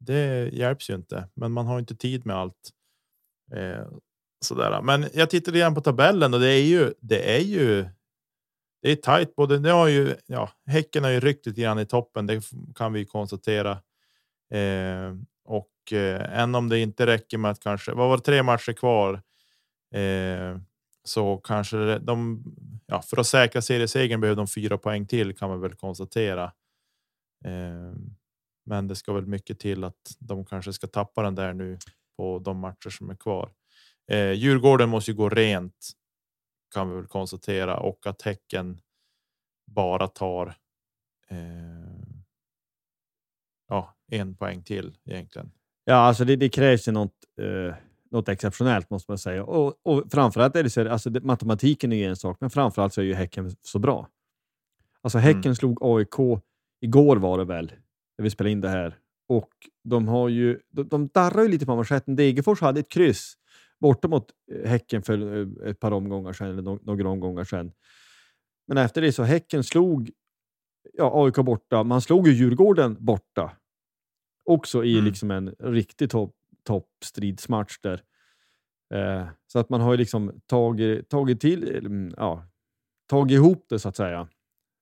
Det 0.00 0.50
hjälps 0.52 0.90
ju 0.90 0.94
inte, 0.94 1.28
men 1.34 1.52
man 1.52 1.66
har 1.66 1.78
inte 1.78 1.96
tid 1.96 2.26
med 2.26 2.36
allt. 2.36 2.70
Eh, 3.52 3.86
sådär. 4.44 4.82
Men 4.82 5.06
jag 5.14 5.30
tittade 5.30 5.58
igen 5.58 5.74
på 5.74 5.80
tabellen 5.80 6.34
och 6.34 6.40
det 6.40 6.50
är 6.50 6.62
ju. 6.62 6.92
Det 7.00 7.36
är 7.36 7.40
ju 7.40 7.86
det 8.84 8.90
är 8.92 8.96
tajt. 8.96 9.36
Både 9.36 9.58
det 9.58 9.70
har 9.70 9.88
ju, 9.88 10.14
ja, 10.26 10.50
Häcken 10.66 11.04
har 11.04 11.10
ju 11.10 11.20
ryckt 11.20 11.46
lite 11.46 11.60
grann 11.60 11.78
i 11.78 11.86
toppen. 11.86 12.26
Det 12.26 12.42
kan 12.74 12.92
vi 12.92 13.04
konstatera. 13.04 13.70
Eh, 14.50 15.14
och 15.84 15.92
eh, 15.92 16.40
än 16.40 16.54
om 16.54 16.68
det 16.68 16.78
inte 16.78 17.06
räcker 17.06 17.38
med 17.38 17.50
att 17.50 17.60
kanske 17.60 17.92
vad 17.92 18.08
var 18.08 18.16
det, 18.16 18.22
tre 18.22 18.42
matcher 18.42 18.72
kvar. 18.72 19.22
Eh, 19.94 20.58
så 21.04 21.36
kanske 21.36 21.98
de 21.98 22.44
ja, 22.86 23.02
för 23.02 23.20
att 23.20 23.26
säkra 23.26 23.62
seriesegern 23.62 24.20
behöver 24.20 24.36
de 24.36 24.46
fyra 24.46 24.78
poäng 24.78 25.06
till 25.06 25.36
kan 25.36 25.48
man 25.48 25.60
väl 25.60 25.74
konstatera. 25.74 26.44
Eh, 27.44 27.94
men 28.66 28.88
det 28.88 28.96
ska 28.96 29.12
väl 29.12 29.26
mycket 29.26 29.58
till 29.58 29.84
att 29.84 30.16
de 30.18 30.44
kanske 30.44 30.72
ska 30.72 30.86
tappa 30.86 31.22
den 31.22 31.34
där 31.34 31.52
nu 31.52 31.78
på 32.16 32.38
de 32.38 32.58
matcher 32.58 32.90
som 32.90 33.10
är 33.10 33.16
kvar. 33.16 33.50
Eh, 34.10 34.32
Djurgården 34.32 34.88
måste 34.88 35.10
ju 35.10 35.16
gå 35.16 35.28
rent 35.28 35.90
kan 36.74 36.90
vi 36.90 36.96
väl 36.96 37.06
konstatera 37.06 37.76
och 37.76 38.06
att 38.06 38.22
Häcken 38.22 38.80
bara 39.66 40.08
tar. 40.08 40.54
Eh, 41.28 42.04
ja, 43.68 43.96
en 44.06 44.36
poäng 44.36 44.62
till 44.62 44.96
egentligen. 45.04 45.52
Ja, 45.84 45.94
alltså 45.94 46.24
det, 46.24 46.36
det 46.36 46.48
krävs 46.48 46.88
ju 46.88 46.92
något, 46.92 47.14
eh, 47.40 47.74
något 48.10 48.28
exceptionellt 48.28 48.90
måste 48.90 49.10
man 49.10 49.18
säga. 49.18 49.44
Och, 49.44 49.74
och 49.82 50.04
framförallt 50.12 50.56
är 50.56 50.62
det 50.62 50.70
så 50.70 50.88
alltså 50.88 51.10
matematiken 51.10 51.92
är 51.92 51.96
ju 51.96 52.04
en 52.04 52.16
sak, 52.16 52.36
men 52.40 52.50
framförallt 52.50 52.94
så 52.94 53.00
är 53.00 53.04
ju 53.04 53.14
Häcken 53.14 53.50
så 53.62 53.78
bra. 53.78 54.08
Alltså 55.02 55.18
Häcken 55.18 55.44
mm. 55.44 55.54
slog 55.54 55.78
AIK 55.80 56.42
igår 56.80 57.16
var 57.16 57.38
det 57.38 57.44
väl, 57.44 57.72
när 58.18 58.22
vi 58.22 58.30
spelade 58.30 58.52
in 58.52 58.60
det 58.60 58.68
här. 58.68 58.98
Och 59.28 59.50
de 59.84 60.08
har 60.08 60.28
ju, 60.28 60.60
de, 60.70 60.88
de 60.88 61.08
darrar 61.08 61.42
ju 61.42 61.48
lite 61.48 61.66
på 61.66 61.76
manschetten. 61.76 62.16
Degerfors 62.16 62.60
hade 62.60 62.80
ett 62.80 62.88
kryss 62.88 63.34
borta 63.80 64.08
mot 64.08 64.26
eh, 64.52 64.70
Häcken 64.70 65.02
för 65.02 65.36
eh, 65.36 65.70
ett 65.70 65.80
par 65.80 65.92
omgångar 65.92 66.32
sedan, 66.32 66.48
eller 66.48 66.62
no 66.62 66.78
några 66.82 67.08
omgångar 67.08 67.44
sedan. 67.44 67.72
Men 68.66 68.78
efter 68.78 69.02
det 69.02 69.12
så 69.12 69.22
Häcken 69.22 69.64
slog 69.64 70.10
ja, 70.92 71.24
AIK 71.24 71.34
borta. 71.34 71.84
Man 71.84 72.00
slog 72.00 72.28
ju 72.28 72.34
Djurgården 72.34 72.96
borta. 73.00 73.52
Också 74.44 74.84
i 74.84 74.92
mm. 74.92 75.04
liksom 75.04 75.30
en 75.30 75.54
riktig 75.58 76.10
topp 76.10 76.34
toppstridsmatch 76.64 77.78
där. 77.80 78.02
Eh, 78.94 79.26
så 79.46 79.58
att 79.58 79.70
man 79.70 79.80
har 79.80 79.92
ju 79.92 79.96
liksom 79.96 80.40
tagit, 80.46 81.08
tagit, 81.08 81.40
till, 81.40 81.76
mm, 81.76 82.14
ja, 82.16 82.44
tagit 83.06 83.34
ihop 83.34 83.66
det 83.68 83.78
så 83.78 83.88
att 83.88 83.96
säga. 83.96 84.28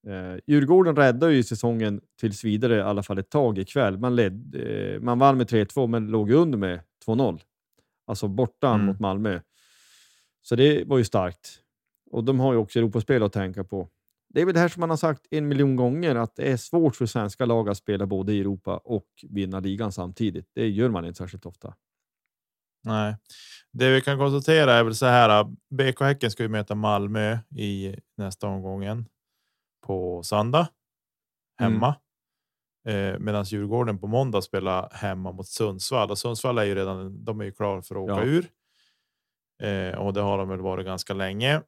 Eh, 0.07 0.39
Djurgården 0.47 0.95
räddade 0.95 1.33
ju 1.33 1.43
säsongen 1.43 2.01
tills 2.19 2.43
vidare 2.43 2.77
i 2.77 2.81
alla 2.81 3.03
fall 3.03 3.17
ett 3.17 3.29
tag 3.29 3.57
ikväll. 3.57 3.97
Man, 3.97 4.15
led, 4.15 4.55
eh, 4.55 4.99
man 4.99 5.19
vann 5.19 5.37
med 5.37 5.47
3-2 5.47 5.87
men 5.87 6.07
låg 6.07 6.31
under 6.31 6.57
med 6.57 6.79
2-0. 7.05 7.41
Alltså 8.05 8.27
borta 8.27 8.73
mm. 8.73 8.85
mot 8.85 8.99
Malmö. 8.99 9.39
Så 10.41 10.55
det 10.55 10.83
var 10.87 10.97
ju 10.97 11.03
starkt. 11.03 11.59
Och 12.11 12.23
de 12.23 12.39
har 12.39 12.53
ju 12.53 12.59
också 12.59 12.79
Europaspel 12.79 13.23
att 13.23 13.33
tänka 13.33 13.63
på. 13.63 13.89
Det 14.33 14.41
är 14.41 14.45
väl 14.45 14.53
det 14.53 14.59
här 14.59 14.67
som 14.67 14.79
man 14.79 14.89
har 14.89 14.97
sagt 14.97 15.27
en 15.31 15.47
miljon 15.47 15.75
gånger, 15.75 16.15
att 16.15 16.35
det 16.35 16.51
är 16.51 16.57
svårt 16.57 16.95
för 16.95 17.05
svenska 17.05 17.45
lag 17.45 17.69
att 17.69 17.77
spela 17.77 18.05
både 18.05 18.33
i 18.33 18.39
Europa 18.39 18.77
och 18.77 19.07
vinna 19.29 19.59
ligan 19.59 19.91
samtidigt. 19.91 20.49
Det 20.53 20.69
gör 20.69 20.89
man 20.89 21.05
inte 21.05 21.17
särskilt 21.17 21.45
ofta. 21.45 21.75
Nej, 22.83 23.15
det 23.71 23.89
vi 23.89 24.01
kan 24.01 24.17
konstatera 24.17 24.73
är 24.73 24.83
väl 24.83 24.95
så 24.95 25.05
här. 25.05 25.43
BK 25.69 26.01
Häcken 26.01 26.31
ska 26.31 26.43
ju 26.43 26.49
möta 26.49 26.75
Malmö 26.75 27.37
i 27.55 27.95
nästa 28.17 28.47
omgången 28.47 29.05
på 29.85 30.23
söndag 30.23 30.67
hemma. 31.59 31.95
Mm. 32.87 33.13
Eh, 33.13 33.19
Medan 33.19 33.43
Djurgården 33.43 33.99
på 33.99 34.07
måndag 34.07 34.41
spelar 34.41 34.89
hemma 34.93 35.31
mot 35.31 35.47
Sundsvall 35.47 36.11
och 36.11 36.17
Sundsvall 36.17 36.57
är 36.57 36.63
ju 36.63 36.75
redan. 36.75 37.25
De 37.25 37.41
är 37.41 37.45
ju 37.45 37.51
klara 37.51 37.81
för 37.81 37.95
att 37.95 38.01
åka 38.01 38.25
ja. 38.25 38.25
ur. 38.25 38.49
Eh, 39.63 39.97
och 39.97 40.13
det 40.13 40.21
har 40.21 40.37
de 40.37 40.49
väl 40.49 40.61
varit 40.61 40.85
ganska 40.85 41.13
länge. 41.13 41.61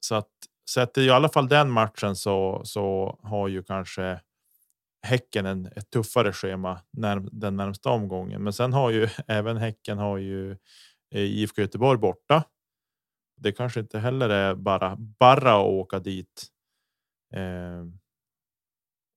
Så 0.00 0.14
att 0.14 0.30
Sätter 0.70 1.02
i 1.02 1.10
alla 1.10 1.28
fall 1.28 1.48
den 1.48 1.70
matchen 1.70 2.16
så 2.16 2.60
så 2.64 3.18
har 3.22 3.48
ju 3.48 3.62
kanske 3.62 4.20
Häcken 5.02 5.46
en, 5.46 5.66
ett 5.66 5.90
tuffare 5.90 6.32
schema 6.32 6.80
när, 6.90 7.22
den 7.32 7.56
närmsta 7.56 7.90
omgången. 7.90 8.42
Men 8.42 8.52
sen 8.52 8.72
har 8.72 8.90
ju 8.90 9.08
även 9.26 9.56
Häcken 9.56 9.98
har 9.98 10.18
ju 10.18 10.50
eh, 11.14 11.20
IFK 11.20 11.62
Göteborg 11.62 11.98
borta. 11.98 12.44
Det 13.36 13.52
kanske 13.52 13.80
inte 13.80 13.98
heller 13.98 14.28
är 14.28 14.54
bara 14.54 14.96
bara 14.96 15.56
att 15.56 15.66
åka 15.66 15.98
dit. 15.98 16.46
Eh, 17.34 17.84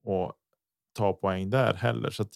och 0.04 0.34
ta 0.98 1.14
poäng 1.14 1.50
där 1.50 1.74
heller. 1.74 2.10
Så 2.10 2.24
att, 2.24 2.32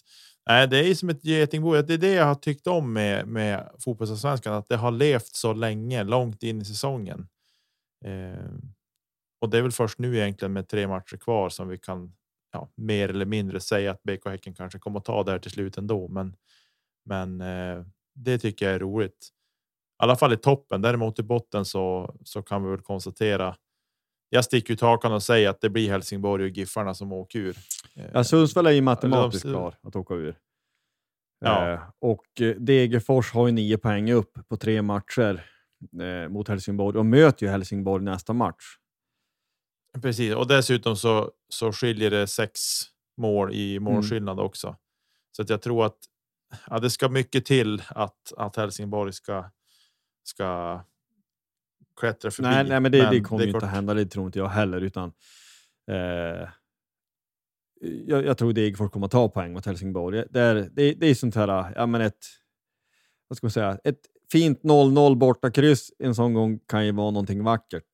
nej, 0.46 0.68
det 0.68 0.90
är 0.90 0.94
som 0.94 1.08
ett 1.08 1.24
getingbo. 1.24 1.82
Det 1.82 1.94
är 1.94 1.98
det 1.98 2.14
jag 2.14 2.24
har 2.24 2.34
tyckt 2.34 2.66
om 2.66 2.92
med 2.92 3.26
med 3.26 3.70
fotbollsallsvenskan, 3.78 4.54
att 4.54 4.68
det 4.68 4.76
har 4.76 4.90
levt 4.90 5.36
så 5.36 5.52
länge 5.52 6.02
långt 6.04 6.42
in 6.42 6.62
i 6.62 6.64
säsongen. 6.64 7.28
Eh, 8.04 8.54
och 9.44 9.50
det 9.50 9.58
är 9.58 9.62
väl 9.62 9.72
först 9.72 9.98
nu 9.98 10.16
egentligen 10.16 10.52
med 10.52 10.68
tre 10.68 10.88
matcher 10.88 11.16
kvar 11.16 11.48
som 11.48 11.68
vi 11.68 11.78
kan 11.78 12.12
ja, 12.52 12.68
mer 12.74 13.08
eller 13.08 13.26
mindre 13.26 13.60
säga 13.60 13.90
att 13.90 14.02
BK 14.02 14.26
Häcken 14.26 14.54
kanske 14.54 14.78
kommer 14.78 14.98
att 14.98 15.04
ta 15.04 15.22
det 15.22 15.30
här 15.30 15.38
till 15.38 15.50
slut 15.50 15.78
ändå. 15.78 16.08
Men, 16.08 16.36
men 17.04 17.40
eh, 17.40 17.84
det 18.14 18.38
tycker 18.38 18.66
jag 18.66 18.74
är 18.74 18.78
roligt. 18.78 19.28
I 20.00 20.02
alla 20.02 20.16
fall 20.16 20.32
i 20.32 20.36
toppen. 20.36 20.82
Däremot 20.82 21.18
i 21.18 21.22
botten 21.22 21.64
så, 21.64 22.14
så 22.24 22.42
kan 22.42 22.64
vi 22.64 22.70
väl 22.70 22.80
konstatera. 22.80 23.56
Jag 24.28 24.44
sticker 24.44 24.74
ut 24.74 24.80
hakan 24.80 25.12
och 25.12 25.22
säger 25.22 25.48
att 25.48 25.60
det 25.60 25.70
blir 25.70 25.90
Helsingborg 25.90 26.44
och 26.44 26.50
Giffarna 26.50 26.94
som 26.94 27.12
åker 27.12 27.38
ur. 27.38 27.56
Ja, 28.12 28.24
Sundsvall 28.24 28.66
är 28.66 28.70
ju 28.70 28.82
matematiskt 28.82 29.42
klar 29.42 29.74
att 29.82 29.96
åka 29.96 30.14
ur. 30.14 30.38
Ja. 31.40 31.72
Eh, 31.72 31.80
och 31.98 32.26
Degerfors 32.58 33.32
har 33.32 33.46
ju 33.46 33.52
nio 33.52 33.78
poäng 33.78 34.12
upp 34.12 34.48
på 34.48 34.56
tre 34.56 34.82
matcher 34.82 35.44
eh, 36.00 36.28
mot 36.28 36.48
Helsingborg 36.48 36.98
och 36.98 37.06
möter 37.06 37.46
ju 37.46 37.52
Helsingborg 37.52 38.04
nästa 38.04 38.32
match. 38.32 38.78
Precis, 40.02 40.34
och 40.34 40.48
dessutom 40.48 40.96
så, 40.96 41.30
så 41.48 41.72
skiljer 41.72 42.10
det 42.10 42.26
sex 42.26 42.60
mål 43.16 43.54
i 43.54 43.76
mm. 43.76 43.92
målskillnad 43.92 44.32
mm. 44.32 44.44
också. 44.44 44.76
Så 45.36 45.42
att 45.42 45.50
jag 45.50 45.62
tror 45.62 45.86
att 45.86 45.98
ja, 46.70 46.78
det 46.78 46.90
ska 46.90 47.08
mycket 47.08 47.44
till 47.44 47.82
att, 47.88 48.32
att 48.36 48.56
Helsingborg 48.56 49.12
ska, 49.12 49.50
ska 50.24 50.80
klättra 52.00 52.30
förbi. 52.30 52.48
Nej, 52.48 52.64
nej 52.64 52.80
men 52.80 52.92
det, 52.92 53.02
men 53.02 53.12
det 53.12 53.20
kommer 53.20 53.46
det 53.46 53.50
inte 53.50 53.66
hända. 53.66 53.94
Det 53.94 54.06
tror 54.06 54.26
inte 54.26 54.38
jag 54.38 54.48
heller. 54.48 54.80
Utan, 54.80 55.12
eh, 55.90 56.48
jag, 58.06 58.24
jag 58.24 58.38
tror 58.38 58.52
Degerfors 58.52 58.90
kommer 58.90 59.06
att 59.06 59.12
ta 59.12 59.28
poäng 59.28 59.52
mot 59.52 59.66
Helsingborg. 59.66 60.24
Det 60.30 60.40
är, 60.40 60.54
det, 60.54 60.94
det 60.94 61.06
är 61.06 61.14
sånt 61.14 61.34
här, 61.34 61.72
ja 61.76 61.86
men 61.86 62.00
ett, 62.00 62.26
vad 63.28 63.36
ska 63.36 63.44
man 63.44 63.50
säga, 63.50 63.78
ett 63.84 64.00
fint 64.32 64.62
0-0 64.62 65.16
borta 65.16 65.50
kryss 65.50 65.92
en 65.98 66.14
sån 66.14 66.34
gång 66.34 66.58
kan 66.58 66.86
ju 66.86 66.92
vara 66.92 67.10
någonting 67.10 67.44
vackert 67.44 67.84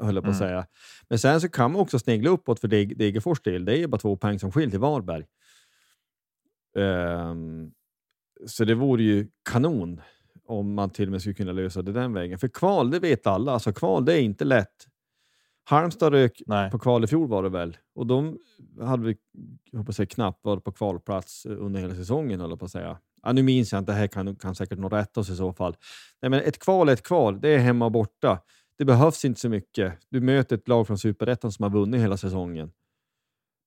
höll 0.00 0.14
jag 0.14 0.24
på 0.24 0.30
att 0.30 0.36
mm. 0.36 0.48
säga. 0.48 0.66
Men 1.08 1.18
sen 1.18 1.40
så 1.40 1.48
kan 1.48 1.72
man 1.72 1.80
också 1.80 1.98
snegla 1.98 2.30
uppåt 2.30 2.60
för 2.60 2.68
Deg 2.68 2.98
Degerfors 2.98 3.42
del. 3.42 3.64
Det 3.64 3.78
är 3.78 3.86
bara 3.86 3.98
två 3.98 4.16
poäng 4.16 4.38
som 4.38 4.52
skiljer 4.52 4.70
till 4.70 4.80
Varberg. 4.80 5.24
Um, 6.76 7.72
så 8.46 8.64
det 8.64 8.74
vore 8.74 9.02
ju 9.02 9.28
kanon 9.50 10.00
om 10.46 10.74
man 10.74 10.90
till 10.90 11.08
och 11.08 11.12
med 11.12 11.20
skulle 11.20 11.34
kunna 11.34 11.52
lösa 11.52 11.82
det 11.82 11.92
den 11.92 12.12
vägen. 12.12 12.38
För 12.38 12.48
kval, 12.48 12.90
det 12.90 12.98
vet 12.98 13.26
alla. 13.26 13.52
Alltså 13.52 13.72
kval, 13.72 14.04
det 14.04 14.12
är 14.14 14.20
inte 14.20 14.44
lätt. 14.44 14.86
Halmstad 15.64 16.12
rök 16.12 16.42
Nej. 16.46 16.70
på 16.70 16.78
kval 16.78 17.04
i 17.04 17.06
fjol 17.06 17.28
var 17.28 17.42
det 17.42 17.48
väl 17.48 17.76
och 17.94 18.06
de 18.06 18.38
hade 18.80 19.02
vi 19.02 19.16
hoppas 19.76 19.98
jag, 19.98 20.08
knappt 20.08 20.44
varit 20.44 20.64
på 20.64 20.72
kvalplats 20.72 21.46
under 21.46 21.80
hela 21.80 21.94
säsongen. 21.94 22.40
Höll 22.40 22.56
på 22.56 22.64
att 22.64 22.70
säga. 22.70 22.98
Ja, 23.22 23.32
nu 23.32 23.42
minns 23.42 23.72
jag 23.72 23.78
inte, 23.78 23.92
det 23.92 23.98
här 23.98 24.06
kan, 24.06 24.36
kan 24.36 24.54
säkert 24.54 24.78
nog 24.78 24.92
rättas 24.92 25.30
i 25.30 25.36
så 25.36 25.52
fall. 25.52 25.76
Nej, 26.22 26.30
men 26.30 26.40
ett 26.40 26.58
kval 26.58 26.88
är 26.88 26.92
ett 26.92 27.02
kval, 27.02 27.40
det 27.40 27.48
är 27.48 27.58
hemma 27.58 27.84
och 27.84 27.92
borta 27.92 28.38
det 28.78 28.84
behövs 28.84 29.24
inte 29.24 29.40
så 29.40 29.48
mycket. 29.48 29.98
Du 30.08 30.20
möter 30.20 30.56
ett 30.56 30.68
lag 30.68 30.86
från 30.86 30.98
superettan 30.98 31.52
som 31.52 31.62
har 31.62 31.70
vunnit 31.70 32.00
hela 32.00 32.16
säsongen. 32.16 32.72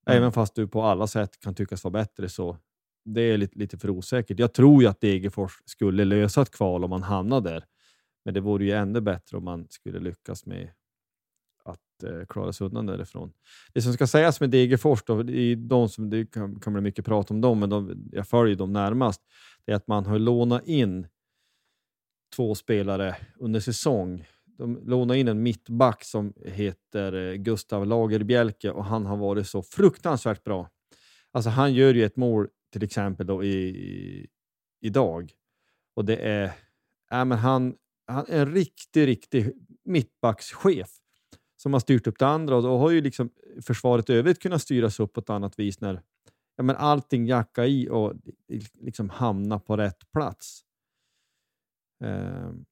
Mm. 0.06 0.18
Även 0.18 0.32
fast 0.32 0.54
du 0.54 0.68
på 0.68 0.82
alla 0.82 1.06
sätt 1.06 1.40
kan 1.40 1.54
tyckas 1.54 1.84
vara 1.84 1.92
bättre 1.92 2.28
så 2.28 2.56
det 3.04 3.20
är 3.20 3.38
lite, 3.38 3.58
lite 3.58 3.78
för 3.78 3.90
osäkert. 3.90 4.38
Jag 4.38 4.54
tror 4.54 4.82
ju 4.82 4.88
att 4.88 5.00
Degerfors 5.00 5.52
skulle 5.64 6.04
lösa 6.04 6.42
ett 6.42 6.50
kval 6.50 6.84
om 6.84 6.90
man 6.90 7.02
hamnade 7.02 7.50
där. 7.50 7.64
Men 8.24 8.34
det 8.34 8.40
vore 8.40 8.64
ju 8.64 8.70
ännu 8.72 9.00
bättre 9.00 9.36
om 9.36 9.44
man 9.44 9.66
skulle 9.70 9.98
lyckas 9.98 10.46
med 10.46 10.70
att 11.64 12.02
eh, 12.04 12.26
klara 12.28 12.52
sig 12.52 12.66
undan 12.66 12.86
därifrån. 12.86 13.32
Det 13.72 13.82
som 13.82 13.92
ska 13.92 14.06
sägas 14.06 14.40
med 14.40 14.50
Degerfors, 14.50 15.02
då, 15.02 15.30
i 15.30 15.54
de 15.54 15.88
som, 15.88 16.10
det 16.10 16.26
kan, 16.26 16.60
kan 16.60 16.72
bli 16.72 16.82
mycket 16.82 17.04
prat 17.04 17.30
om 17.30 17.40
dem, 17.40 17.58
men 17.60 17.70
de, 17.70 18.08
jag 18.12 18.28
följer 18.28 18.56
dem 18.56 18.72
närmast, 18.72 19.22
det 19.64 19.72
är 19.72 19.76
att 19.76 19.86
man 19.86 20.06
har 20.06 20.18
lånat 20.18 20.66
in 20.66 21.06
två 22.36 22.54
spelare 22.54 23.16
under 23.38 23.60
säsong 23.60 24.26
de 24.58 24.80
lånade 24.84 25.20
in 25.20 25.28
en 25.28 25.42
mittback 25.42 26.04
som 26.04 26.32
heter 26.44 27.12
eh, 27.12 27.34
Gustav 27.34 27.86
Lagerbjälke 27.86 28.70
och 28.70 28.84
han 28.84 29.06
har 29.06 29.16
varit 29.16 29.46
så 29.46 29.62
fruktansvärt 29.62 30.44
bra. 30.44 30.70
Alltså 31.32 31.50
han 31.50 31.74
gör 31.74 31.94
ju 31.94 32.04
ett 32.04 32.16
mål 32.16 32.48
till 32.72 32.82
exempel 32.82 33.26
då 33.26 33.44
i, 33.44 33.68
i 33.68 34.26
idag 34.80 35.32
och 35.94 36.04
det 36.04 36.16
är, 36.16 36.44
äh, 37.12 37.24
men 37.24 37.32
han, 37.32 37.74
han 38.06 38.24
är 38.28 38.40
en 38.40 38.54
riktig, 38.54 39.06
riktig 39.06 39.52
mittbackschef 39.84 40.90
som 41.56 41.72
har 41.72 41.80
styrt 41.80 42.06
upp 42.06 42.18
det 42.18 42.26
andra 42.26 42.56
och 42.56 42.62
då 42.62 42.78
har 42.78 42.90
ju 42.90 43.00
liksom 43.00 43.30
försvaret 43.62 44.10
övrigt 44.10 44.42
kunnat 44.42 44.62
styras 44.62 45.00
upp 45.00 45.12
på 45.12 45.20
ett 45.20 45.30
annat 45.30 45.58
vis 45.58 45.80
när 45.80 46.02
ja, 46.56 46.62
men 46.62 46.76
allting 46.76 47.26
jackar 47.26 47.64
i 47.64 47.88
och 47.88 48.12
eh, 48.52 48.62
liksom 48.80 49.10
hamnar 49.10 49.58
på 49.58 49.76
rätt 49.76 50.12
plats. 50.12 50.64
Um, 52.04 52.64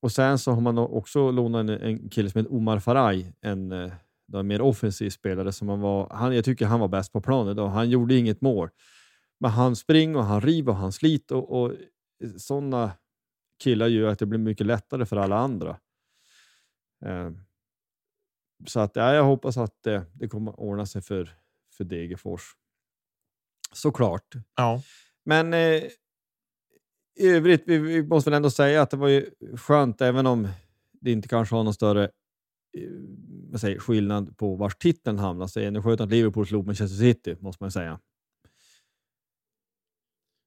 och 0.00 0.12
sen 0.12 0.38
så 0.38 0.52
har 0.52 0.60
man 0.60 0.78
också 0.78 1.30
lånat 1.30 1.60
en, 1.60 1.68
en 1.68 2.08
kille 2.08 2.30
som 2.30 2.38
heter 2.38 2.54
Omar 2.54 2.78
Faraj, 2.78 3.32
en, 3.40 3.72
eh, 3.72 3.92
en 4.32 4.46
mer 4.46 4.60
offensiv 4.60 5.10
spelare. 5.10 5.52
Som 5.52 5.68
han 5.68 5.80
var, 5.80 6.08
han, 6.10 6.34
jag 6.34 6.44
tycker 6.44 6.66
han 6.66 6.80
var 6.80 6.88
bäst 6.88 7.12
på 7.12 7.20
planen 7.20 7.52
idag. 7.52 7.68
Han 7.68 7.90
gjorde 7.90 8.14
inget 8.14 8.40
mål. 8.40 8.70
Men 9.40 9.50
han 9.50 9.76
springer 9.76 10.18
och 10.18 10.24
han 10.24 10.40
river 10.40 10.72
och 10.72 10.78
han 10.78 10.92
sliter 10.92 11.36
och, 11.36 11.62
och 11.62 11.72
sådana 12.36 12.92
killar 13.62 13.86
gör 13.86 14.08
att 14.08 14.18
det 14.18 14.26
blir 14.26 14.38
mycket 14.38 14.66
lättare 14.66 15.06
för 15.06 15.16
alla 15.16 15.36
andra. 15.36 15.78
Eh, 17.04 17.30
så 18.66 18.80
att, 18.80 18.96
ja, 18.96 19.14
jag 19.14 19.24
hoppas 19.24 19.56
att 19.56 19.82
det, 19.82 20.04
det 20.12 20.28
kommer 20.28 20.60
ordna 20.60 20.86
sig 20.86 21.02
för, 21.02 21.30
för 21.76 21.84
Degerfors. 21.84 22.42
Såklart. 23.72 24.34
Ja. 24.56 24.82
Men 25.24 25.54
eh, 25.54 25.82
i 27.18 27.28
övrigt, 27.28 27.62
vi, 27.66 27.78
vi, 27.78 28.02
måste 28.02 28.30
väl 28.30 28.36
ändå 28.36 28.50
säga 28.50 28.82
att 28.82 28.90
det 28.90 28.96
var 28.96 29.08
ju 29.08 29.30
skönt, 29.56 30.00
även 30.00 30.26
om 30.26 30.48
det 31.00 31.10
inte 31.10 31.28
kanske 31.28 31.54
har 31.54 31.64
någon 31.64 31.74
större 31.74 32.04
eh, 32.04 32.90
vad 33.50 33.60
säger, 33.60 33.78
skillnad 33.78 34.36
på 34.36 34.56
vars 34.56 34.76
titeln 34.76 35.18
hamnar, 35.18 35.46
så 35.46 35.60
är 35.60 35.70
det 35.70 35.82
skönt 35.82 36.00
att 36.00 36.10
Liverpool 36.10 36.46
slog 36.46 36.66
Manchester 36.66 36.96
City, 36.96 37.36
måste 37.40 37.64
man 37.64 37.70
säga. 37.70 38.00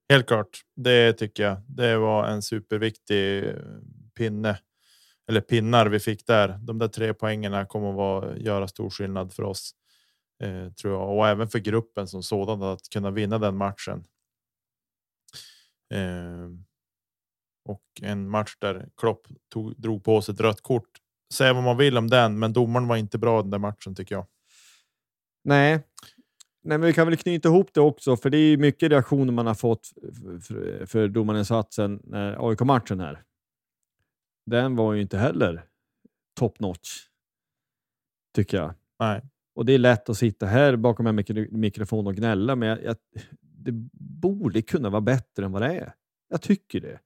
Helt 0.10 0.28
klart, 0.28 0.62
det 0.76 1.14
tycker 1.14 1.44
jag. 1.44 1.58
Det 1.68 1.98
var 1.98 2.28
en 2.28 2.42
superviktig 2.42 3.44
eh, 3.44 3.56
pinne 4.16 4.60
eller 5.28 5.42
pinnar 5.42 5.86
vi 5.86 6.00
fick 6.00 6.28
där. 6.28 6.60
De 6.62 6.78
där 6.78 6.88
tre 6.88 7.14
poängerna 7.14 7.66
kommer 7.66 7.90
att 7.90 7.96
vara, 7.96 8.38
göra 8.38 8.68
stor 8.68 8.90
skillnad 8.90 9.34
för 9.34 9.44
oss 9.44 9.72
eh, 10.44 10.72
tror 10.74 10.94
jag 10.94 11.18
och 11.18 11.28
även 11.28 11.48
för 11.48 11.60
gruppen 11.60 12.08
som 12.08 12.24
sådan 12.24 12.64
att 12.64 12.90
kunna 12.94 13.12
vinna 13.12 13.38
den 13.38 13.58
matchen. 13.58 14.04
Eh, 15.92 16.50
och 17.66 17.84
en 18.02 18.30
match 18.30 18.56
där 18.60 18.90
Klopp 18.98 19.28
tog, 19.54 19.82
drog 19.82 20.04
på 20.04 20.22
sig 20.22 20.34
ett 20.34 20.42
rött 20.42 20.62
kort. 20.62 20.90
Säga 21.34 21.54
vad 21.54 21.64
man 21.64 21.78
vill 21.78 21.98
om 21.98 22.08
den, 22.08 22.40
men 22.40 22.54
domaren 22.54 22.88
var 22.88 22.98
inte 22.98 23.18
bra 23.18 23.42
den 23.42 23.52
där 23.52 23.60
matchen 23.60 23.96
tycker 23.96 24.16
jag. 24.16 24.26
Nej, 25.44 25.84
Nej, 26.64 26.78
men 26.78 26.88
vi 26.88 26.94
kan 26.94 27.08
väl 27.08 27.18
knyta 27.18 27.50
ihop 27.50 27.74
det 27.74 27.82
också, 27.82 28.18
för 28.18 28.30
det 28.30 28.38
är 28.38 28.58
mycket 28.58 28.92
reaktioner 28.92 29.34
man 29.34 29.48
har 29.48 29.54
fått 29.54 29.90
för, 30.48 30.86
för 30.86 31.08
domarinsatsen 31.08 32.02
när 32.04 32.50
AIK-matchen 32.50 33.00
här. 33.00 33.24
Den 34.46 34.76
var 34.76 34.94
ju 34.94 35.02
inte 35.02 35.18
heller 35.18 35.66
top 36.40 36.60
notch, 36.60 37.08
tycker 38.36 38.58
jag. 38.58 38.74
Nej. 39.00 39.22
Och 39.56 39.66
det 39.66 39.74
är 39.74 39.78
lätt 39.78 40.10
att 40.10 40.18
sitta 40.18 40.46
här 40.46 40.76
bakom 40.76 41.08
en 41.08 41.16
mikro 41.16 41.58
mikrofon 41.58 42.08
och 42.08 42.16
gnälla, 42.16 42.56
men 42.56 42.70
jag, 42.70 42.84
jag, 42.84 42.96
det 43.64 43.72
borde 44.22 44.62
kunna 44.62 44.90
vara 44.90 45.02
bättre 45.02 45.46
än 45.46 45.52
vad 45.52 45.62
det 45.62 45.80
är. 45.80 45.94
Jag 46.30 46.42
tycker 46.42 46.82
det. 46.82 47.00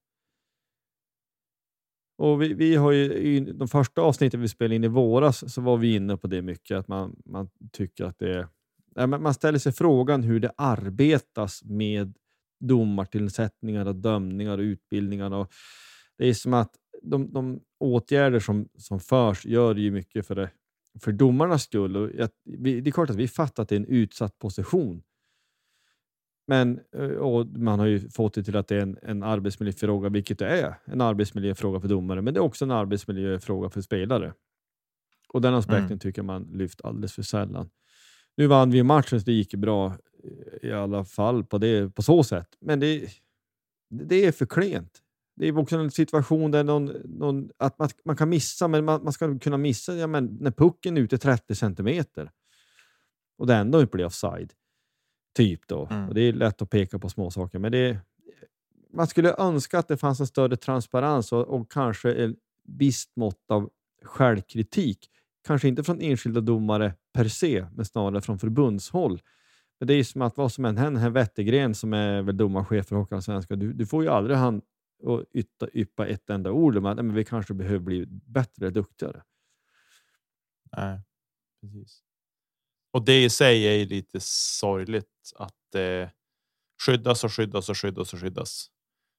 Och 2.18 2.42
vi, 2.42 2.54
vi 2.54 2.76
har 2.76 2.92
ju, 2.92 3.14
I 3.14 3.40
de 3.40 3.68
första 3.68 4.02
avsnitten 4.02 4.42
vi 4.42 4.48
spelade 4.48 4.76
in 4.76 4.84
i 4.84 4.88
våras 4.88 5.54
så 5.54 5.62
var 5.62 5.78
vi 5.78 5.96
inne 5.96 6.18
på 6.18 6.28
det 6.28 6.42
mycket, 6.42 6.78
att 6.78 6.88
man, 6.88 7.16
man 7.26 7.50
tycker 7.72 8.06
att 8.06 8.20
det 8.20 8.34
är 8.34 8.48
man 9.08 9.34
ställer 9.34 9.60
sig 9.60 9.72
frågan 9.72 10.24
hur 10.24 10.40
det 10.40 10.52
arbetas 10.58 11.64
med 11.64 12.14
domartillsättningar 12.60 13.86
och 13.86 13.96
dömningar 13.96 14.58
och 14.58 14.62
utbildningar. 14.62 15.34
Och 15.34 15.54
det 16.18 16.28
är 16.28 16.34
som 16.34 16.54
att 16.54 16.72
de, 17.02 17.34
de 17.34 17.60
åtgärder 17.80 18.40
som, 18.40 18.70
som 18.78 19.00
förs 19.00 19.46
gör 19.46 19.76
ju 19.76 19.92
mycket 19.92 20.28
för, 20.28 20.36
det, 20.36 20.52
för 21.00 21.12
domarnas 21.12 21.64
skull. 21.64 21.98
Och 21.98 22.12
jag, 22.16 22.30
vi, 22.44 22.82
det 22.82 22.90
är 22.90 22.92
klart 22.92 23.10
att 23.10 23.16
vi 23.16 23.28
fattar 23.28 23.64
att 23.64 23.70
det 23.70 23.76
är 23.76 23.80
en 23.80 23.86
utsatt 23.86 24.40
position. 24.40 25.04
Men 26.48 26.80
och 27.20 27.48
man 27.48 27.80
har 27.80 27.86
ju 27.86 28.10
fått 28.10 28.34
det 28.34 28.44
till 28.44 28.56
att 28.56 28.68
det 28.68 28.76
är 28.76 28.82
en, 28.82 28.98
en 29.02 29.24
arbetsmiljöfråga, 29.24 30.10
vilket 30.10 30.40
det 30.40 30.48
är. 30.48 30.76
En 30.86 31.02
arbetsmiljöfråga 31.02 31.80
för 31.80 31.88
domare, 31.88 32.22
men 32.22 32.34
det 32.34 32.38
är 32.38 32.44
också 32.44 32.66
en 32.66 32.72
arbetsmiljöfråga 32.72 33.70
för 33.70 33.82
spelare. 33.82 34.34
Och 35.30 35.42
den 35.42 35.54
aspekten 35.54 35.86
mm. 35.86 36.00
tycker 36.00 36.22
man 36.22 36.44
lyft 36.44 36.82
alldeles 36.84 37.14
för 37.14 37.24
sällan. 37.24 37.70
Nu 38.38 38.48
vann 38.48 38.72
vi 38.72 38.84
matchen 38.84 39.20
så 39.20 39.26
det 39.26 39.32
gick 39.32 39.56
bra 39.56 39.88
eh, 40.24 40.70
i 40.70 40.74
alla 40.74 41.06
fall 41.06 41.44
på, 41.44 41.58
det, 41.58 41.96
på 41.96 42.02
så 42.02 42.24
sätt. 42.24 42.48
Men 42.60 42.80
det, 42.80 43.10
det 43.90 44.26
är 44.26 44.32
för 44.32 44.46
klent. 44.46 45.02
Det 45.36 45.48
är 45.48 45.58
också 45.58 45.78
en 45.78 45.92
situation 45.92 46.52
där 46.52 46.64
någon, 46.64 46.86
någon, 47.06 47.50
att 47.58 47.80
man, 47.80 47.90
man 48.06 48.16
kan 48.16 48.30
missa, 48.30 48.68
men 48.68 48.86
man, 48.86 49.04
man 49.04 49.14
ska 49.14 49.40
kunna 49.40 49.58
missa 49.58 49.96
ja, 49.96 50.08
men 50.08 50.38
när 50.42 50.52
pucken 50.52 50.98
är 50.98 51.02
ute 51.02 51.18
30 51.18 51.56
centimeter 51.56 52.32
och 53.38 53.48
det 53.48 53.56
ändå 53.56 53.82
inte 53.82 53.92
blir 53.92 54.06
offside. 54.06 54.54
Typ 55.36 55.68
då. 55.68 55.88
Mm. 55.92 56.08
Och 56.08 56.16
det 56.16 56.22
är 56.22 56.34
lätt 56.34 56.62
att 56.62 56.70
peka 56.70 57.00
på 57.00 57.10
små 57.10 57.32
saker, 57.32 57.60
men 57.60 57.72
det, 57.72 57.98
man 58.94 59.08
skulle 59.08 59.36
önska 59.38 59.80
att 59.80 59.88
det 59.88 59.98
fanns 59.98 60.20
en 60.20 60.28
större 60.28 60.58
transparens 60.58 61.32
och, 61.32 61.48
och 61.48 61.72
kanske 61.72 62.14
ett 62.14 62.36
visst 62.64 63.16
mått 63.16 63.52
av 63.52 63.70
självkritik 64.04 65.10
Kanske 65.46 65.68
inte 65.68 65.84
från 65.84 66.02
enskilda 66.02 66.42
domare 66.42 66.94
per 67.14 67.28
se, 67.28 67.66
men 67.76 67.86
snarare 67.86 68.22
från 68.22 68.40
förbundshåll. 68.40 69.22
Men 69.80 69.88
det 69.88 69.94
är 69.94 70.04
som 70.04 70.22
att 70.22 70.38
vad 70.38 70.52
som 70.52 70.66
än 70.66 70.78
händer, 70.78 71.02
här 71.02 71.10
Wettergren 71.10 71.76
som 71.76 71.94
är 71.94 72.22
väl 72.22 72.38
domarchef 72.38 72.88
för 72.88 72.96
Hockeyallsvenskan, 72.96 73.60
du, 73.60 73.74
du 73.74 73.86
får 73.86 74.04
ju 74.04 74.10
aldrig 74.10 74.38
han 74.38 74.62
att 75.04 75.26
ytta, 75.34 75.68
yppa 75.74 76.08
ett 76.08 76.30
enda 76.30 76.52
ord 76.52 76.78
om 76.78 76.86
att 76.86 76.96
men 76.96 77.14
vi 77.14 77.26
kanske 77.26 77.54
behöver 77.54 77.80
bli 77.80 78.06
bättre, 78.08 78.70
duktigare. 78.70 79.24
Nej, 80.78 81.02
precis. 81.62 82.04
Och 82.96 83.06
det 83.06 83.24
i 83.24 83.30
sig 83.30 83.82
är 83.82 83.86
lite 83.86 84.20
sorgligt 84.20 85.32
att 85.36 85.76
eh, 85.76 86.10
skyddas 86.86 87.24
och 87.24 87.34
skyddas 87.34 87.70
och 87.70 87.78
skyddas 87.78 88.14
och 88.14 88.20
skyddas. 88.20 88.68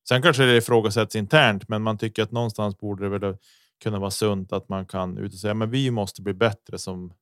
Sen 0.09 0.23
kanske 0.23 0.45
det 0.45 0.57
ifrågasätts 0.57 1.17
internt, 1.17 1.69
men 1.69 1.83
man 1.83 1.99
tycker 1.99 2.23
att 2.23 2.33
någonstans 2.33 2.79
borde 2.79 3.05
det 3.05 3.19
väl 3.19 3.37
kunna 3.83 3.99
vara 3.99 4.11
sunt 4.11 4.53
att 4.53 4.69
man 4.69 4.87
kan 4.87 5.19
ut 5.19 5.33
och 5.33 5.39
säga 5.39 5.55
men 5.55 5.71
vi 5.71 5.91
måste 5.91 6.23
bli 6.23 6.35
bättre 6.35 6.79
som 6.79 7.15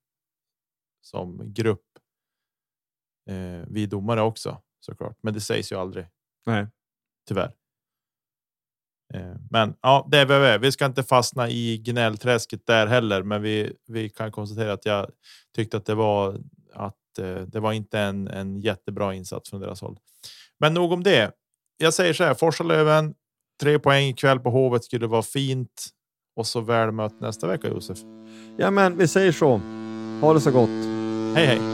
som 1.00 1.54
grupp. 1.54 1.98
Eh, 3.30 3.66
vi 3.68 3.86
domare 3.86 4.22
också 4.22 4.62
såklart, 4.80 5.18
men 5.22 5.34
det 5.34 5.40
sägs 5.40 5.72
ju 5.72 5.76
aldrig. 5.76 6.06
Nej, 6.46 6.66
tyvärr. 7.28 7.52
Eh, 9.14 9.36
men 9.50 9.74
ja, 9.82 10.08
det 10.10 10.18
är 10.18 10.26
vad 10.26 10.40
vi 10.40 10.58
Vi 10.58 10.72
ska 10.72 10.86
inte 10.86 11.02
fastna 11.02 11.48
i 11.48 11.78
gnällträsket 11.78 12.66
där 12.66 12.86
heller, 12.86 13.22
men 13.22 13.42
vi, 13.42 13.72
vi 13.88 14.08
kan 14.08 14.32
konstatera 14.32 14.72
att 14.72 14.86
jag 14.86 15.10
tyckte 15.56 15.76
att 15.76 15.86
det 15.86 15.94
var 15.94 16.40
att 16.74 17.18
eh, 17.18 17.42
det 17.46 17.60
var 17.60 17.72
inte 17.72 17.98
en, 17.98 18.28
en 18.28 18.60
jättebra 18.60 19.14
insats 19.14 19.50
från 19.50 19.60
deras 19.60 19.80
håll. 19.80 19.98
Men 20.60 20.74
nog 20.74 20.92
om 20.92 21.02
det. 21.02 21.32
Jag 21.76 21.94
säger 21.94 22.12
så 22.12 22.24
här, 22.24 22.34
Forsalöven, 22.34 23.14
tre 23.60 23.78
poäng 23.78 24.04
ikväll 24.08 24.40
på 24.40 24.50
Hovet 24.50 24.84
skulle 24.84 25.06
vara 25.06 25.22
fint 25.22 25.86
och 26.36 26.46
så 26.46 26.60
väl 26.60 26.92
mött 26.92 27.20
nästa 27.20 27.46
vecka 27.46 27.68
Josef. 27.68 27.98
Ja, 28.56 28.70
men 28.70 28.98
vi 28.98 29.08
säger 29.08 29.32
så. 29.32 29.60
Ha 30.20 30.34
det 30.34 30.40
så 30.40 30.50
gott. 30.50 30.70
Hej, 31.36 31.46
hej. 31.46 31.73